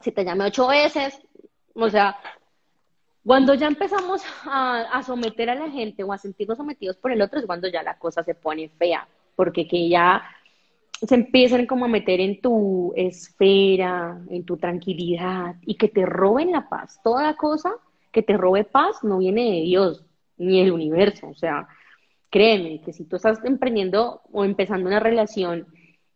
si 0.00 0.10
te 0.10 0.24
llamé 0.24 0.46
ocho 0.46 0.66
veces, 0.66 1.22
o 1.74 1.88
sea, 1.88 2.18
cuando 3.24 3.54
ya 3.54 3.68
empezamos 3.68 4.24
a, 4.44 4.80
a, 4.90 5.04
someter 5.04 5.50
a 5.50 5.54
la 5.54 5.70
gente 5.70 6.02
o 6.02 6.12
a 6.12 6.18
sentirnos 6.18 6.58
sometidos 6.58 6.96
por 6.96 7.12
el 7.12 7.22
otro 7.22 7.38
es 7.38 7.46
cuando 7.46 7.68
ya 7.68 7.84
la 7.84 7.96
cosa 7.96 8.24
se 8.24 8.34
pone 8.34 8.68
fea 8.70 9.06
porque 9.40 9.66
que 9.66 9.88
ya 9.88 10.22
se 11.00 11.14
empiezan 11.14 11.64
como 11.64 11.86
a 11.86 11.88
meter 11.88 12.20
en 12.20 12.42
tu 12.42 12.92
esfera, 12.94 14.20
en 14.28 14.44
tu 14.44 14.58
tranquilidad 14.58 15.54
y 15.62 15.76
que 15.76 15.88
te 15.88 16.04
roben 16.04 16.52
la 16.52 16.68
paz. 16.68 17.00
Toda 17.02 17.34
cosa 17.36 17.72
que 18.12 18.22
te 18.22 18.36
robe 18.36 18.64
paz 18.64 19.02
no 19.02 19.16
viene 19.16 19.44
de 19.44 19.60
Dios 19.62 20.04
ni 20.36 20.60
del 20.60 20.72
universo. 20.72 21.28
O 21.28 21.34
sea, 21.34 21.68
créeme 22.28 22.82
que 22.82 22.92
si 22.92 23.04
tú 23.04 23.16
estás 23.16 23.42
emprendiendo 23.46 24.20
o 24.30 24.44
empezando 24.44 24.88
una 24.88 25.00
relación 25.00 25.68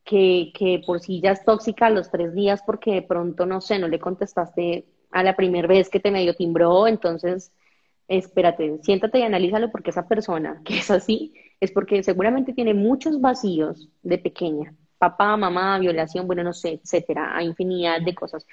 que, 0.05 0.53
que 0.55 0.83
por 0.87 1.01
sí 1.01 1.23
ya 1.23 1.31
es 1.31 1.47
tóxica 1.47 1.87
a 1.87 1.91
los 1.91 2.11
tres 2.11 2.35
días 2.35 2.63
porque 2.67 2.93
de 2.93 3.03
pronto, 3.03 3.47
no 3.47 3.63
sé, 3.63 3.79
no 3.79 3.89
le 3.89 4.01
contestaste 4.01 4.85
a 5.13 5.23
la 5.23 5.35
primera 5.35 5.67
vez 5.67 5.89
que 5.89 5.99
te 5.99 6.11
medio 6.11 6.35
timbró, 6.35 6.89
entonces 6.89 7.55
espérate, 8.07 8.81
siéntate 8.83 9.21
y 9.21 9.23
analízalo 9.23 9.71
porque 9.71 9.89
esa 9.89 10.07
persona 10.09 10.61
que 10.63 10.77
es 10.77 10.91
así 10.91 11.33
es 11.61 11.73
porque 11.73 12.03
seguramente 12.03 12.53
tiene 12.53 12.75
muchos 12.75 13.21
vacíos 13.21 13.89
de 14.03 14.19
pequeña. 14.19 14.75
Papá, 14.99 15.37
mamá, 15.37 15.79
violación, 15.79 16.27
bueno, 16.27 16.43
no 16.43 16.53
sé, 16.53 16.81
etcétera, 16.83 17.37
hay 17.37 17.47
infinidad 17.47 18.01
de 18.01 18.15
cosas. 18.15 18.47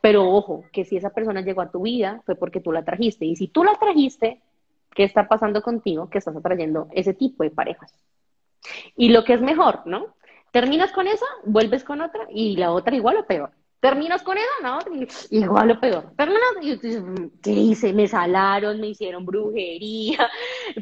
Pero 0.00 0.28
ojo, 0.30 0.64
que 0.72 0.84
si 0.84 0.96
esa 0.96 1.10
persona 1.10 1.40
llegó 1.42 1.60
a 1.60 1.70
tu 1.70 1.82
vida 1.82 2.22
fue 2.24 2.34
porque 2.34 2.60
tú 2.60 2.72
la 2.72 2.84
trajiste. 2.84 3.24
Y 3.24 3.36
si 3.36 3.48
tú 3.48 3.64
la 3.64 3.74
trajiste, 3.74 4.40
¿qué 4.94 5.04
está 5.04 5.28
pasando 5.28 5.62
contigo? 5.62 6.08
Que 6.08 6.18
estás 6.18 6.36
atrayendo 6.36 6.88
ese 6.92 7.14
tipo 7.14 7.42
de 7.42 7.50
parejas. 7.50 7.92
Y 8.96 9.10
lo 9.10 9.24
que 9.24 9.34
es 9.34 9.40
mejor, 9.40 9.86
¿no? 9.86 10.14
Terminas 10.50 10.92
con 10.92 11.06
esa, 11.06 11.26
vuelves 11.44 11.84
con 11.84 12.00
otra 12.00 12.26
y 12.30 12.56
la 12.56 12.72
otra 12.72 12.96
igual 12.96 13.18
o 13.18 13.26
peor. 13.26 13.50
Terminas 13.80 14.22
con 14.22 14.36
eso, 14.36 14.46
¿no? 14.62 14.78
Igual 15.30 15.70
o 15.70 15.80
peor. 15.80 16.12
Terminas 16.16 16.42
y 16.60 16.78
¿qué 17.40 17.50
hice? 17.50 17.92
Me 17.92 18.08
salaron, 18.08 18.80
me 18.80 18.88
hicieron 18.88 19.24
brujería 19.24 20.28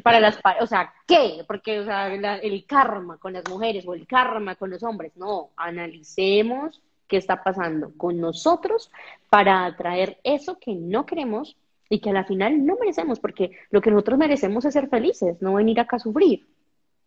para 0.03 0.19
las 0.19 0.39
o 0.59 0.65
sea, 0.65 0.91
¿qué? 1.05 1.43
Porque 1.47 1.81
o 1.81 1.85
sea, 1.85 2.11
el 2.13 2.65
karma 2.65 3.17
con 3.17 3.33
las 3.33 3.47
mujeres 3.47 3.85
o 3.87 3.93
el 3.93 4.07
karma 4.07 4.55
con 4.55 4.71
los 4.71 4.81
hombres, 4.81 5.11
no, 5.15 5.51
analicemos 5.55 6.81
qué 7.07 7.17
está 7.17 7.43
pasando 7.43 7.91
con 7.97 8.19
nosotros 8.19 8.91
para 9.29 9.65
atraer 9.65 10.19
eso 10.23 10.57
que 10.59 10.73
no 10.73 11.05
queremos 11.05 11.55
y 11.89 11.99
que 11.99 12.09
a 12.09 12.13
la 12.13 12.25
final 12.25 12.65
no 12.65 12.75
merecemos, 12.79 13.19
porque 13.19 13.51
lo 13.69 13.79
que 13.81 13.91
nosotros 13.91 14.17
merecemos 14.17 14.65
es 14.65 14.73
ser 14.73 14.89
felices, 14.89 15.41
no 15.41 15.53
venir 15.53 15.79
acá 15.79 15.97
a 15.97 15.99
sufrir, 15.99 16.45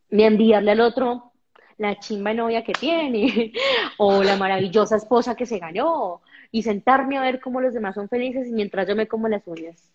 ni 0.08 0.24
enviarle 0.24 0.70
al 0.70 0.80
otro 0.80 1.29
la 1.78 1.98
chimba 1.98 2.34
novia 2.34 2.64
que 2.64 2.72
tiene 2.72 3.52
o 3.98 4.22
la 4.22 4.36
maravillosa 4.36 4.96
esposa 4.96 5.34
que 5.36 5.46
se 5.46 5.58
ganó 5.58 6.22
y 6.52 6.62
sentarme 6.62 7.18
a 7.18 7.22
ver 7.22 7.40
cómo 7.40 7.60
los 7.60 7.74
demás 7.74 7.94
son 7.94 8.08
felices 8.08 8.48
y 8.48 8.52
mientras 8.52 8.88
yo 8.88 8.96
me 8.96 9.08
como 9.08 9.28
las 9.28 9.46
uñas. 9.46 9.90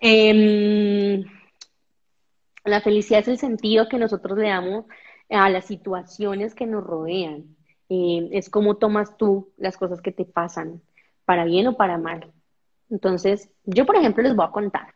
Em, 0.00 1.24
La 2.64 2.80
felicidad 2.80 3.20
es 3.20 3.28
el 3.28 3.38
sentido 3.38 3.88
que 3.88 3.98
nosotros 3.98 4.38
le 4.38 4.48
damos 4.48 4.86
a 5.30 5.50
las 5.50 5.66
situaciones 5.66 6.54
que 6.54 6.66
nos 6.66 6.84
rodean. 6.84 7.56
Eh, 7.88 8.28
es 8.32 8.50
como 8.50 8.76
tomas 8.76 9.16
tú 9.16 9.52
las 9.56 9.76
cosas 9.76 10.00
que 10.02 10.12
te 10.12 10.24
pasan, 10.24 10.82
para 11.24 11.44
bien 11.44 11.66
o 11.68 11.76
para 11.76 11.98
mal. 11.98 12.32
Entonces, 12.90 13.50
yo, 13.64 13.86
por 13.86 13.96
ejemplo, 13.96 14.22
les 14.22 14.34
voy 14.36 14.46
a 14.46 14.50
contar 14.52 14.94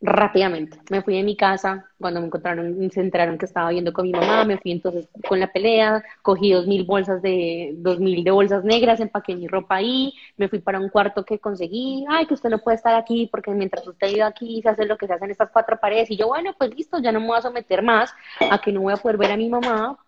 rápidamente. 0.00 0.78
Me 0.90 1.02
fui 1.02 1.16
de 1.16 1.24
mi 1.24 1.36
casa 1.36 1.86
cuando 1.98 2.20
me 2.20 2.26
encontraron, 2.26 2.90
se 2.90 3.00
enteraron 3.00 3.36
que 3.36 3.46
estaba 3.46 3.70
viendo 3.70 3.92
con 3.92 4.06
mi 4.06 4.12
mamá, 4.12 4.44
me 4.44 4.58
fui 4.58 4.70
entonces 4.70 5.08
con 5.26 5.40
la 5.40 5.52
pelea, 5.52 6.04
cogí 6.22 6.52
dos 6.52 6.66
mil 6.68 6.84
bolsas 6.84 7.20
de, 7.20 7.74
dos 7.78 7.98
mil 7.98 8.22
de 8.22 8.30
bolsas 8.30 8.64
negras, 8.64 9.00
empaqué 9.00 9.34
mi 9.34 9.48
ropa 9.48 9.76
ahí, 9.76 10.14
me 10.36 10.48
fui 10.48 10.60
para 10.60 10.78
un 10.78 10.88
cuarto 10.88 11.24
que 11.24 11.40
conseguí, 11.40 12.04
ay, 12.08 12.26
que 12.26 12.34
usted 12.34 12.48
no 12.48 12.58
puede 12.58 12.76
estar 12.76 12.94
aquí 12.94 13.28
porque 13.30 13.50
mientras 13.50 13.86
usted 13.86 14.08
vive 14.08 14.22
aquí 14.22 14.62
se 14.62 14.68
hace 14.68 14.86
lo 14.86 14.96
que 14.96 15.08
se 15.08 15.14
hace 15.14 15.24
en 15.24 15.32
estas 15.32 15.50
cuatro 15.50 15.78
paredes, 15.80 16.10
y 16.10 16.16
yo, 16.16 16.28
bueno, 16.28 16.54
pues 16.56 16.74
listo, 16.74 16.98
ya 17.00 17.10
no 17.10 17.20
me 17.20 17.26
voy 17.26 17.38
a 17.38 17.42
someter 17.42 17.82
más 17.82 18.14
a 18.50 18.58
que 18.60 18.72
no 18.72 18.82
voy 18.82 18.92
a 18.92 18.98
poder 18.98 19.16
ver 19.16 19.32
a 19.32 19.36
mi 19.36 19.48
mamá 19.48 19.98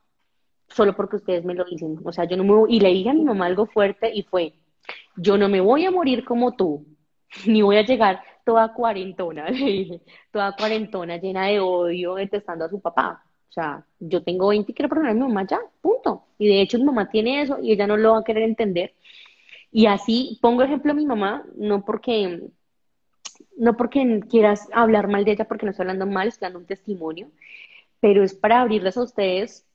solo 0.68 0.94
porque 0.94 1.16
ustedes 1.16 1.44
me 1.44 1.54
lo 1.54 1.64
dicen, 1.64 1.98
o 2.04 2.12
sea, 2.12 2.24
yo 2.26 2.36
no 2.36 2.44
me 2.44 2.52
voy, 2.52 2.76
y 2.76 2.80
le 2.80 2.90
dije 2.90 3.10
a 3.10 3.14
mi 3.14 3.24
mamá 3.24 3.46
algo 3.46 3.66
fuerte 3.66 4.08
y 4.14 4.22
fue, 4.22 4.54
yo 5.16 5.36
no 5.36 5.48
me 5.48 5.60
voy 5.60 5.84
a 5.84 5.90
morir 5.90 6.24
como 6.24 6.54
tú, 6.54 6.86
ni 7.46 7.62
voy 7.62 7.76
a 7.76 7.82
llegar 7.82 8.22
toda 8.44 8.72
cuarentona, 8.72 9.46
toda 10.32 10.56
cuarentona 10.56 11.18
llena 11.18 11.46
de 11.46 11.60
odio, 11.60 12.14
detestando 12.14 12.64
a 12.64 12.68
su 12.68 12.80
papá. 12.80 13.24
O 13.48 13.52
sea, 13.52 13.84
yo 13.98 14.22
tengo 14.22 14.48
20 14.48 14.70
y 14.70 14.74
quiero 14.74 14.88
perdonar 14.88 15.12
a 15.12 15.14
mi 15.14 15.20
mamá 15.20 15.46
ya, 15.46 15.58
punto. 15.80 16.24
Y 16.38 16.48
de 16.48 16.60
hecho 16.62 16.78
mi 16.78 16.84
mamá 16.84 17.10
tiene 17.10 17.42
eso 17.42 17.58
y 17.60 17.72
ella 17.72 17.86
no 17.86 17.96
lo 17.96 18.12
va 18.12 18.18
a 18.20 18.24
querer 18.24 18.44
entender. 18.44 18.94
Y 19.72 19.86
así 19.86 20.38
pongo 20.40 20.62
ejemplo 20.62 20.92
a 20.92 20.94
mi 20.94 21.06
mamá, 21.06 21.44
no 21.56 21.84
porque, 21.84 22.48
no 23.56 23.76
porque 23.76 24.20
quieras 24.28 24.68
hablar 24.72 25.08
mal 25.08 25.24
de 25.24 25.32
ella, 25.32 25.46
porque 25.46 25.66
no 25.66 25.70
estoy 25.70 25.84
hablando 25.84 26.06
mal, 26.06 26.28
estoy 26.28 26.46
dando 26.46 26.60
un 26.60 26.66
testimonio, 26.66 27.30
pero 28.00 28.22
es 28.22 28.34
para 28.34 28.60
abrirles 28.60 28.96
a 28.96 29.02
ustedes 29.02 29.66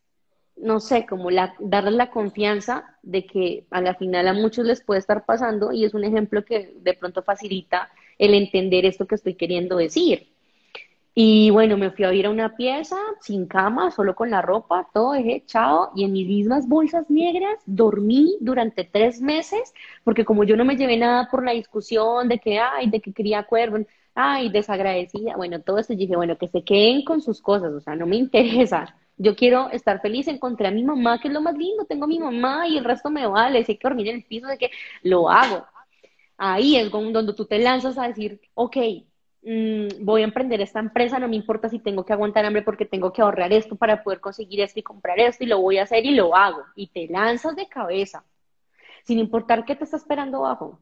no 0.55 0.79
sé, 0.79 1.05
como 1.05 1.31
la, 1.31 1.55
darles 1.59 1.93
la 1.93 2.09
confianza 2.09 2.97
de 3.03 3.25
que 3.25 3.65
a 3.71 3.81
la 3.81 3.95
final 3.95 4.27
a 4.27 4.33
muchos 4.33 4.65
les 4.65 4.81
puede 4.81 4.99
estar 4.99 5.25
pasando 5.25 5.71
y 5.71 5.85
es 5.85 5.93
un 5.93 6.03
ejemplo 6.03 6.45
que 6.45 6.73
de 6.77 6.93
pronto 6.93 7.23
facilita 7.23 7.89
el 8.17 8.33
entender 8.33 8.85
esto 8.85 9.07
que 9.07 9.15
estoy 9.15 9.35
queriendo 9.35 9.77
decir. 9.77 10.27
Y 11.17 11.49
bueno, 11.49 11.77
me 11.77 11.91
fui 11.91 12.03
a 12.03 12.13
ir 12.13 12.25
a 12.25 12.29
una 12.29 12.55
pieza 12.57 12.97
sin 13.21 13.47
cama, 13.47 13.89
solo 13.91 14.15
con 14.15 14.29
la 14.29 14.41
ropa, 14.41 14.89
todo 14.93 15.13
dejé 15.13 15.37
echado 15.37 15.91
y 15.95 16.03
en 16.03 16.11
mis 16.11 16.27
mismas 16.27 16.67
bolsas 16.67 17.09
negras 17.09 17.57
dormí 17.65 18.35
durante 18.41 18.83
tres 18.83 19.21
meses, 19.21 19.73
porque 20.03 20.25
como 20.25 20.43
yo 20.43 20.57
no 20.57 20.65
me 20.65 20.75
llevé 20.75 20.97
nada 20.97 21.29
por 21.31 21.45
la 21.45 21.53
discusión 21.53 22.27
de 22.27 22.39
que, 22.39 22.59
ay, 22.59 22.89
de 22.89 22.99
que 22.99 23.13
quería 23.13 23.43
cuervo, 23.43 23.77
ay, 24.13 24.49
desagradecida, 24.49 25.37
bueno, 25.37 25.61
todo 25.61 25.77
esto, 25.77 25.95
dije, 25.95 26.17
bueno, 26.17 26.37
que 26.37 26.49
se 26.49 26.63
queden 26.63 27.05
con 27.05 27.21
sus 27.21 27.41
cosas, 27.41 27.71
o 27.73 27.79
sea, 27.79 27.95
no 27.95 28.05
me 28.07 28.17
interesa 28.17 28.95
yo 29.17 29.35
quiero 29.35 29.69
estar 29.71 30.01
feliz, 30.01 30.27
encontré 30.27 30.67
a 30.67 30.71
mi 30.71 30.83
mamá, 30.83 31.19
que 31.19 31.27
es 31.29 31.33
lo 31.33 31.41
más 31.41 31.55
lindo, 31.55 31.85
tengo 31.85 32.05
a 32.05 32.07
mi 32.07 32.19
mamá 32.19 32.67
y 32.67 32.77
el 32.77 32.83
resto 32.83 33.09
me 33.09 33.25
vale, 33.27 33.59
hay 33.59 33.65
que 33.65 33.79
dormir 33.81 34.09
en 34.09 34.17
el 34.17 34.23
piso, 34.23 34.47
de 34.47 34.57
que 34.57 34.71
lo 35.03 35.29
hago. 35.29 35.65
Ahí 36.37 36.75
es 36.75 36.91
donde 36.91 37.33
tú 37.33 37.45
te 37.45 37.59
lanzas 37.59 37.97
a 37.97 38.07
decir, 38.07 38.41
ok, 38.53 38.77
mm, 39.43 39.87
voy 40.03 40.21
a 40.21 40.25
emprender 40.25 40.61
esta 40.61 40.79
empresa, 40.79 41.19
no 41.19 41.27
me 41.27 41.35
importa 41.35 41.69
si 41.69 41.79
tengo 41.79 42.05
que 42.05 42.13
aguantar 42.13 42.45
hambre 42.45 42.61
porque 42.61 42.85
tengo 42.85 43.13
que 43.13 43.21
ahorrar 43.21 43.53
esto 43.53 43.75
para 43.75 44.03
poder 44.03 44.19
conseguir 44.19 44.61
esto 44.61 44.79
y 44.79 44.83
comprar 44.83 45.19
esto 45.19 45.43
y 45.43 45.47
lo 45.47 45.61
voy 45.61 45.77
a 45.77 45.83
hacer 45.83 46.05
y 46.05 46.11
lo 46.11 46.35
hago. 46.35 46.63
Y 46.75 46.87
te 46.87 47.07
lanzas 47.07 47.55
de 47.55 47.67
cabeza, 47.67 48.25
sin 49.03 49.19
importar 49.19 49.65
qué 49.65 49.75
te 49.75 49.85
está 49.85 49.97
esperando 49.97 50.45
abajo. 50.45 50.79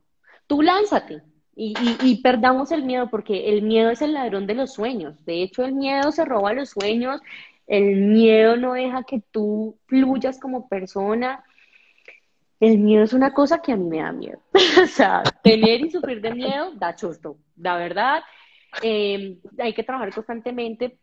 Tú 0.48 0.62
lánzate, 0.62 1.22
y, 1.56 1.76
y, 2.02 2.22
perdamos 2.24 2.72
el 2.72 2.84
miedo, 2.84 3.10
porque 3.12 3.50
el 3.50 3.62
miedo 3.62 3.92
es 3.92 4.02
el 4.02 4.14
ladrón 4.14 4.48
de 4.48 4.56
los 4.56 4.74
sueños. 4.74 5.24
De 5.24 5.44
hecho, 5.44 5.64
el 5.64 5.74
miedo 5.74 6.12
se 6.12 6.26
roba 6.26 6.54
los 6.54 6.72
sueños, 6.72 7.22
el 7.68 7.96
miedo 7.96 8.58
no 8.58 8.74
deja 8.74 9.04
que 9.04 9.22
tú 9.32 9.78
fluyas 9.86 10.40
como 10.40 10.68
persona. 10.68 11.44
El 12.60 12.80
miedo 12.80 13.04
es 13.04 13.14
una 13.14 13.34
cosa 13.34 13.62
que 13.62 13.72
a 13.72 13.76
mí 13.76 13.86
me 13.86 14.00
da 14.00 14.12
miedo. 14.12 14.40
o 14.84 14.88
sea, 14.88 15.24
tener 15.44 15.82
y 15.82 15.92
sufrir 15.92 16.22
de 16.22 16.34
miedo 16.34 16.72
da 16.76 16.96
chusto, 16.96 17.38
la 17.58 17.78
verdad. 17.78 18.22
Eh, 18.82 19.38
hay 19.60 19.74
que 19.74 19.84
trabajar 19.84 20.14
constantemente 20.14 20.98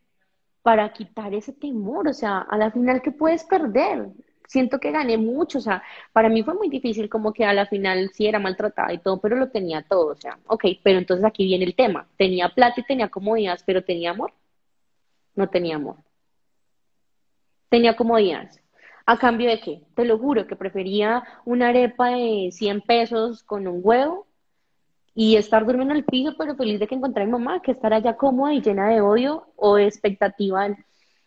para 0.61 0.91
quitar 0.91 1.33
ese 1.33 1.53
temor. 1.53 2.07
O 2.07 2.13
sea, 2.13 2.39
a 2.39 2.57
la 2.57 2.71
final, 2.71 3.01
¿qué 3.01 3.11
puedes 3.11 3.43
perder? 3.43 4.07
Siento 4.47 4.79
que 4.79 4.91
gané 4.91 5.17
mucho. 5.17 5.59
O 5.59 5.61
sea, 5.61 5.83
para 6.11 6.29
mí 6.29 6.43
fue 6.43 6.53
muy 6.55 6.69
difícil, 6.69 7.09
como 7.09 7.31
que 7.31 7.45
a 7.45 7.53
la 7.53 7.67
final 7.67 8.09
sí 8.13 8.27
era 8.27 8.39
maltratada 8.39 8.93
y 8.93 8.97
todo, 8.97 9.19
pero 9.21 9.35
lo 9.35 9.49
tenía 9.49 9.83
todo. 9.83 10.07
O 10.07 10.15
sea, 10.15 10.39
ok, 10.47 10.65
pero 10.83 10.99
entonces 10.99 11.25
aquí 11.25 11.45
viene 11.45 11.65
el 11.65 11.75
tema. 11.75 12.07
Tenía 12.17 12.49
plata 12.49 12.81
y 12.81 12.85
tenía 12.85 13.09
comodidades, 13.09 13.63
pero 13.63 13.83
tenía 13.83 14.11
amor. 14.11 14.33
No 15.35 15.47
tenía 15.49 15.75
amor 15.75 15.97
tenía 17.71 17.95
comodidades. 17.95 18.60
¿A 19.05 19.17
cambio 19.17 19.49
de 19.49 19.59
qué? 19.59 19.83
Te 19.95 20.05
lo 20.05 20.17
juro 20.17 20.47
que 20.47 20.55
prefería 20.55 21.23
una 21.45 21.69
arepa 21.69 22.09
de 22.09 22.49
100 22.51 22.81
pesos 22.81 23.43
con 23.43 23.67
un 23.67 23.81
huevo 23.83 24.27
y 25.13 25.35
estar 25.35 25.65
durmiendo 25.65 25.93
en 25.93 25.99
el 25.99 26.05
piso, 26.05 26.35
pero 26.37 26.55
feliz 26.55 26.79
de 26.79 26.87
que 26.87 26.95
encontré 26.95 27.23
a 27.23 27.25
mi 27.25 27.33
mamá, 27.33 27.61
que 27.61 27.71
estar 27.71 27.93
allá 27.93 28.15
cómoda 28.15 28.53
y 28.53 28.61
llena 28.61 28.89
de 28.89 29.01
odio 29.01 29.47
o 29.55 29.75
de 29.75 29.85
expectativa. 29.85 30.67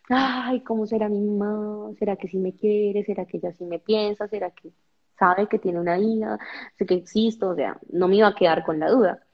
Ay, 0.09 0.61
¿cómo 0.61 0.85
será 0.87 1.09
mi 1.09 1.19
mamá? 1.21 1.91
¿Será 1.99 2.15
que 2.15 2.27
sí 2.27 2.37
me 2.37 2.53
quiere? 2.53 3.03
¿Será 3.03 3.25
que 3.25 3.37
ella 3.37 3.53
sí 3.53 3.65
me 3.65 3.79
piensa? 3.79 4.27
¿Será 4.27 4.51
que 4.51 4.71
sabe 5.17 5.47
que 5.47 5.59
tiene 5.59 5.79
una 5.79 5.99
hija? 5.99 6.39
¿Sé 6.77 6.85
que 6.85 6.95
existo? 6.95 7.49
O 7.49 7.55
sea, 7.55 7.79
no 7.89 8.07
me 8.07 8.17
iba 8.17 8.27
a 8.27 8.35
quedar 8.35 8.63
con 8.63 8.79
la 8.79 8.89
duda. 8.89 9.24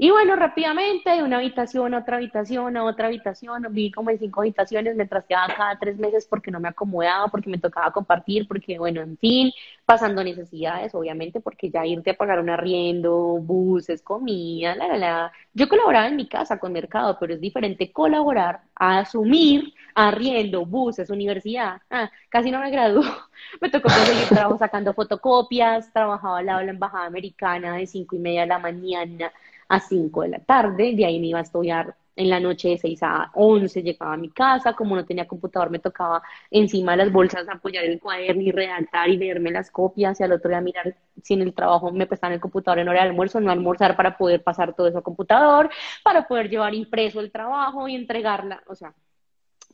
Y 0.00 0.10
bueno, 0.12 0.36
rápidamente, 0.36 1.10
de 1.10 1.24
una 1.24 1.38
habitación 1.38 1.92
a 1.92 1.98
otra 1.98 2.18
habitación, 2.18 2.76
a 2.76 2.84
otra 2.84 3.08
habitación, 3.08 3.64
viví 3.70 3.90
como 3.90 4.10
en 4.10 4.18
cinco 4.20 4.40
habitaciones, 4.42 4.94
me 4.94 5.06
trasteaba 5.06 5.52
cada 5.56 5.76
tres 5.76 5.98
meses 5.98 6.24
porque 6.30 6.52
no 6.52 6.60
me 6.60 6.68
acomodaba, 6.68 7.26
porque 7.28 7.50
me 7.50 7.58
tocaba 7.58 7.90
compartir, 7.92 8.46
porque 8.46 8.78
bueno, 8.78 9.00
en 9.00 9.18
fin, 9.18 9.50
pasando 9.84 10.22
necesidades, 10.22 10.94
obviamente, 10.94 11.40
porque 11.40 11.68
ya 11.70 11.84
irte 11.84 12.10
a 12.10 12.16
pagar 12.16 12.38
un 12.38 12.48
arriendo, 12.48 13.38
buses, 13.40 14.00
comida, 14.02 14.76
la, 14.76 14.86
la, 14.86 14.96
la. 14.98 15.32
Yo 15.52 15.68
colaboraba 15.68 16.06
en 16.06 16.14
mi 16.16 16.28
casa 16.28 16.58
con 16.60 16.72
mercado, 16.72 17.16
pero 17.18 17.34
es 17.34 17.40
diferente 17.40 17.90
colaborar 17.92 18.60
a 18.76 19.00
asumir 19.00 19.74
arriendo, 19.96 20.64
buses, 20.64 21.10
universidad. 21.10 21.82
Ah, 21.90 22.08
casi 22.28 22.52
no 22.52 22.60
me 22.60 22.70
graduó. 22.70 23.02
Me 23.60 23.70
tocó 23.70 23.88
conseguir 23.88 24.28
trabajo 24.28 24.58
sacando 24.58 24.92
fotocopias, 24.94 25.92
trabajaba 25.92 26.38
al 26.38 26.46
lado 26.46 26.58
de 26.60 26.66
la 26.66 26.72
embajada 26.72 27.06
americana 27.06 27.76
de 27.76 27.86
cinco 27.86 28.16
y 28.16 28.18
media 28.18 28.42
de 28.42 28.46
la 28.48 28.58
mañana 28.58 29.32
a 29.68 29.80
5 29.80 30.22
de 30.22 30.28
la 30.28 30.38
tarde, 30.40 30.94
de 30.94 31.04
ahí 31.04 31.20
me 31.20 31.28
iba 31.28 31.38
a 31.38 31.42
estudiar 31.42 31.94
en 32.18 32.30
la 32.30 32.40
noche 32.40 32.70
de 32.70 32.78
6 32.78 33.00
a 33.02 33.30
11 33.34 33.82
llegaba 33.82 34.14
a 34.14 34.16
mi 34.16 34.28
casa, 34.30 34.74
como 34.74 34.96
no 34.96 35.04
tenía 35.04 35.28
computador 35.28 35.70
me 35.70 35.78
tocaba 35.78 36.20
encima 36.50 36.92
de 36.92 36.98
las 36.98 37.12
bolsas 37.12 37.48
apoyar 37.48 37.84
el 37.84 38.00
cuaderno 38.00 38.42
y 38.42 38.50
redactar 38.50 39.08
y 39.08 39.16
leerme 39.16 39.52
las 39.52 39.70
copias 39.70 40.18
y 40.18 40.24
al 40.24 40.32
otro 40.32 40.50
día 40.50 40.60
mirar 40.60 40.96
si 41.22 41.34
en 41.34 41.42
el 41.42 41.54
trabajo 41.54 41.92
me 41.92 42.06
prestaban 42.06 42.34
el 42.34 42.40
computador 42.40 42.80
en 42.80 42.88
hora 42.88 43.02
de 43.02 43.10
almuerzo, 43.10 43.40
no 43.40 43.52
almorzar 43.52 43.94
para 43.96 44.16
poder 44.18 44.42
pasar 44.42 44.74
todo 44.74 44.88
eso 44.88 44.98
a 44.98 45.02
computador, 45.02 45.70
para 46.02 46.26
poder 46.26 46.50
llevar 46.50 46.74
impreso 46.74 47.20
el 47.20 47.30
trabajo 47.30 47.86
y 47.86 47.94
entregarla, 47.94 48.62
o 48.66 48.74
sea, 48.74 48.92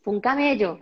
fue 0.03 0.13
un 0.15 0.21
camello 0.21 0.81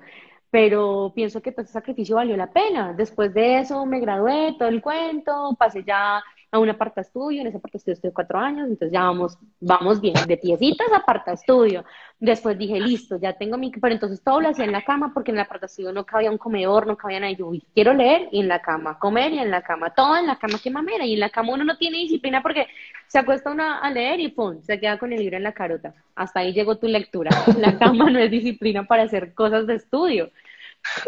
pero 0.51 1.13
pienso 1.15 1.41
que 1.41 1.51
todo 1.51 1.63
ese 1.63 1.73
sacrificio 1.73 2.17
valió 2.17 2.37
la 2.37 2.53
pena. 2.53 2.93
Después 2.93 3.33
de 3.33 3.61
eso 3.61 3.87
me 3.87 4.01
gradué, 4.01 4.55
todo 4.59 4.69
el 4.69 4.83
cuento, 4.83 5.57
pasé 5.59 5.83
ya 5.83 6.23
a 6.53 6.59
un 6.59 6.69
aparta 6.69 7.01
estudio, 7.01 7.41
en 7.41 7.47
ese 7.47 7.57
aparta 7.57 7.79
estudio 7.79 7.95
estoy 7.95 8.13
cuatro 8.13 8.39
años, 8.39 8.69
entonces 8.69 8.93
ya 8.93 9.05
vamos, 9.05 9.39
vamos 9.59 10.03
bien, 10.03 10.15
de 10.27 10.37
piecitas 10.37 10.87
aparta 10.95 11.33
estudio. 11.33 11.83
Después 12.21 12.59
dije, 12.59 12.79
listo, 12.79 13.19
ya 13.19 13.33
tengo 13.33 13.57
mi, 13.57 13.71
pero 13.71 13.95
entonces 13.95 14.23
todo 14.23 14.39
lo 14.43 14.51
hacía 14.51 14.67
en 14.67 14.73
la 14.73 14.83
cama 14.83 15.13
porque 15.15 15.31
en 15.31 15.39
el 15.39 15.45
aparta 15.45 15.65
estudio 15.65 15.93
no 15.93 16.05
cabía 16.05 16.31
un 16.31 16.37
comedor, 16.37 16.87
no 16.87 16.97
cabía 16.99 17.21
nada. 17.21 17.33
Yo 17.33 17.51
quiero 17.75 17.95
leer 17.95 18.29
y 18.31 18.41
en 18.41 18.49
la 18.49 18.61
cama, 18.61 18.99
comer 18.99 19.33
y 19.33 19.39
en 19.39 19.51
la 19.51 19.63
cama, 19.63 19.95
todo 19.95 20.19
en 20.19 20.27
la 20.27 20.37
cama, 20.37 20.61
qué 20.63 20.71
mamera. 20.71 21.07
Y 21.07 21.15
en 21.15 21.21
la 21.21 21.31
cama 21.31 21.55
uno 21.55 21.65
no 21.65 21.79
tiene 21.79 21.97
disciplina 21.97 22.43
porque 22.43 22.67
se 23.07 23.19
acuesta 23.19 23.51
uno 23.51 23.65
a 23.65 23.91
leer 23.91 24.21
y 24.21 24.29
pum, 24.29 24.61
se 24.63 24.79
queda 24.79 24.99
con 24.99 25.11
el 25.13 25.21
libro 25.21 25.39
en 25.39 25.45
la 25.45 25.53
carota. 25.53 25.95
Hasta 26.15 26.41
ahí 26.41 26.53
llegó 26.53 26.77
tu 26.77 26.87
lectura. 26.87 27.31
La 27.59 27.79
cama 27.79 28.11
no 28.11 28.19
es 28.19 28.31
disciplina 28.31 28.85
para 28.85 29.05
hacer 29.05 29.33
cosas 29.33 29.67
de 29.67 29.77
estudio. 29.77 30.31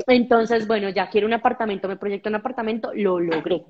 Entonces, 0.07 0.67
bueno, 0.67 0.89
ya 0.89 1.11
quiero 1.11 1.27
un 1.27 1.35
apartamento, 1.35 1.87
me 1.87 1.97
proyecto 1.97 2.31
un 2.31 2.37
apartamento, 2.37 2.93
lo 2.95 3.21
logré. 3.21 3.67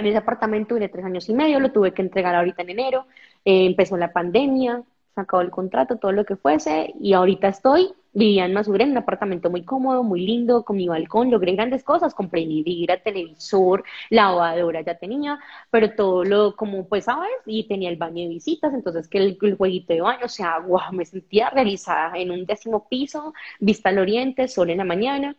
En 0.00 0.06
ese 0.06 0.16
apartamento 0.18 0.74
duré 0.74 0.88
tres 0.88 1.04
años 1.04 1.28
y 1.28 1.34
medio, 1.34 1.60
lo 1.60 1.72
tuve 1.72 1.92
que 1.92 2.00
entregar 2.02 2.34
ahorita 2.34 2.62
en 2.62 2.70
enero, 2.70 3.06
eh, 3.44 3.66
empezó 3.66 3.96
la 3.98 4.12
pandemia, 4.12 4.82
se 5.14 5.20
acabó 5.20 5.42
el 5.42 5.50
contrato, 5.50 5.96
todo 5.98 6.12
lo 6.12 6.24
que 6.24 6.36
fuese, 6.36 6.94
y 6.98 7.12
ahorita 7.12 7.48
estoy, 7.48 7.92
vivía 8.14 8.46
en 8.46 8.54
Masure, 8.54 8.84
en 8.84 8.92
un 8.92 8.96
apartamento 8.96 9.50
muy 9.50 9.62
cómodo, 9.62 10.02
muy 10.02 10.24
lindo, 10.24 10.64
con 10.64 10.76
mi 10.78 10.88
balcón, 10.88 11.30
logré 11.30 11.52
grandes 11.52 11.84
cosas, 11.84 12.14
compré 12.14 12.46
vidrio, 12.46 12.98
televisor, 13.04 13.84
lavadora 14.08 14.80
ya 14.80 14.96
tenía, 14.96 15.38
pero 15.70 15.94
todo 15.94 16.24
lo, 16.24 16.56
como 16.56 16.88
pues 16.88 17.04
sabes, 17.04 17.30
y 17.44 17.68
tenía 17.68 17.90
el 17.90 17.96
baño 17.96 18.22
de 18.22 18.28
visitas, 18.28 18.72
entonces 18.72 19.06
que 19.06 19.18
el, 19.18 19.38
el 19.42 19.56
jueguito 19.56 19.92
de 19.92 20.00
baño, 20.00 20.24
o 20.24 20.28
sea, 20.28 20.58
wow, 20.60 20.92
me 20.92 21.04
sentía 21.04 21.50
realizada 21.50 22.16
en 22.16 22.30
un 22.30 22.46
décimo 22.46 22.88
piso, 22.88 23.34
vista 23.58 23.90
al 23.90 23.98
oriente, 23.98 24.48
sol 24.48 24.70
en 24.70 24.78
la 24.78 24.84
mañana, 24.84 25.36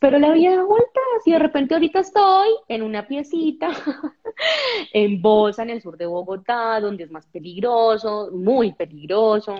pero 0.00 0.18
la 0.18 0.32
vida 0.32 0.56
da 0.56 0.64
vueltas 0.64 1.26
y 1.26 1.32
de 1.32 1.38
repente 1.38 1.74
ahorita 1.74 2.00
estoy 2.00 2.48
en 2.68 2.82
una 2.82 3.06
piecita 3.06 3.70
en 4.92 5.20
Bosa, 5.20 5.62
en 5.62 5.70
el 5.70 5.82
sur 5.82 5.98
de 5.98 6.06
Bogotá, 6.06 6.80
donde 6.80 7.04
es 7.04 7.10
más 7.10 7.26
peligroso, 7.26 8.30
muy 8.32 8.72
peligroso. 8.72 9.54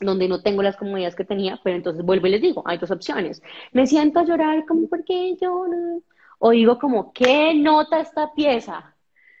donde 0.00 0.28
no 0.28 0.42
tengo 0.42 0.62
las 0.62 0.76
comodidades 0.76 1.14
que 1.14 1.24
tenía, 1.24 1.60
pero 1.62 1.76
entonces 1.76 2.04
vuelvo 2.04 2.26
y 2.26 2.30
les 2.30 2.42
digo, 2.42 2.62
hay 2.66 2.76
dos 2.78 2.90
opciones. 2.90 3.40
Me 3.72 3.86
siento 3.86 4.18
a 4.20 4.24
llorar 4.24 4.66
como, 4.66 4.88
¿por 4.88 5.04
qué 5.04 5.36
no? 5.40 6.02
O 6.38 6.50
digo 6.50 6.78
como, 6.78 7.12
¿qué 7.12 7.54
nota 7.54 8.00
esta 8.00 8.32
pieza? 8.34 8.94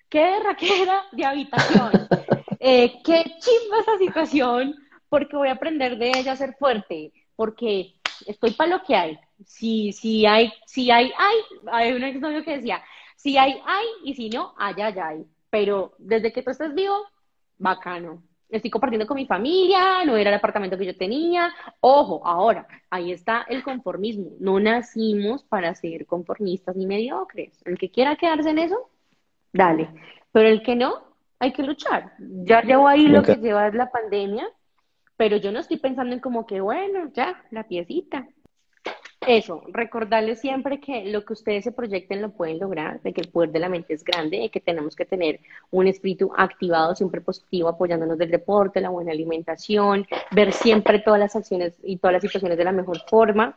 ¿Qué 0.08 0.38
raquera 0.40 1.02
de 1.12 1.24
habitación? 1.24 1.90
Eh, 2.64 3.02
¿Qué 3.02 3.24
chimba 3.40 3.80
esta 3.80 3.98
situación? 3.98 4.76
Porque 5.08 5.36
voy 5.36 5.48
a 5.48 5.52
aprender 5.54 5.98
de 5.98 6.10
ella 6.10 6.32
a 6.32 6.36
ser 6.36 6.54
fuerte, 6.54 7.12
porque 7.34 7.96
estoy 8.26 8.52
para 8.52 8.76
lo 8.76 8.82
que 8.84 8.94
hay. 8.94 9.18
Si, 9.46 9.92
si 9.92 10.26
hay, 10.26 10.52
si 10.66 10.90
hay, 10.90 11.12
hay, 11.18 11.36
hay 11.70 11.92
un 11.92 12.04
exnovio 12.04 12.44
que 12.44 12.56
decía, 12.56 12.82
si 13.16 13.36
hay, 13.38 13.60
hay, 13.64 13.86
y 14.04 14.14
si 14.14 14.30
no, 14.30 14.54
allá, 14.58 14.86
allá 14.86 15.08
hay. 15.08 15.24
Pero 15.50 15.94
desde 15.98 16.32
que 16.32 16.42
tú 16.42 16.50
estás 16.50 16.74
vivo, 16.74 16.96
bacano 17.58 18.22
estoy 18.52 18.70
compartiendo 18.70 19.06
con 19.06 19.16
mi 19.16 19.26
familia, 19.26 20.04
no 20.04 20.16
era 20.16 20.30
el 20.30 20.36
apartamento 20.36 20.76
que 20.76 20.86
yo 20.86 20.96
tenía. 20.96 21.52
Ojo, 21.80 22.24
ahora, 22.24 22.66
ahí 22.90 23.10
está 23.10 23.44
el 23.48 23.62
conformismo. 23.62 24.32
No 24.38 24.60
nacimos 24.60 25.42
para 25.44 25.74
ser 25.74 26.06
conformistas 26.06 26.76
ni 26.76 26.86
mediocres. 26.86 27.60
El 27.64 27.78
que 27.78 27.90
quiera 27.90 28.16
quedarse 28.16 28.50
en 28.50 28.58
eso, 28.58 28.90
dale. 29.52 29.88
Pero 30.32 30.48
el 30.48 30.62
que 30.62 30.76
no, 30.76 31.02
hay 31.38 31.52
que 31.52 31.62
luchar. 31.62 32.12
Ya 32.18 32.62
llevo 32.62 32.86
ahí 32.86 33.08
lo 33.08 33.22
que 33.22 33.36
lleva 33.36 33.70
la 33.70 33.90
pandemia, 33.90 34.46
pero 35.16 35.38
yo 35.38 35.50
no 35.50 35.60
estoy 35.60 35.78
pensando 35.78 36.14
en 36.14 36.20
como 36.20 36.46
que, 36.46 36.60
bueno, 36.60 37.10
ya, 37.14 37.42
la 37.50 37.64
piecita. 37.64 38.28
Eso, 39.26 39.62
recordarles 39.68 40.40
siempre 40.40 40.80
que 40.80 41.04
lo 41.04 41.24
que 41.24 41.34
ustedes 41.34 41.62
se 41.62 41.70
proyecten 41.70 42.20
lo 42.20 42.30
pueden 42.32 42.58
lograr, 42.58 43.00
de 43.02 43.12
que 43.12 43.20
el 43.20 43.28
poder 43.28 43.52
de 43.52 43.60
la 43.60 43.68
mente 43.68 43.94
es 43.94 44.02
grande, 44.02 44.38
de 44.38 44.48
que 44.50 44.60
tenemos 44.60 44.96
que 44.96 45.04
tener 45.04 45.38
un 45.70 45.86
espíritu 45.86 46.32
activado, 46.36 46.96
siempre 46.96 47.20
positivo, 47.20 47.68
apoyándonos 47.68 48.18
del 48.18 48.32
deporte, 48.32 48.80
la 48.80 48.90
buena 48.90 49.12
alimentación, 49.12 50.06
ver 50.32 50.52
siempre 50.52 50.98
todas 50.98 51.20
las 51.20 51.36
acciones 51.36 51.74
y 51.84 51.98
todas 51.98 52.14
las 52.14 52.22
situaciones 52.22 52.58
de 52.58 52.64
la 52.64 52.72
mejor 52.72 52.98
forma, 53.08 53.56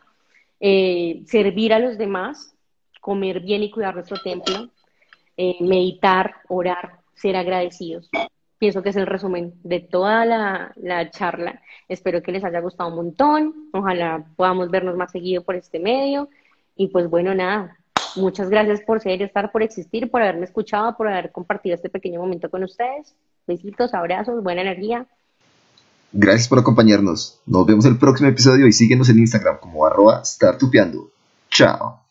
eh, 0.59 1.23
servir 1.25 1.73
a 1.73 1.79
los 1.79 1.97
demás, 1.97 2.53
comer 3.01 3.39
bien 3.39 3.63
y 3.63 3.71
cuidar 3.71 3.95
nuestro 3.95 4.17
templo, 4.21 4.69
eh, 5.35 5.57
meditar, 5.61 6.35
orar, 6.47 6.99
ser 7.15 7.35
agradecidos 7.35 8.09
pienso 8.65 8.81
que 8.81 8.89
es 8.89 8.95
el 8.95 9.05
resumen 9.05 9.53
de 9.63 9.79
toda 9.79 10.25
la, 10.25 11.11
charla. 11.11 11.61
Espero 11.87 12.23
que 12.23 12.31
les 12.31 12.43
haya 12.43 12.61
gustado 12.61 12.89
un 12.89 12.95
montón. 12.95 13.53
Ojalá 13.73 14.25
podamos 14.35 14.71
vernos 14.71 14.97
más 14.97 15.11
seguido 15.11 15.43
por 15.43 15.53
este 15.53 15.79
medio. 15.79 16.29
Y 16.75 16.87
pues 16.87 17.07
bueno, 17.07 17.35
nada, 17.35 17.77
muchas 18.15 18.49
gracias 18.49 18.81
por 18.81 19.01
ser, 19.01 19.21
estar, 19.21 19.51
por 19.51 19.61
existir, 19.61 20.09
por 20.09 20.23
haberme 20.23 20.45
escuchado, 20.45 20.97
por 20.97 21.07
haber 21.07 21.31
compartido 21.31 21.75
este 21.75 21.91
pequeño 21.91 22.19
momento 22.19 22.49
con 22.49 22.63
ustedes. 22.63 23.13
Besitos, 23.45 23.93
abrazos, 23.93 24.41
buena 24.41 24.61
energía. 24.61 25.05
Gracias 26.11 26.47
por 26.47 26.57
acompañarnos. 26.57 27.39
Nos 27.45 27.67
vemos 27.67 27.85
en 27.85 27.91
el 27.91 27.99
próximo 27.99 28.29
episodio 28.29 28.65
y 28.65 28.73
síguenos 28.73 29.09
en 29.09 29.19
Instagram 29.19 29.59
como 29.59 29.85
arroba 29.85 30.25
startupeando. 30.25 31.11
Chao. 31.51 32.04